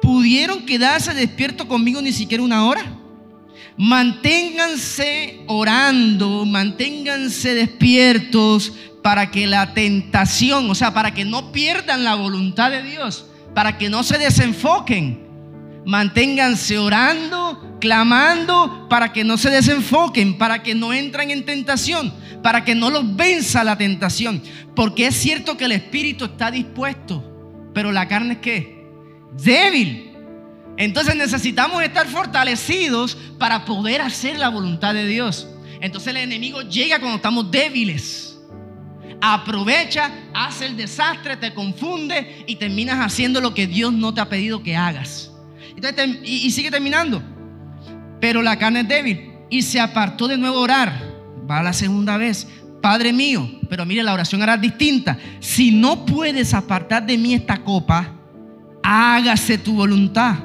pudieron 0.02 0.66
quedarse 0.66 1.14
despiertos 1.14 1.66
conmigo 1.66 2.00
ni 2.02 2.12
siquiera 2.12 2.42
una 2.42 2.66
hora. 2.66 2.98
Manténganse 3.76 5.42
orando, 5.48 6.44
manténganse 6.44 7.54
despiertos 7.54 8.72
para 9.04 9.30
que 9.30 9.46
la 9.46 9.74
tentación, 9.74 10.70
o 10.70 10.74
sea, 10.74 10.94
para 10.94 11.12
que 11.12 11.26
no 11.26 11.52
pierdan 11.52 12.04
la 12.04 12.14
voluntad 12.14 12.70
de 12.70 12.82
Dios, 12.82 13.26
para 13.52 13.76
que 13.76 13.90
no 13.90 14.02
se 14.02 14.16
desenfoquen. 14.16 15.28
Manténganse 15.84 16.78
orando, 16.78 17.76
clamando, 17.82 18.86
para 18.88 19.12
que 19.12 19.22
no 19.22 19.36
se 19.36 19.50
desenfoquen, 19.50 20.38
para 20.38 20.62
que 20.62 20.74
no 20.74 20.94
entren 20.94 21.30
en 21.30 21.44
tentación, 21.44 22.14
para 22.42 22.64
que 22.64 22.74
no 22.74 22.88
los 22.88 23.14
venza 23.14 23.62
la 23.62 23.76
tentación. 23.76 24.42
Porque 24.74 25.08
es 25.08 25.16
cierto 25.16 25.58
que 25.58 25.66
el 25.66 25.72
espíritu 25.72 26.24
está 26.24 26.50
dispuesto, 26.50 27.70
pero 27.74 27.92
la 27.92 28.08
carne 28.08 28.32
es 28.32 28.38
que 28.38 28.86
débil. 29.36 30.12
Entonces 30.78 31.14
necesitamos 31.14 31.82
estar 31.82 32.06
fortalecidos 32.06 33.18
para 33.38 33.66
poder 33.66 34.00
hacer 34.00 34.38
la 34.38 34.48
voluntad 34.48 34.94
de 34.94 35.06
Dios. 35.06 35.46
Entonces 35.82 36.08
el 36.08 36.16
enemigo 36.16 36.62
llega 36.62 37.00
cuando 37.00 37.16
estamos 37.16 37.50
débiles. 37.50 38.33
Aprovecha, 39.20 40.10
hace 40.34 40.66
el 40.66 40.76
desastre, 40.76 41.36
te 41.36 41.54
confunde 41.54 42.44
y 42.46 42.56
terminas 42.56 42.98
haciendo 42.98 43.40
lo 43.40 43.54
que 43.54 43.66
Dios 43.66 43.92
no 43.92 44.12
te 44.12 44.20
ha 44.20 44.28
pedido 44.28 44.62
que 44.62 44.76
hagas. 44.76 45.30
y, 46.24 46.46
y 46.46 46.50
sigue 46.50 46.70
terminando. 46.70 47.22
Pero 48.20 48.42
la 48.42 48.58
carne 48.58 48.80
es 48.80 48.88
débil 48.88 49.32
y 49.50 49.62
se 49.62 49.80
apartó 49.80 50.28
de 50.28 50.36
nuevo 50.36 50.58
a 50.58 50.60
orar. 50.60 51.14
Va 51.50 51.62
la 51.62 51.72
segunda 51.72 52.16
vez. 52.16 52.46
Padre 52.80 53.12
mío, 53.12 53.48
pero 53.70 53.86
mire, 53.86 54.02
la 54.02 54.12
oración 54.12 54.42
era 54.42 54.56
distinta. 54.56 55.16
Si 55.40 55.70
no 55.70 56.04
puedes 56.04 56.52
apartar 56.52 57.06
de 57.06 57.16
mí 57.16 57.32
esta 57.32 57.62
copa, 57.62 58.12
hágase 58.82 59.56
tu 59.56 59.74
voluntad. 59.74 60.36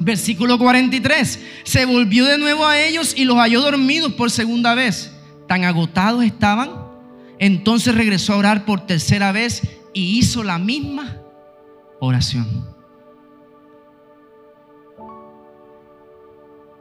Versículo 0.00 0.58
43. 0.58 1.40
Se 1.62 1.84
volvió 1.84 2.24
de 2.24 2.38
nuevo 2.38 2.66
a 2.66 2.80
ellos 2.80 3.14
y 3.16 3.24
los 3.24 3.36
halló 3.36 3.60
dormidos 3.60 4.12
por 4.14 4.30
segunda 4.30 4.74
vez. 4.74 5.12
Tan 5.46 5.64
agotados 5.64 6.24
estaban. 6.24 6.87
Entonces 7.38 7.94
regresó 7.94 8.34
a 8.34 8.38
orar 8.38 8.64
por 8.64 8.86
tercera 8.86 9.32
vez 9.32 9.62
y 9.92 10.18
hizo 10.18 10.42
la 10.42 10.58
misma 10.58 11.16
oración. 12.00 12.66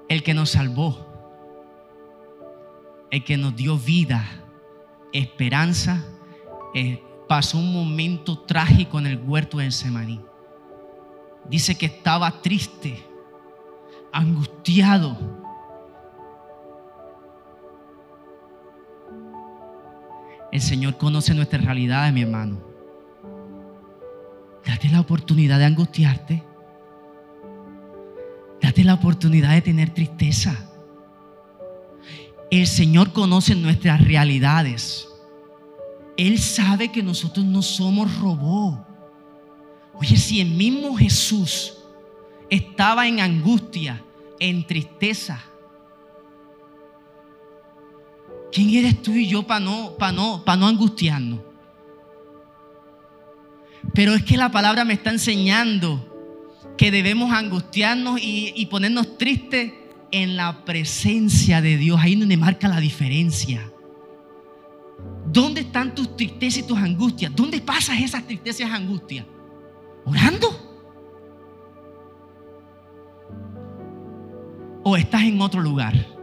El 0.09 0.23
que 0.23 0.33
nos 0.33 0.51
salvó, 0.51 1.05
el 3.11 3.23
que 3.23 3.37
nos 3.37 3.55
dio 3.55 3.77
vida, 3.77 4.25
esperanza, 5.11 6.05
eh, 6.73 7.03
pasó 7.27 7.57
un 7.57 7.73
momento 7.73 8.39
trágico 8.39 8.99
en 8.99 9.07
el 9.07 9.17
huerto 9.17 9.57
de 9.57 9.71
Semaní. 9.71 10.21
Dice 11.49 11.77
que 11.77 11.87
estaba 11.87 12.41
triste, 12.41 13.03
angustiado. 14.11 15.46
El 20.57 20.63
Señor 20.63 20.97
conoce 20.97 21.35
nuestra 21.35 21.59
realidad, 21.59 22.11
mi 22.11 22.23
hermano. 22.23 22.57
Date 24.65 24.89
la 24.89 25.01
oportunidad 25.01 25.59
de 25.59 25.65
angustiarte. 25.65 26.43
Date 28.59 28.83
la 28.83 28.95
oportunidad 28.95 29.51
de 29.51 29.61
tener 29.61 29.91
tristeza. 29.91 30.67
El 32.49 32.65
Señor 32.65 33.13
conoce 33.13 33.53
nuestras 33.53 34.03
realidades. 34.03 35.07
Él 36.17 36.39
sabe 36.39 36.91
que 36.91 37.03
nosotros 37.03 37.45
no 37.45 37.61
somos 37.61 38.17
robots. 38.17 38.79
Oye, 39.93 40.17
si 40.17 40.41
el 40.41 40.49
mismo 40.49 40.97
Jesús 40.97 41.75
estaba 42.49 43.07
en 43.07 43.19
angustia, 43.19 44.03
en 44.39 44.65
tristeza, 44.65 45.39
¿quién 48.57 48.73
eres 48.73 49.03
tú 49.03 49.11
y 49.11 49.27
yo 49.27 49.43
para 49.45 49.59
no, 49.59 49.95
no, 49.99 50.43
no 50.43 50.67
angustiarnos? 50.67 51.41
Pero 53.93 54.15
es 54.15 54.23
que 54.23 54.35
la 54.35 54.49
palabra 54.49 54.83
me 54.83 54.95
está 54.95 55.11
enseñando 55.11 56.03
que 56.75 56.89
debemos 56.89 57.31
angustiarnos 57.31 58.19
y, 58.19 58.53
y 58.55 58.65
ponernos 58.65 59.15
tristes 59.19 59.73
en 60.09 60.35
la 60.35 60.65
presencia 60.65 61.61
de 61.61 61.77
Dios. 61.77 61.99
Ahí 62.01 62.15
donde 62.15 62.35
marca 62.35 62.67
la 62.67 62.79
diferencia. 62.79 63.71
¿Dónde 65.31 65.61
están 65.61 65.93
tus 65.93 66.17
tristezas 66.17 66.63
y 66.63 66.67
tus 66.67 66.79
angustias? 66.79 67.31
¿Dónde 67.35 67.61
pasas 67.61 67.99
esas 67.99 68.25
tristezas 68.25 68.61
y 68.61 68.63
angustias? 68.63 69.25
¿Orando? 70.03 70.47
¿O 74.83 74.97
estás 74.97 75.21
en 75.21 75.39
otro 75.41 75.61
lugar? 75.61 76.16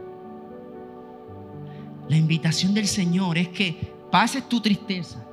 La 2.09 2.17
invitación 2.17 2.73
del 2.73 2.87
Señor 2.87 3.37
es 3.37 3.49
que 3.49 3.93
pases 4.11 4.47
tu 4.47 4.61
tristeza, 4.61 5.25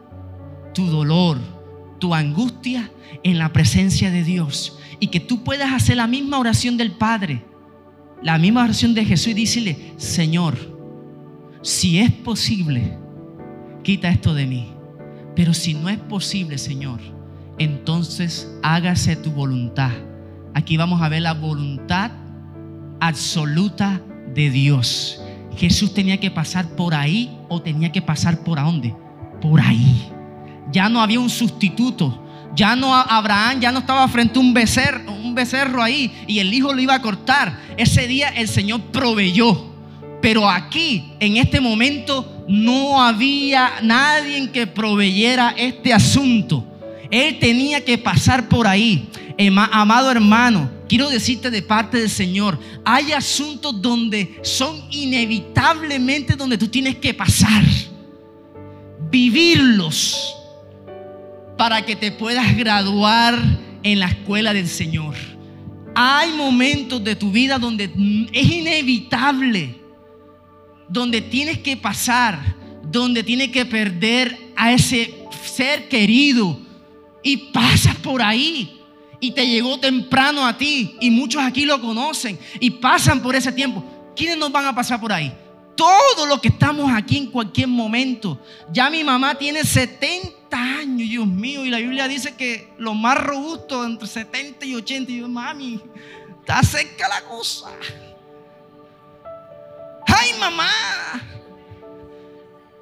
tu 0.75 0.87
dolor, 0.87 1.39
tu 1.99 2.15
angustia 2.15 2.91
en 3.23 3.39
la 3.39 3.53
presencia 3.53 4.11
de 4.11 4.25
Dios 4.25 4.79
y 4.99 5.09
que 5.09 5.21
tú 5.21 5.45
puedas 5.45 5.73
hacer 5.73 5.97
la 5.97 6.07
misma 6.07 6.39
oración 6.39 6.77
del 6.77 6.93
Padre, 6.93 7.45
la 8.23 8.39
misma 8.39 8.65
oración 8.65 8.95
de 8.95 9.05
Jesús 9.05 9.29
y 9.29 9.35
decirle, 9.35 9.93
Señor, 9.97 10.57
si 11.63 11.99
es 11.99 12.11
posible, 12.11 12.99
quita 13.83 14.09
esto 14.09 14.35
de 14.35 14.47
mí. 14.47 14.73
Pero 15.37 15.55
si 15.55 15.75
no 15.75 15.89
es 15.89 15.99
posible, 15.99 16.59
Señor, 16.59 17.01
entonces 17.59 18.53
hágase 18.63 19.17
tu 19.17 19.31
voluntad. 19.31 19.93
Aquí 20.55 20.77
vamos 20.77 21.01
a 21.03 21.09
ver 21.09 21.23
la 21.23 21.35
voluntad 21.35 22.11
absoluta 23.01 24.03
de 24.35 24.51
Dios. 24.51 25.22
Jesús 25.57 25.93
tenía 25.95 26.19
que 26.19 26.31
pasar 26.31 26.67
por 26.71 26.95
ahí 26.95 27.37
o 27.49 27.61
tenía 27.61 27.93
que 27.93 28.03
pasar 28.03 28.39
por 28.39 28.59
dónde? 28.59 28.95
Por 29.41 29.61
ahí. 29.61 30.09
Ya 30.71 30.89
no 30.89 31.01
había 31.01 31.21
un 31.21 31.31
sustituto. 31.31 32.19
Ya 32.55 32.77
no 32.77 32.95
Abraham 32.95 33.61
ya 33.61 33.73
no 33.73 33.79
estaba 33.79 34.07
frente 34.09 34.39
a 34.39 34.43
un 34.43 34.53
becerro, 34.53 35.11
un 35.13 35.35
becerro 35.35 35.83
ahí 35.83 36.13
y 36.27 36.39
el 36.39 36.53
hijo 36.53 36.75
lo 36.75 36.81
iba 36.81 36.95
a 36.95 37.03
cortar. 37.03 37.59
Ese 37.77 38.07
día 38.07 38.29
el 38.29 38.49
Señor 38.49 38.81
proveyó. 38.93 39.73
Pero 40.21 40.49
aquí, 40.49 41.15
en 41.19 41.37
este 41.37 41.61
momento, 41.61 42.45
no 42.49 43.03
había 43.03 43.73
nadie 43.83 44.51
que 44.51 44.67
proveyera 44.69 45.55
este 45.57 45.93
asunto. 45.93 46.65
Él 47.11 47.39
tenía 47.41 47.85
que 47.85 47.99
pasar 47.99 48.49
por 48.49 48.67
ahí. 48.67 49.09
Amado 49.73 50.11
hermano, 50.11 50.71
quiero 50.93 51.09
decirte 51.09 51.51
de 51.51 51.63
parte 51.63 51.99
del 52.01 52.11
Señor, 52.11 52.59
hay 52.85 53.13
asuntos 53.13 53.81
donde 53.81 54.39
son 54.43 54.79
inevitablemente 54.91 56.37
donde 56.37 56.59
tú 56.59 56.69
tienes 56.69 56.97
que 56.97 57.15
pasar, 57.15 57.65
vivirlos 59.11 60.35
para 61.57 61.83
que 61.87 61.97
te 61.97 62.13
puedas 62.13 62.55
graduar 62.55 63.39
en 63.83 64.01
la 64.01 64.09
escuela 64.09 64.53
del 64.53 64.69
Señor. 64.69 65.15
Hay 65.95 66.31
momentos 66.33 67.03
de 67.03 67.17
tu 67.17 67.33
vida 67.33 67.59
donde 67.59 67.85
es 68.31 68.51
inevitable, 68.51 69.81
donde 70.91 71.23
tienes 71.23 71.57
que 71.57 71.75
pasar, 71.75 72.55
donde 72.83 73.23
tienes 73.23 73.49
que 73.49 73.65
perder 73.65 74.37
a 74.55 74.75
ese 74.75 75.25
ser 75.43 75.89
querido 75.89 76.61
y 77.23 77.39
pasas 77.51 77.97
por 77.97 78.21
ahí 78.21 78.82
y 79.23 79.31
te 79.31 79.47
llegó 79.47 79.79
temprano 79.79 80.45
a 80.45 80.59
ti 80.59 80.97
y 81.01 81.09
muchos 81.09 81.41
aquí 81.41 81.65
lo 81.65 81.81
conocen 81.81 82.37
y 82.59 82.71
pasan 82.71 83.23
por 83.23 83.37
ese 83.37 83.53
tiempo. 83.53 83.85
¿Quiénes 84.17 84.37
nos 84.37 84.51
van 84.51 84.67
a 84.67 84.75
pasar 84.75 85.01
por 85.01 85.13
ahí? 85.13 85.33
Todos 85.77 86.29
los 86.29 86.41
que 86.41 86.49
estamos 86.49 86.93
aquí 86.93 87.19
en 87.19 87.27
cualquier 87.29 87.69
momento. 87.69 88.43
Ya 88.73 88.91
mi 88.91 89.05
mamá 89.05 89.37
tiene 89.37 89.63
70 89.63 90.57
años, 90.57 91.09
Dios 91.09 91.27
mío, 91.29 91.65
y 91.65 91.71
la 91.71 91.79
Biblia 91.79 92.09
dice 92.09 92.35
que 92.35 92.73
lo 92.79 92.95
más 92.95 93.17
robusto 93.17 93.85
entre 93.85 94.09
70 94.09 94.67
y 94.67 94.75
80. 94.75 95.13
Y 95.13 95.19
yo, 95.21 95.29
mami, 95.29 95.81
está 96.41 96.61
cerca 96.65 97.09
la 97.09 97.23
cosa. 97.23 97.71
Ay, 100.05 100.33
mamá, 100.41 100.69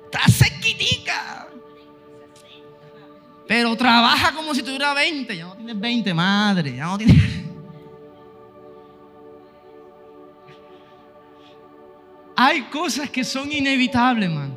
está 0.06 0.26
cerquitica. 0.26 1.49
Pero 3.50 3.74
trabaja 3.76 4.32
como 4.32 4.54
si 4.54 4.62
tuviera 4.62 4.94
20. 4.94 5.36
Ya 5.36 5.46
no 5.46 5.56
tienes 5.56 5.80
20, 5.80 6.14
madre. 6.14 6.76
Ya 6.76 6.84
no 6.84 6.96
tienes. 6.96 7.16
Hay 12.36 12.62
cosas 12.66 13.10
que 13.10 13.24
son 13.24 13.50
inevitables, 13.50 14.30
man. 14.30 14.56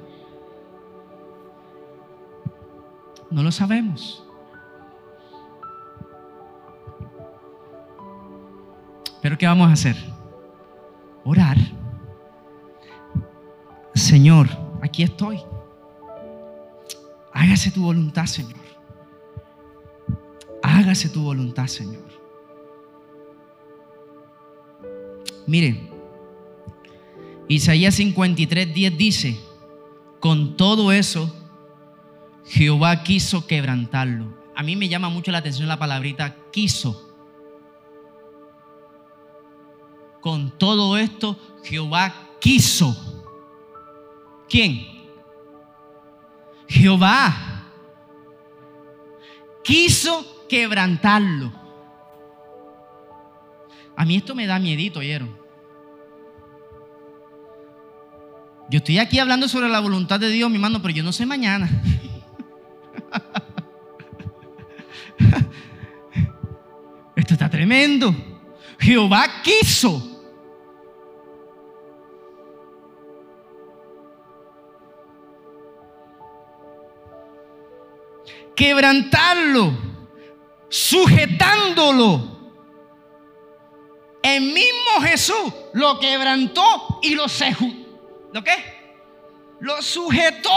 No 3.32 3.41
lo 3.41 3.52
sabemos. 3.52 4.24
Pero 9.24 9.36
¿qué 9.39 9.48
vamos 9.48 9.70
a 9.70 9.74
hacer? 9.74 9.96
Orar. 11.24 11.58
Señor, 13.96 14.50
aquí 14.84 15.02
estoy. 15.02 15.41
Hágase 17.34 17.72
tu 17.72 17.82
voluntad, 17.86 18.28
Señor 18.28 18.62
hágase 20.84 21.10
tu 21.10 21.24
voluntad, 21.24 21.68
Señor. 21.68 22.04
Miren, 25.48 25.90
Isaías 27.48 27.96
53, 27.96 28.74
10 28.74 28.98
dice, 28.98 29.40
con 30.20 30.56
todo 30.56 30.92
eso, 30.92 31.34
Jehová 32.46 33.04
quiso 33.04 33.48
quebrantarlo. 33.48 34.34
A 34.56 34.64
mí 34.64 34.76
me 34.76 34.88
llama 34.88 35.10
mucho 35.10 35.32
la 35.32 35.40
atención 35.40 35.68
la 35.68 35.80
palabrita 35.80 36.36
quiso. 36.52 37.10
Con 40.22 40.58
todo 40.58 40.98
esto, 40.98 41.38
Jehová 41.64 42.14
quiso. 42.40 42.96
¿Quién? 44.48 44.88
Jehová 46.68 47.54
quiso 49.64 50.33
quebrantarlo. 50.48 51.52
A 53.96 54.06
mí 54.06 54.16
esto 54.18 54.36
me 54.36 54.48
da 54.48 54.60
miedito, 54.60 55.00
oyeron. 55.00 55.38
Yo 58.70 58.78
estoy 58.78 58.98
aquí 58.98 59.20
hablando 59.20 59.48
sobre 59.48 59.70
la 59.70 59.80
voluntad 59.80 60.20
de 60.20 60.30
Dios, 60.30 60.50
mi 60.50 60.56
hermano, 60.56 60.82
pero 60.82 60.94
yo 60.94 61.04
no 61.04 61.12
sé 61.12 61.26
mañana. 61.26 61.70
Esto 67.16 67.34
está 67.34 67.50
tremendo. 67.50 68.16
Jehová 68.80 69.41
quiso. 69.44 70.10
Quebrantarlo 78.56 79.93
sujetándolo. 80.74 82.34
El 84.24 84.41
mismo 84.41 85.01
Jesús 85.03 85.53
lo 85.74 85.99
quebrantó 85.99 86.99
y 87.03 87.13
lo 87.13 87.30
sejó. 87.30 87.67
¿Lo 88.32 88.43
qué? 88.43 88.55
Lo 89.59 89.80
sujetó. 89.84 90.49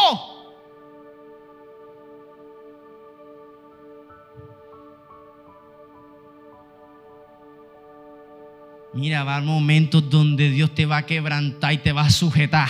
Mira, 8.95 9.23
va 9.25 9.37
a 9.37 9.41
momentos 9.43 10.09
donde 10.09 10.49
Dios 10.49 10.75
te 10.75 10.87
va 10.87 10.99
a 10.99 11.07
quebrantar 11.07 11.75
y 11.75 11.79
te 11.79 11.93
va 11.93 12.07
a 12.07 12.11
sujetar. 12.11 12.69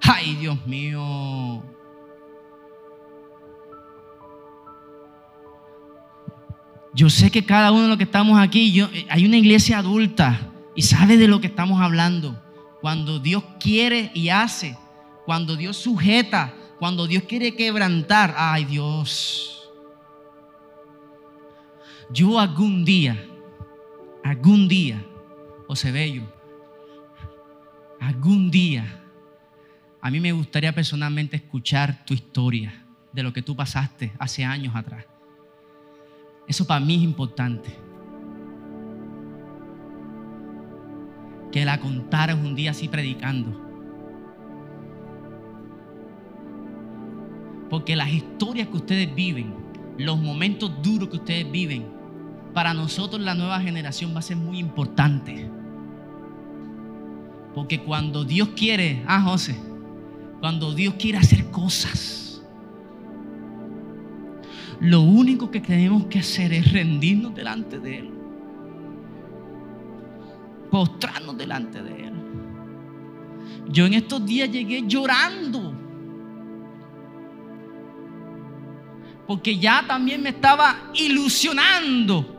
Ay, 0.00 0.36
Dios 0.36 0.64
mío. 0.64 1.73
Yo 6.94 7.10
sé 7.10 7.30
que 7.30 7.44
cada 7.44 7.72
uno 7.72 7.82
de 7.82 7.88
los 7.88 7.96
que 7.98 8.04
estamos 8.04 8.38
aquí, 8.38 8.72
yo, 8.72 8.86
eh, 8.92 9.06
hay 9.10 9.26
una 9.26 9.36
iglesia 9.36 9.78
adulta 9.78 10.52
y 10.76 10.82
sabe 10.82 11.16
de 11.16 11.26
lo 11.26 11.40
que 11.40 11.48
estamos 11.48 11.80
hablando. 11.80 12.40
Cuando 12.80 13.18
Dios 13.18 13.42
quiere 13.58 14.12
y 14.14 14.28
hace, 14.28 14.76
cuando 15.26 15.56
Dios 15.56 15.76
sujeta, 15.76 16.54
cuando 16.78 17.06
Dios 17.06 17.24
quiere 17.24 17.56
quebrantar, 17.56 18.34
ay 18.36 18.64
Dios. 18.64 19.70
Yo 22.12 22.38
algún 22.38 22.84
día, 22.84 23.26
algún 24.22 24.68
día, 24.68 25.04
José 25.66 25.90
Bello, 25.90 26.22
algún 28.00 28.50
día, 28.50 29.02
a 30.00 30.10
mí 30.10 30.20
me 30.20 30.30
gustaría 30.30 30.72
personalmente 30.72 31.36
escuchar 31.36 32.04
tu 32.04 32.14
historia 32.14 32.84
de 33.12 33.22
lo 33.22 33.32
que 33.32 33.42
tú 33.42 33.56
pasaste 33.56 34.12
hace 34.18 34.44
años 34.44 34.76
atrás. 34.76 35.06
Eso 36.46 36.66
para 36.66 36.84
mí 36.84 36.96
es 36.96 37.02
importante. 37.02 37.74
Que 41.50 41.64
la 41.64 41.80
contaras 41.80 42.36
un 42.36 42.54
día 42.54 42.72
así 42.72 42.88
predicando. 42.88 43.60
Porque 47.70 47.96
las 47.96 48.10
historias 48.12 48.68
que 48.68 48.76
ustedes 48.76 49.14
viven, 49.14 49.54
los 49.98 50.20
momentos 50.20 50.70
duros 50.82 51.08
que 51.08 51.16
ustedes 51.16 51.50
viven, 51.50 51.84
para 52.52 52.72
nosotros 52.72 53.20
la 53.20 53.34
nueva 53.34 53.60
generación 53.60 54.14
va 54.14 54.20
a 54.20 54.22
ser 54.22 54.36
muy 54.36 54.58
importante. 54.58 55.50
Porque 57.54 57.80
cuando 57.80 58.24
Dios 58.24 58.50
quiere, 58.56 59.02
ah 59.06 59.22
José, 59.22 59.56
cuando 60.40 60.74
Dios 60.74 60.94
quiere 60.94 61.18
hacer 61.18 61.50
cosas, 61.50 62.23
lo 64.80 65.00
único 65.00 65.50
que 65.50 65.60
tenemos 65.60 66.06
que 66.06 66.18
hacer 66.18 66.52
es 66.52 66.72
rendirnos 66.72 67.34
delante 67.34 67.78
de 67.78 67.98
Él. 67.98 68.10
Postrarnos 70.70 71.36
delante 71.36 71.82
de 71.82 72.06
Él. 72.06 72.14
Yo 73.68 73.86
en 73.86 73.94
estos 73.94 74.24
días 74.24 74.50
llegué 74.50 74.84
llorando. 74.86 75.72
Porque 79.26 79.58
ya 79.58 79.84
también 79.86 80.22
me 80.22 80.30
estaba 80.30 80.90
ilusionando. 80.94 82.33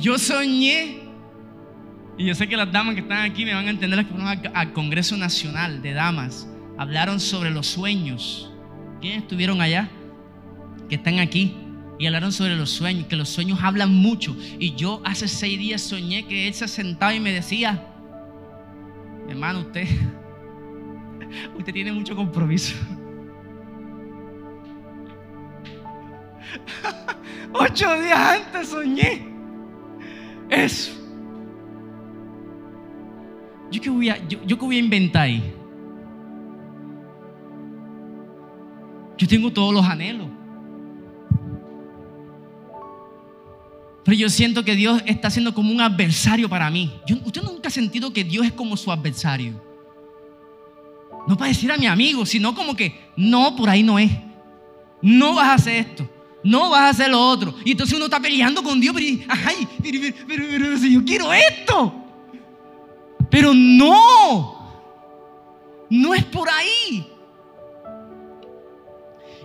Yo 0.00 0.18
soñé, 0.18 1.00
y 2.16 2.24
yo 2.24 2.34
sé 2.34 2.48
que 2.48 2.56
las 2.56 2.70
damas 2.72 2.94
que 2.94 3.00
están 3.00 3.30
aquí 3.30 3.44
me 3.44 3.54
van 3.54 3.66
a 3.66 3.70
entender, 3.70 3.96
las 3.96 4.06
que 4.06 4.12
fueron 4.12 4.28
al, 4.54 4.72
Congreso 4.72 5.16
Nacional 5.16 5.82
de 5.82 5.92
Damas, 5.92 6.48
hablaron 6.76 7.20
sobre 7.20 7.50
los 7.50 7.66
sueños. 7.66 8.52
¿Quiénes 9.00 9.22
estuvieron 9.22 9.60
allá? 9.60 9.88
Que 10.88 10.96
están 10.96 11.20
aquí. 11.20 11.56
Y 11.98 12.06
hablaron 12.06 12.32
sobre 12.32 12.56
los 12.56 12.70
sueños, 12.70 13.06
que 13.06 13.16
los 13.16 13.28
sueños 13.28 13.60
hablan 13.62 13.94
mucho. 13.94 14.36
Y 14.58 14.74
yo 14.74 15.00
hace 15.04 15.28
seis 15.28 15.58
días 15.58 15.80
soñé 15.80 16.26
que 16.26 16.48
él 16.48 16.54
se 16.54 16.66
sentaba 16.68 17.14
y 17.14 17.20
me 17.20 17.32
decía, 17.32 17.86
hermano, 19.28 19.60
usted, 19.60 19.86
usted 21.58 21.72
tiene 21.72 21.92
mucho 21.92 22.16
compromiso. 22.16 22.74
Ocho 27.52 28.00
días 28.00 28.18
antes 28.18 28.68
soñé 28.68 29.37
eso. 30.48 30.92
¿Yo 33.70 33.80
qué 33.80 33.90
voy 33.90 34.08
a, 34.08 34.26
yo, 34.28 34.40
qué 34.46 34.64
voy 34.64 34.76
a 34.76 34.80
inventar 34.80 35.22
ahí? 35.22 35.54
Yo 39.18 39.28
tengo 39.28 39.52
todos 39.52 39.74
los 39.74 39.84
anhelos. 39.84 40.28
Pero 44.04 44.16
yo 44.16 44.30
siento 44.30 44.64
que 44.64 44.74
Dios 44.74 45.02
está 45.04 45.28
siendo 45.28 45.52
como 45.52 45.70
un 45.70 45.82
adversario 45.82 46.48
para 46.48 46.70
mí. 46.70 46.94
Yo, 47.06 47.16
usted 47.24 47.42
nunca 47.42 47.68
ha 47.68 47.70
sentido 47.70 48.12
que 48.12 48.24
Dios 48.24 48.46
es 48.46 48.52
como 48.52 48.76
su 48.76 48.90
adversario. 48.90 49.60
No 51.26 51.36
para 51.36 51.48
decir 51.48 51.70
a 51.70 51.76
mi 51.76 51.86
amigo, 51.86 52.24
sino 52.24 52.54
como 52.54 52.74
que 52.74 52.98
no, 53.16 53.54
por 53.54 53.68
ahí 53.68 53.82
no 53.82 53.98
es. 53.98 54.10
No 55.02 55.34
vas 55.34 55.48
a 55.48 55.54
hacer 55.54 55.74
esto. 55.74 56.08
No 56.42 56.70
vas 56.70 56.80
a 56.80 56.88
hacer 56.90 57.10
lo 57.10 57.20
otro. 57.20 57.54
Y 57.64 57.72
entonces 57.72 57.96
uno 57.96 58.04
está 58.06 58.20
peleando 58.20 58.62
con 58.62 58.80
Dios, 58.80 58.94
pero, 58.94 59.06
ay, 59.28 59.68
pero, 59.82 60.14
pero, 60.26 60.44
pero, 60.48 60.76
yo 60.76 61.04
quiero 61.04 61.32
esto. 61.32 61.94
Pero 63.30 63.52
no. 63.52 64.56
No 65.90 66.14
es 66.14 66.24
por 66.24 66.48
ahí. 66.48 67.06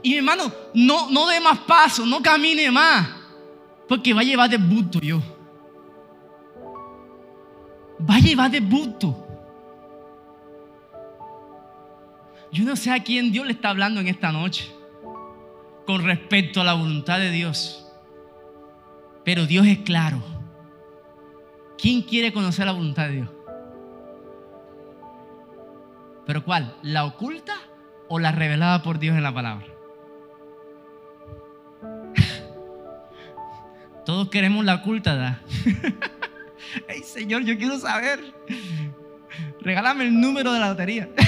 Y 0.04 0.10
mi 0.10 0.18
hermano, 0.18 0.52
no, 0.74 1.10
no 1.10 1.28
dé 1.28 1.40
más 1.40 1.60
paso, 1.60 2.06
no 2.06 2.22
camine 2.22 2.70
más. 2.70 3.08
Porque 3.88 4.14
va 4.14 4.22
a 4.22 4.26
llevar 4.26 4.50
de 4.50 4.60
yo. 5.02 5.22
Va 8.08 8.16
a 8.16 8.20
llevar 8.20 8.52
de. 8.52 8.62
Yo 12.52 12.66
no 12.66 12.76
sé 12.76 12.92
a 12.92 13.02
quién 13.02 13.32
Dios 13.32 13.46
le 13.48 13.54
está 13.54 13.70
hablando 13.70 14.00
en 14.00 14.08
esta 14.08 14.32
noche 14.32 14.83
con 15.86 16.04
respecto 16.04 16.62
a 16.62 16.64
la 16.64 16.74
voluntad 16.74 17.20
de 17.20 17.32
Dios. 17.32 17.86
Pero 19.24 19.46
Dios 19.46 19.68
es 19.68 19.80
claro. 19.80 20.22
¿Quién 21.78 22.02
quiere 22.02 22.32
conocer 22.34 22.66
la 22.66 22.72
voluntad 22.72 23.08
de 23.08 23.14
Dios? 23.14 23.30
¿Pero 26.26 26.44
cuál? 26.44 26.76
¿La 26.82 27.06
oculta 27.06 27.56
o 28.08 28.20
la 28.20 28.32
revelada 28.32 28.82
por 28.82 29.00
Dios 29.00 29.18
en 29.18 29.24
la 29.24 29.34
palabra? 29.34 29.68
Todos 34.06 34.30
queremos 34.30 34.64
la 34.64 34.76
oculta, 34.76 35.16
¿da? 35.16 35.42
Ay, 36.90 37.04
Señor, 37.04 37.44
yo 37.44 37.58
quiero 37.58 37.78
saber. 37.78 38.20
Regálame 39.62 40.06
el 40.06 40.20
número 40.20 40.54
de 40.54 40.60
la 40.60 40.70
lotería. 40.70 41.10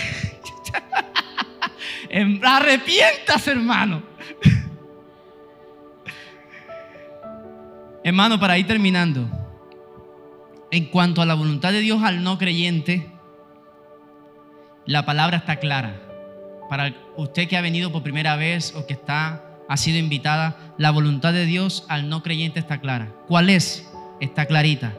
Arrepientas, 2.43 3.47
hermano. 3.47 4.14
Hermano, 8.05 8.39
para 8.39 8.57
ir 8.59 8.67
terminando. 8.67 9.27
En 10.69 10.85
cuanto 10.85 11.21
a 11.21 11.25
la 11.25 11.33
voluntad 11.33 11.71
de 11.71 11.79
Dios 11.79 12.03
al 12.03 12.23
no 12.23 12.37
creyente, 12.37 13.11
la 14.85 15.05
palabra 15.05 15.37
está 15.37 15.57
clara. 15.57 16.01
Para 16.69 16.93
usted 17.17 17.47
que 17.47 17.57
ha 17.57 17.61
venido 17.61 17.91
por 17.91 18.03
primera 18.03 18.35
vez 18.35 18.75
o 18.75 18.85
que 18.85 18.93
está 18.93 19.41
ha 19.67 19.77
sido 19.77 19.97
invitada, 19.97 20.75
la 20.77 20.91
voluntad 20.91 21.33
de 21.33 21.47
Dios 21.47 21.85
al 21.87 22.07
no 22.07 22.21
creyente 22.21 22.59
está 22.59 22.79
clara. 22.79 23.11
¿Cuál 23.27 23.49
es? 23.49 23.89
Está 24.19 24.45
clarita. 24.45 24.93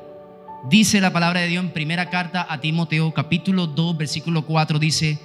Dice 0.69 1.01
la 1.01 1.13
palabra 1.13 1.41
de 1.41 1.47
Dios 1.47 1.63
en 1.65 1.71
primera 1.71 2.11
carta 2.11 2.45
a 2.49 2.61
Timoteo, 2.61 3.15
capítulo 3.15 3.69
2, 3.69 3.97
versículo 3.97 4.43
4, 4.43 4.81
dice, 4.81 5.21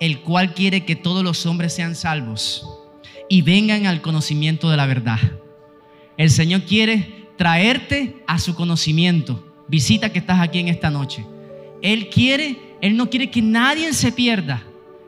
el 0.00 0.20
cual 0.20 0.54
quiere 0.54 0.86
que 0.86 0.96
todos 0.96 1.22
los 1.22 1.44
hombres 1.44 1.74
sean 1.74 1.94
salvos 1.94 2.66
y 3.28 3.42
vengan 3.42 3.86
al 3.86 4.00
conocimiento 4.00 4.70
de 4.70 4.78
la 4.78 4.86
verdad. 4.86 5.18
El 6.16 6.30
Señor 6.30 6.62
quiere 6.62 7.15
traerte 7.36 8.22
a 8.26 8.38
su 8.38 8.54
conocimiento. 8.54 9.42
Visita 9.68 10.10
que 10.10 10.18
estás 10.18 10.40
aquí 10.40 10.58
en 10.58 10.68
esta 10.68 10.90
noche. 10.90 11.24
Él 11.82 12.08
quiere, 12.08 12.76
Él 12.80 12.96
no 12.96 13.10
quiere 13.10 13.30
que 13.30 13.42
nadie 13.42 13.92
se 13.92 14.12
pierda. 14.12 14.62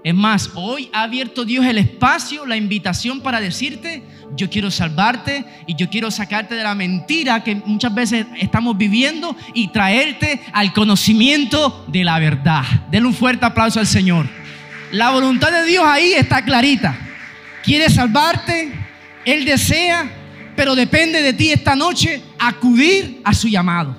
Es 0.04 0.14
más, 0.14 0.50
hoy 0.54 0.88
ha 0.92 1.02
abierto 1.02 1.44
Dios 1.44 1.66
el 1.66 1.78
espacio, 1.78 2.46
la 2.46 2.56
invitación 2.56 3.20
para 3.20 3.40
decirte, 3.40 4.04
yo 4.36 4.48
quiero 4.48 4.70
salvarte 4.70 5.44
y 5.66 5.74
yo 5.74 5.90
quiero 5.90 6.10
sacarte 6.10 6.54
de 6.54 6.62
la 6.62 6.74
mentira 6.74 7.42
que 7.42 7.56
muchas 7.56 7.94
veces 7.94 8.26
estamos 8.38 8.78
viviendo 8.78 9.36
y 9.54 9.68
traerte 9.68 10.40
al 10.52 10.72
conocimiento 10.72 11.84
de 11.88 12.04
la 12.04 12.18
verdad. 12.20 12.62
Denle 12.90 13.08
un 13.08 13.14
fuerte 13.14 13.44
aplauso 13.44 13.80
al 13.80 13.86
Señor. 13.86 14.26
La 14.92 15.10
voluntad 15.10 15.50
de 15.50 15.64
Dios 15.64 15.84
ahí 15.84 16.12
está 16.12 16.44
clarita. 16.44 16.96
Quiere 17.62 17.90
salvarte, 17.90 18.72
Él 19.24 19.44
desea, 19.44 20.10
pero 20.58 20.74
depende 20.74 21.22
de 21.22 21.34
ti 21.34 21.52
esta 21.52 21.76
noche 21.76 22.20
acudir 22.36 23.20
a 23.22 23.32
su 23.32 23.46
llamado. 23.46 23.96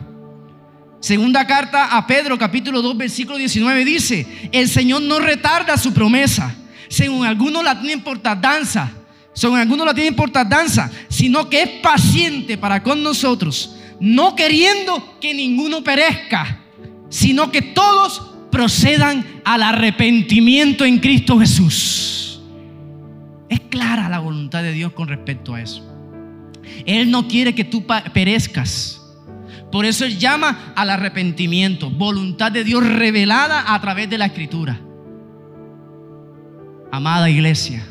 Segunda 1.00 1.48
carta 1.48 1.96
a 1.96 2.06
Pedro, 2.06 2.38
capítulo 2.38 2.82
2, 2.82 2.98
versículo 2.98 3.38
19 3.38 3.86
dice, 3.86 4.50
el 4.52 4.68
Señor 4.68 5.04
no 5.04 5.20
retarda 5.20 5.78
su 5.78 5.94
promesa, 5.94 6.54
según 6.90 7.26
algunos 7.26 7.64
la 7.64 7.80
tienen 7.80 8.04
por 8.04 8.20
tardanza, 8.20 8.92
según 9.32 9.58
algunos 9.58 9.86
la 9.86 9.94
tienen 9.94 10.18
por 10.18 10.32
tardanza, 10.32 10.92
sino 11.08 11.50
que 11.50 11.62
es 11.62 11.70
paciente 11.82 12.58
para 12.58 12.84
con 12.84 13.02
nosotros, 13.04 13.78
no 14.02 14.36
queriendo 14.36 15.18
que 15.22 15.34
ninguno 15.34 15.82
perezca, 15.82 16.60
sino 17.08 17.52
que 17.52 17.62
todos 17.62 18.34
procedan 18.52 19.26
al 19.46 19.64
arrepentimiento 19.64 20.84
en 20.84 21.00
Cristo 21.00 21.40
Jesús. 21.40 22.42
Es 23.48 23.62
clara 23.62 24.10
la 24.10 24.20
voluntad 24.20 24.62
de 24.62 24.74
Dios 24.74 24.92
con 24.92 25.08
respecto 25.08 25.56
a 25.56 25.62
eso. 25.62 25.89
Él 26.86 27.12
no 27.12 27.28
quiere 27.28 27.56
que 27.56 27.64
tú 27.64 27.86
perezcas. 28.14 29.02
Por 29.72 29.86
eso 29.86 30.06
Él 30.06 30.18
llama 30.18 30.74
al 30.76 30.90
arrepentimiento, 30.90 31.90
voluntad 31.90 32.52
de 32.52 32.64
Dios 32.64 32.86
revelada 32.86 33.74
a 33.74 33.80
través 33.82 34.10
de 34.10 34.18
la 34.18 34.26
escritura. 34.26 34.80
Amada 36.92 37.30
iglesia, 37.30 37.86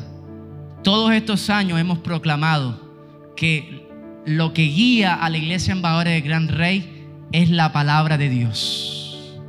todos 0.83 1.13
estos 1.13 1.49
años 1.49 1.79
hemos 1.79 1.99
proclamado 1.99 2.89
que 3.37 3.87
lo 4.25 4.53
que 4.53 4.63
guía 4.63 5.15
a 5.15 5.29
la 5.29 5.37
iglesia 5.37 5.71
embajadora 5.71 6.11
del 6.11 6.21
Gran 6.21 6.49
Rey 6.49 7.07
es 7.31 7.49
la 7.49 7.71
palabra 7.71 8.17
de 8.17 8.29
Dios. 8.29 9.39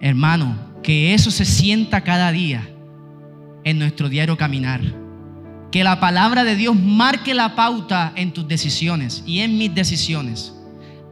Hermano, 0.00 0.56
que 0.82 1.12
eso 1.12 1.30
se 1.30 1.44
sienta 1.44 2.02
cada 2.02 2.32
día 2.32 2.66
en 3.64 3.78
nuestro 3.78 4.08
diario 4.08 4.36
caminar 4.36 5.05
que 5.76 5.84
la 5.84 6.00
palabra 6.00 6.42
de 6.42 6.56
Dios 6.56 6.74
marque 6.74 7.34
la 7.34 7.54
pauta 7.54 8.14
en 8.16 8.32
tus 8.32 8.48
decisiones 8.48 9.22
y 9.26 9.40
en 9.40 9.58
mis 9.58 9.74
decisiones, 9.74 10.54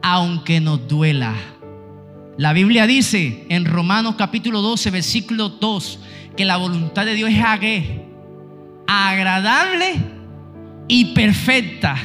aunque 0.01 0.59
nos 0.59 0.87
duela. 0.87 1.35
La 2.35 2.51
Biblia 2.51 2.87
dice 2.87 3.45
en 3.49 3.65
Romanos 3.65 4.15
capítulo 4.17 4.63
12, 4.63 4.89
versículo 4.89 5.49
2, 5.49 5.99
que 6.35 6.45
la 6.45 6.57
voluntad 6.57 7.05
de 7.05 7.13
Dios 7.13 7.29
es 7.29 7.85
agradable 8.87 9.97
y 10.87 11.13
perfecta. 11.13 11.97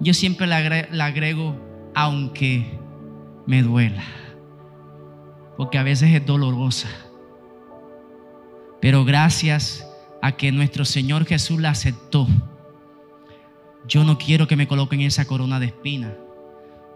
Yo 0.00 0.14
siempre 0.14 0.48
le 0.48 1.00
agrego, 1.00 1.56
aunque 1.94 2.76
me 3.46 3.62
duela, 3.62 4.02
porque 5.56 5.78
a 5.78 5.84
veces 5.84 6.12
es 6.12 6.26
dolorosa. 6.26 6.88
Pero 8.80 9.04
gracias 9.04 9.86
a 10.24 10.32
que 10.32 10.50
nuestro 10.50 10.86
Señor 10.86 11.26
Jesús 11.26 11.60
la 11.60 11.68
aceptó. 11.68 12.26
Yo 13.86 14.04
no 14.04 14.16
quiero 14.16 14.48
que 14.48 14.56
me 14.56 14.66
coloquen 14.66 15.02
esa 15.02 15.26
corona 15.26 15.60
de 15.60 15.66
espina. 15.66 16.14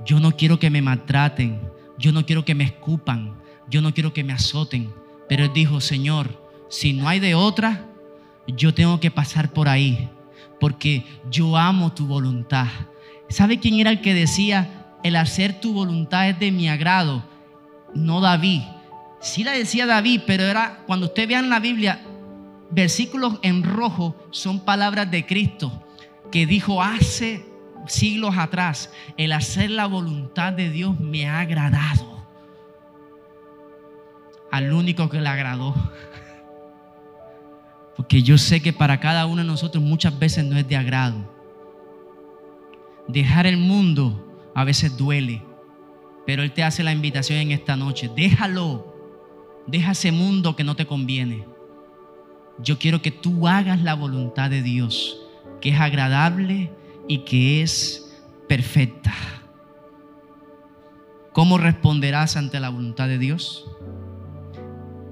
Yo 0.03 0.19
no 0.19 0.35
quiero 0.35 0.59
que 0.59 0.71
me 0.71 0.81
maltraten. 0.81 1.61
Yo 1.99 2.11
no 2.11 2.25
quiero 2.25 2.47
que 2.47 2.55
me 2.55 2.65
escupan. 2.65 3.35
Yo 3.69 3.83
no 3.83 3.93
quiero 3.93 4.15
que 4.15 4.25
me 4.25 4.33
azoten. 4.33 4.91
Pero 5.29 5.45
Él 5.45 5.51
dijo, 5.53 5.83
Señor, 5.83 6.43
si 6.71 6.95
no 6.95 7.07
hay 7.07 7.21
de 7.21 7.35
otra, 7.35 7.85
yo 8.47 8.73
tengo 8.73 8.99
que 8.99 9.11
pasar 9.11 9.53
por 9.53 9.69
ahí. 9.69 10.09
Porque 10.59 11.05
yo 11.31 11.59
amo 11.59 11.93
tu 11.93 12.07
voluntad. 12.07 12.69
¿Sabe 13.29 13.61
quién 13.61 13.79
era 13.79 13.91
el 13.91 14.01
que 14.01 14.15
decía, 14.15 14.97
el 15.05 15.17
hacer 15.17 15.61
tu 15.61 15.75
voluntad 15.75 16.31
es 16.31 16.39
de 16.39 16.51
mi 16.51 16.71
agrado? 16.71 17.23
No 17.95 18.23
David. 18.23 18.63
Sí 19.21 19.45
la 19.45 19.53
decía 19.53 19.85
David, 19.85 20.23
pero 20.27 20.45
era, 20.45 20.79
cuando 20.87 21.05
usted 21.05 21.29
vea 21.29 21.41
en 21.41 21.51
la 21.51 21.61
Biblia, 21.61 22.01
versículos 22.71 23.39
en 23.43 23.63
rojo 23.63 24.17
son 24.31 24.65
palabras 24.65 25.11
de 25.11 25.27
Cristo 25.27 25.85
que 26.31 26.47
dijo 26.47 26.83
hace 26.83 27.47
siglos 27.87 28.37
atrás, 28.37 28.93
el 29.17 29.33
hacer 29.33 29.71
la 29.71 29.87
voluntad 29.87 30.53
de 30.53 30.71
Dios 30.71 30.99
me 31.01 31.27
ha 31.27 31.41
agradado. 31.41 32.19
Al 34.51 34.73
único 34.73 35.09
que 35.09 35.21
le 35.21 35.29
agradó. 35.29 35.75
Porque 37.97 38.23
yo 38.23 38.39
sé 38.39 38.61
que 38.61 38.73
para 38.73 39.01
cada 39.01 39.27
uno 39.27 39.43
de 39.43 39.49
nosotros 39.49 39.83
muchas 39.83 40.19
veces 40.19 40.45
no 40.45 40.57
es 40.57 40.69
de 40.69 40.77
agrado. 40.77 41.17
Dejar 43.07 43.47
el 43.47 43.57
mundo 43.57 44.25
a 44.55 44.65
veces 44.65 44.97
duele. 44.97 45.43
Pero 46.27 46.43
Él 46.43 46.53
te 46.53 46.63
hace 46.63 46.83
la 46.83 46.93
invitación 46.93 47.39
en 47.39 47.53
esta 47.53 47.77
noche. 47.77 48.11
Déjalo. 48.15 48.95
Deja 49.67 49.93
ese 49.93 50.13
mundo 50.13 50.57
que 50.57 50.65
no 50.65 50.77
te 50.77 50.87
conviene. 50.87 51.45
Yo 52.63 52.79
quiero 52.79 53.03
que 53.03 53.11
tú 53.11 53.47
hagas 53.47 53.83
la 53.83 53.95
voluntad 53.95 54.51
de 54.51 54.63
Dios, 54.63 55.19
que 55.61 55.71
es 55.71 55.81
agradable 55.81 56.73
y 57.07 57.19
que 57.19 57.63
es 57.63 58.17
perfecta. 58.49 59.15
¿Cómo 61.33 61.59
responderás 61.59 62.37
ante 62.37 62.59
la 62.59 62.69
voluntad 62.69 63.09
de 63.09 63.19
Dios? 63.19 63.65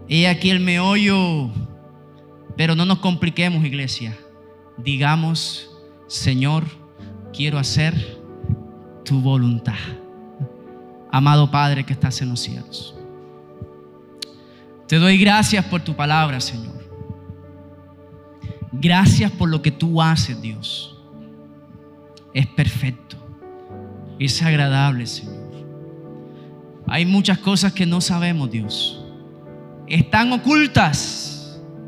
He 0.09 0.29
aquí 0.29 0.51
el 0.51 0.61
meollo 0.61 1.51
pero 2.57 2.75
no 2.75 2.87
nos 2.87 2.99
compliquemos, 2.99 3.65
iglesia. 3.65 4.17
Digamos, 4.79 5.71
Señor, 6.09 6.65
quiero 7.33 7.59
hacer 7.59 7.95
tu 9.05 9.21
voluntad. 9.21 9.75
Amado 11.13 11.51
Padre 11.51 11.85
que 11.85 11.93
estás 11.93 12.21
en 12.23 12.31
los 12.31 12.41
cielos. 12.41 12.95
Te 14.89 14.97
doy 14.97 15.19
gracias 15.19 15.65
por 15.67 15.83
tu 15.83 15.95
palabra, 15.95 16.41
Señor. 16.41 16.76
Gracias 18.73 19.31
por 19.33 19.49
lo 19.49 19.63
que 19.63 19.71
tú 19.71 20.03
haces, 20.03 20.41
Dios. 20.41 20.97
Es 22.35 22.47
perfecto. 22.47 23.17
Es 24.19 24.43
agradable, 24.43 25.07
Señor. 25.07 25.37
Hay 26.87 27.05
muchas 27.05 27.39
cosas 27.39 27.73
que 27.73 27.87
no 27.87 28.01
sabemos, 28.01 28.51
Dios. 28.51 29.05
Están 29.87 30.33
ocultas 30.33 31.37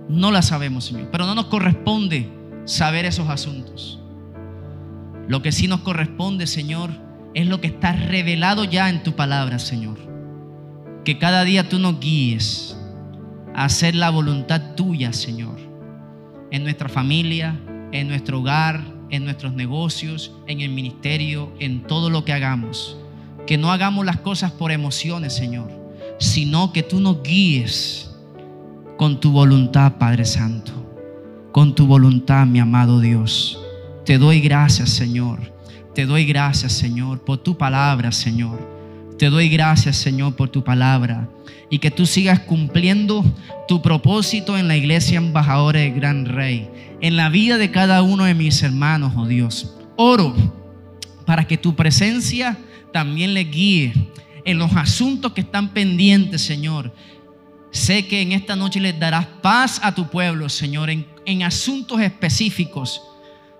no 0.09 0.31
la 0.31 0.43
sabemos, 0.43 0.87
Señor. 0.87 1.09
Pero 1.13 1.27
no 1.27 1.35
nos 1.35 1.47
corresponde 1.47 2.31
saber 2.65 3.05
esos 3.05 3.29
asuntos. 3.29 4.01
Lo 5.29 5.43
que 5.43 5.53
sí 5.53 5.69
nos 5.69 5.81
corresponde, 5.81 6.47
Señor, 6.47 6.91
es 7.35 7.47
lo 7.47 7.61
que 7.61 7.67
está 7.67 7.93
revelado 7.93 8.65
ya 8.65 8.89
en 8.89 9.03
tu 9.03 9.15
palabra, 9.15 9.59
Señor. 9.59 9.99
Que 11.05 11.19
cada 11.19 11.45
día 11.45 11.69
tú 11.69 11.79
nos 11.79 12.01
guíes 12.01 12.77
a 13.55 13.65
hacer 13.65 13.95
la 13.95 14.11
voluntad 14.11 14.75
tuya, 14.75 15.13
Señor. 15.13 15.58
En 16.51 16.65
nuestra 16.65 16.89
familia, 16.89 17.59
en 17.93 18.09
nuestro 18.09 18.41
hogar, 18.41 18.83
en 19.11 19.25
nuestros 19.25 19.55
negocios, 19.55 20.33
en 20.47 20.61
el 20.61 20.71
ministerio, 20.71 21.53
en 21.59 21.83
todo 21.83 22.11
lo 22.11 22.25
que 22.25 22.33
hagamos. 22.33 22.97
Que 23.47 23.59
no 23.59 23.73
hagamos 23.73 24.05
las 24.05 24.19
cosas 24.21 24.53
por 24.53 24.73
emociones, 24.73 25.35
Señor, 25.35 25.71
sino 26.19 26.73
que 26.73 26.83
tú 26.83 27.01
nos 27.01 27.23
guíes 27.23 28.11
con 28.97 29.21
tu 29.21 29.31
voluntad, 29.31 29.95
Padre 29.99 30.25
Santo. 30.25 30.73
Con 31.53 31.75
tu 31.75 31.87
voluntad, 31.87 32.47
mi 32.47 32.59
amado 32.59 33.01
Dios. 33.01 33.59
Te 34.05 34.19
doy 34.19 34.41
gracias, 34.41 34.91
Señor. 34.91 35.53
Te 35.95 36.07
doy 36.07 36.27
gracias, 36.27 36.73
Señor, 36.73 37.25
por 37.25 37.39
tu 37.39 37.57
palabra, 37.57 38.13
Señor. 38.13 38.78
Te 39.19 39.31
doy 39.31 39.49
gracias, 39.49 39.97
Señor, 39.97 40.37
por 40.37 40.49
tu 40.49 40.63
palabra. 40.63 41.29
Y 41.71 41.79
que 41.79 41.91
tú 41.91 42.07
sigas 42.07 42.41
cumpliendo 42.41 43.25
tu 43.67 43.83
propósito 43.83 44.57
en 44.57 44.69
la 44.69 44.77
iglesia 44.77 45.19
embajadora 45.19 45.81
del 45.81 45.95
Gran 45.95 46.25
Rey. 46.25 46.69
En 47.01 47.17
la 47.17 47.29
vida 47.29 47.59
de 47.59 47.71
cada 47.71 48.03
uno 48.03 48.25
de 48.25 48.35
mis 48.35 48.63
hermanos, 48.63 49.13
oh 49.17 49.27
Dios. 49.27 49.75
Oro 49.97 50.35
para 51.27 51.47
que 51.47 51.59
tu 51.59 51.75
presencia 51.75 52.57
también 52.93 53.35
le 53.35 53.45
guíe 53.45 53.93
en 54.45 54.59
los 54.59 54.75
asuntos 54.75 55.33
que 55.33 55.43
están 55.43 55.69
pendientes, 55.71 56.41
Señor 56.41 56.93
Sé 57.71 58.07
que 58.07 58.23
en 58.23 58.33
esta 58.33 58.57
noche 58.57 58.81
les 58.81 58.99
darás 58.99 59.27
paz 59.43 59.81
a 59.83 59.95
tu 59.95 60.09
pueblo, 60.09 60.49
Señor, 60.49 60.91
en, 60.91 61.43
asuntos 61.43 62.01
específicos. 62.01 63.03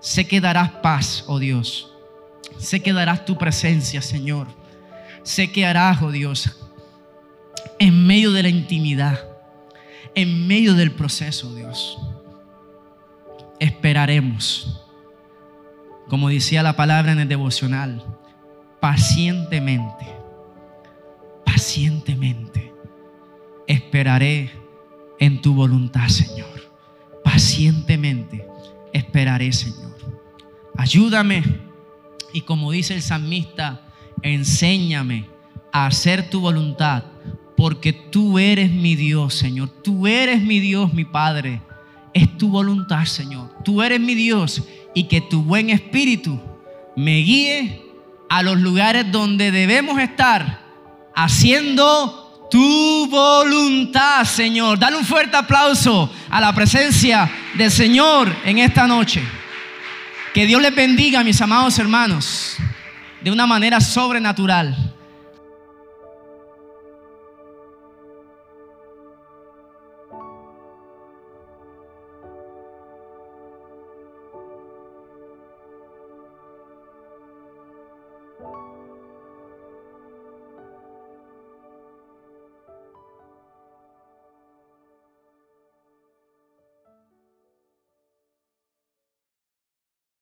Sé 0.01 0.27
que 0.27 0.41
darás 0.41 0.71
paz, 0.83 1.25
oh 1.27 1.39
Dios. 1.39 1.93
Sé 2.59 2.81
que 2.81 2.93
darás 2.93 3.25
tu 3.25 3.37
presencia, 3.37 4.01
Señor. 4.01 4.47
Sé 5.29 5.53
que 5.53 5.67
harás, 5.67 6.01
oh 6.01 6.11
Dios, 6.11 6.57
en 7.79 8.07
medio 8.07 8.33
de 8.33 8.43
la 8.43 8.49
intimidad, 8.49 9.21
en 10.15 10.47
medio 10.49 10.73
del 10.73 10.91
proceso, 10.91 11.55
Dios. 11.55 11.99
Esperaremos, 13.61 14.81
como 16.09 16.31
decía 16.31 16.63
la 16.63 16.77
palabra 16.77 17.13
en 17.13 17.19
el 17.19 17.29
devocional, 17.29 18.03
pacientemente, 18.81 20.07
pacientemente 21.45 22.73
esperaré 23.67 24.51
en 25.19 25.43
tu 25.43 25.53
voluntad, 25.53 26.09
Señor. 26.09 26.73
Pacientemente 27.23 28.47
esperaré, 28.95 29.53
Señor. 29.53 29.95
Ayúdame 30.79 31.45
y 32.33 32.41
como 32.41 32.73
dice 32.73 32.95
el 32.95 33.03
salmista, 33.03 33.88
enséñame 34.23 35.27
a 35.73 35.87
hacer 35.87 36.31
tu 36.31 36.41
voluntad, 36.41 37.05
porque 37.57 37.93
tú 37.93 38.39
eres 38.39 38.71
mi 38.71 38.95
Dios, 38.95 39.35
Señor. 39.35 39.69
Tú 39.83 40.07
eres 40.07 40.41
mi 40.43 40.61
Dios, 40.61 40.93
mi 40.93 41.05
Padre. 41.05 41.61
Es 42.15 42.37
tu 42.39 42.49
voluntad, 42.49 43.05
Señor. 43.05 43.51
Tú 43.65 43.83
eres 43.83 44.01
mi 44.01 44.15
Dios 44.15 44.63
y 44.95 45.05
que 45.05 45.21
tu 45.21 45.43
buen 45.43 45.71
espíritu 45.71 46.41
me 46.97 47.19
guíe 47.19 47.85
a 48.29 48.43
los 48.43 48.59
lugares 48.59 49.11
donde 49.11 49.51
debemos 49.51 50.01
estar 50.01 50.61
haciendo 51.15 52.47
tu 52.51 53.09
voluntad, 53.11 54.25
Señor. 54.25 54.79
Dale 54.79 54.97
un 54.97 55.05
fuerte 55.05 55.37
aplauso 55.37 56.11
a 56.31 56.41
la 56.41 56.55
presencia 56.55 57.31
del 57.55 57.71
Señor 57.71 58.35
en 58.45 58.59
esta 58.59 58.87
noche. 58.87 59.23
Que 60.33 60.47
Dios 60.47 60.63
les 60.63 60.75
bendiga, 60.75 61.25
mis 61.25 61.41
amados 61.41 61.79
hermanos, 61.79 62.57
de 63.23 63.31
una 63.31 63.47
manera 63.47 63.81
sobrenatural. 63.81 64.77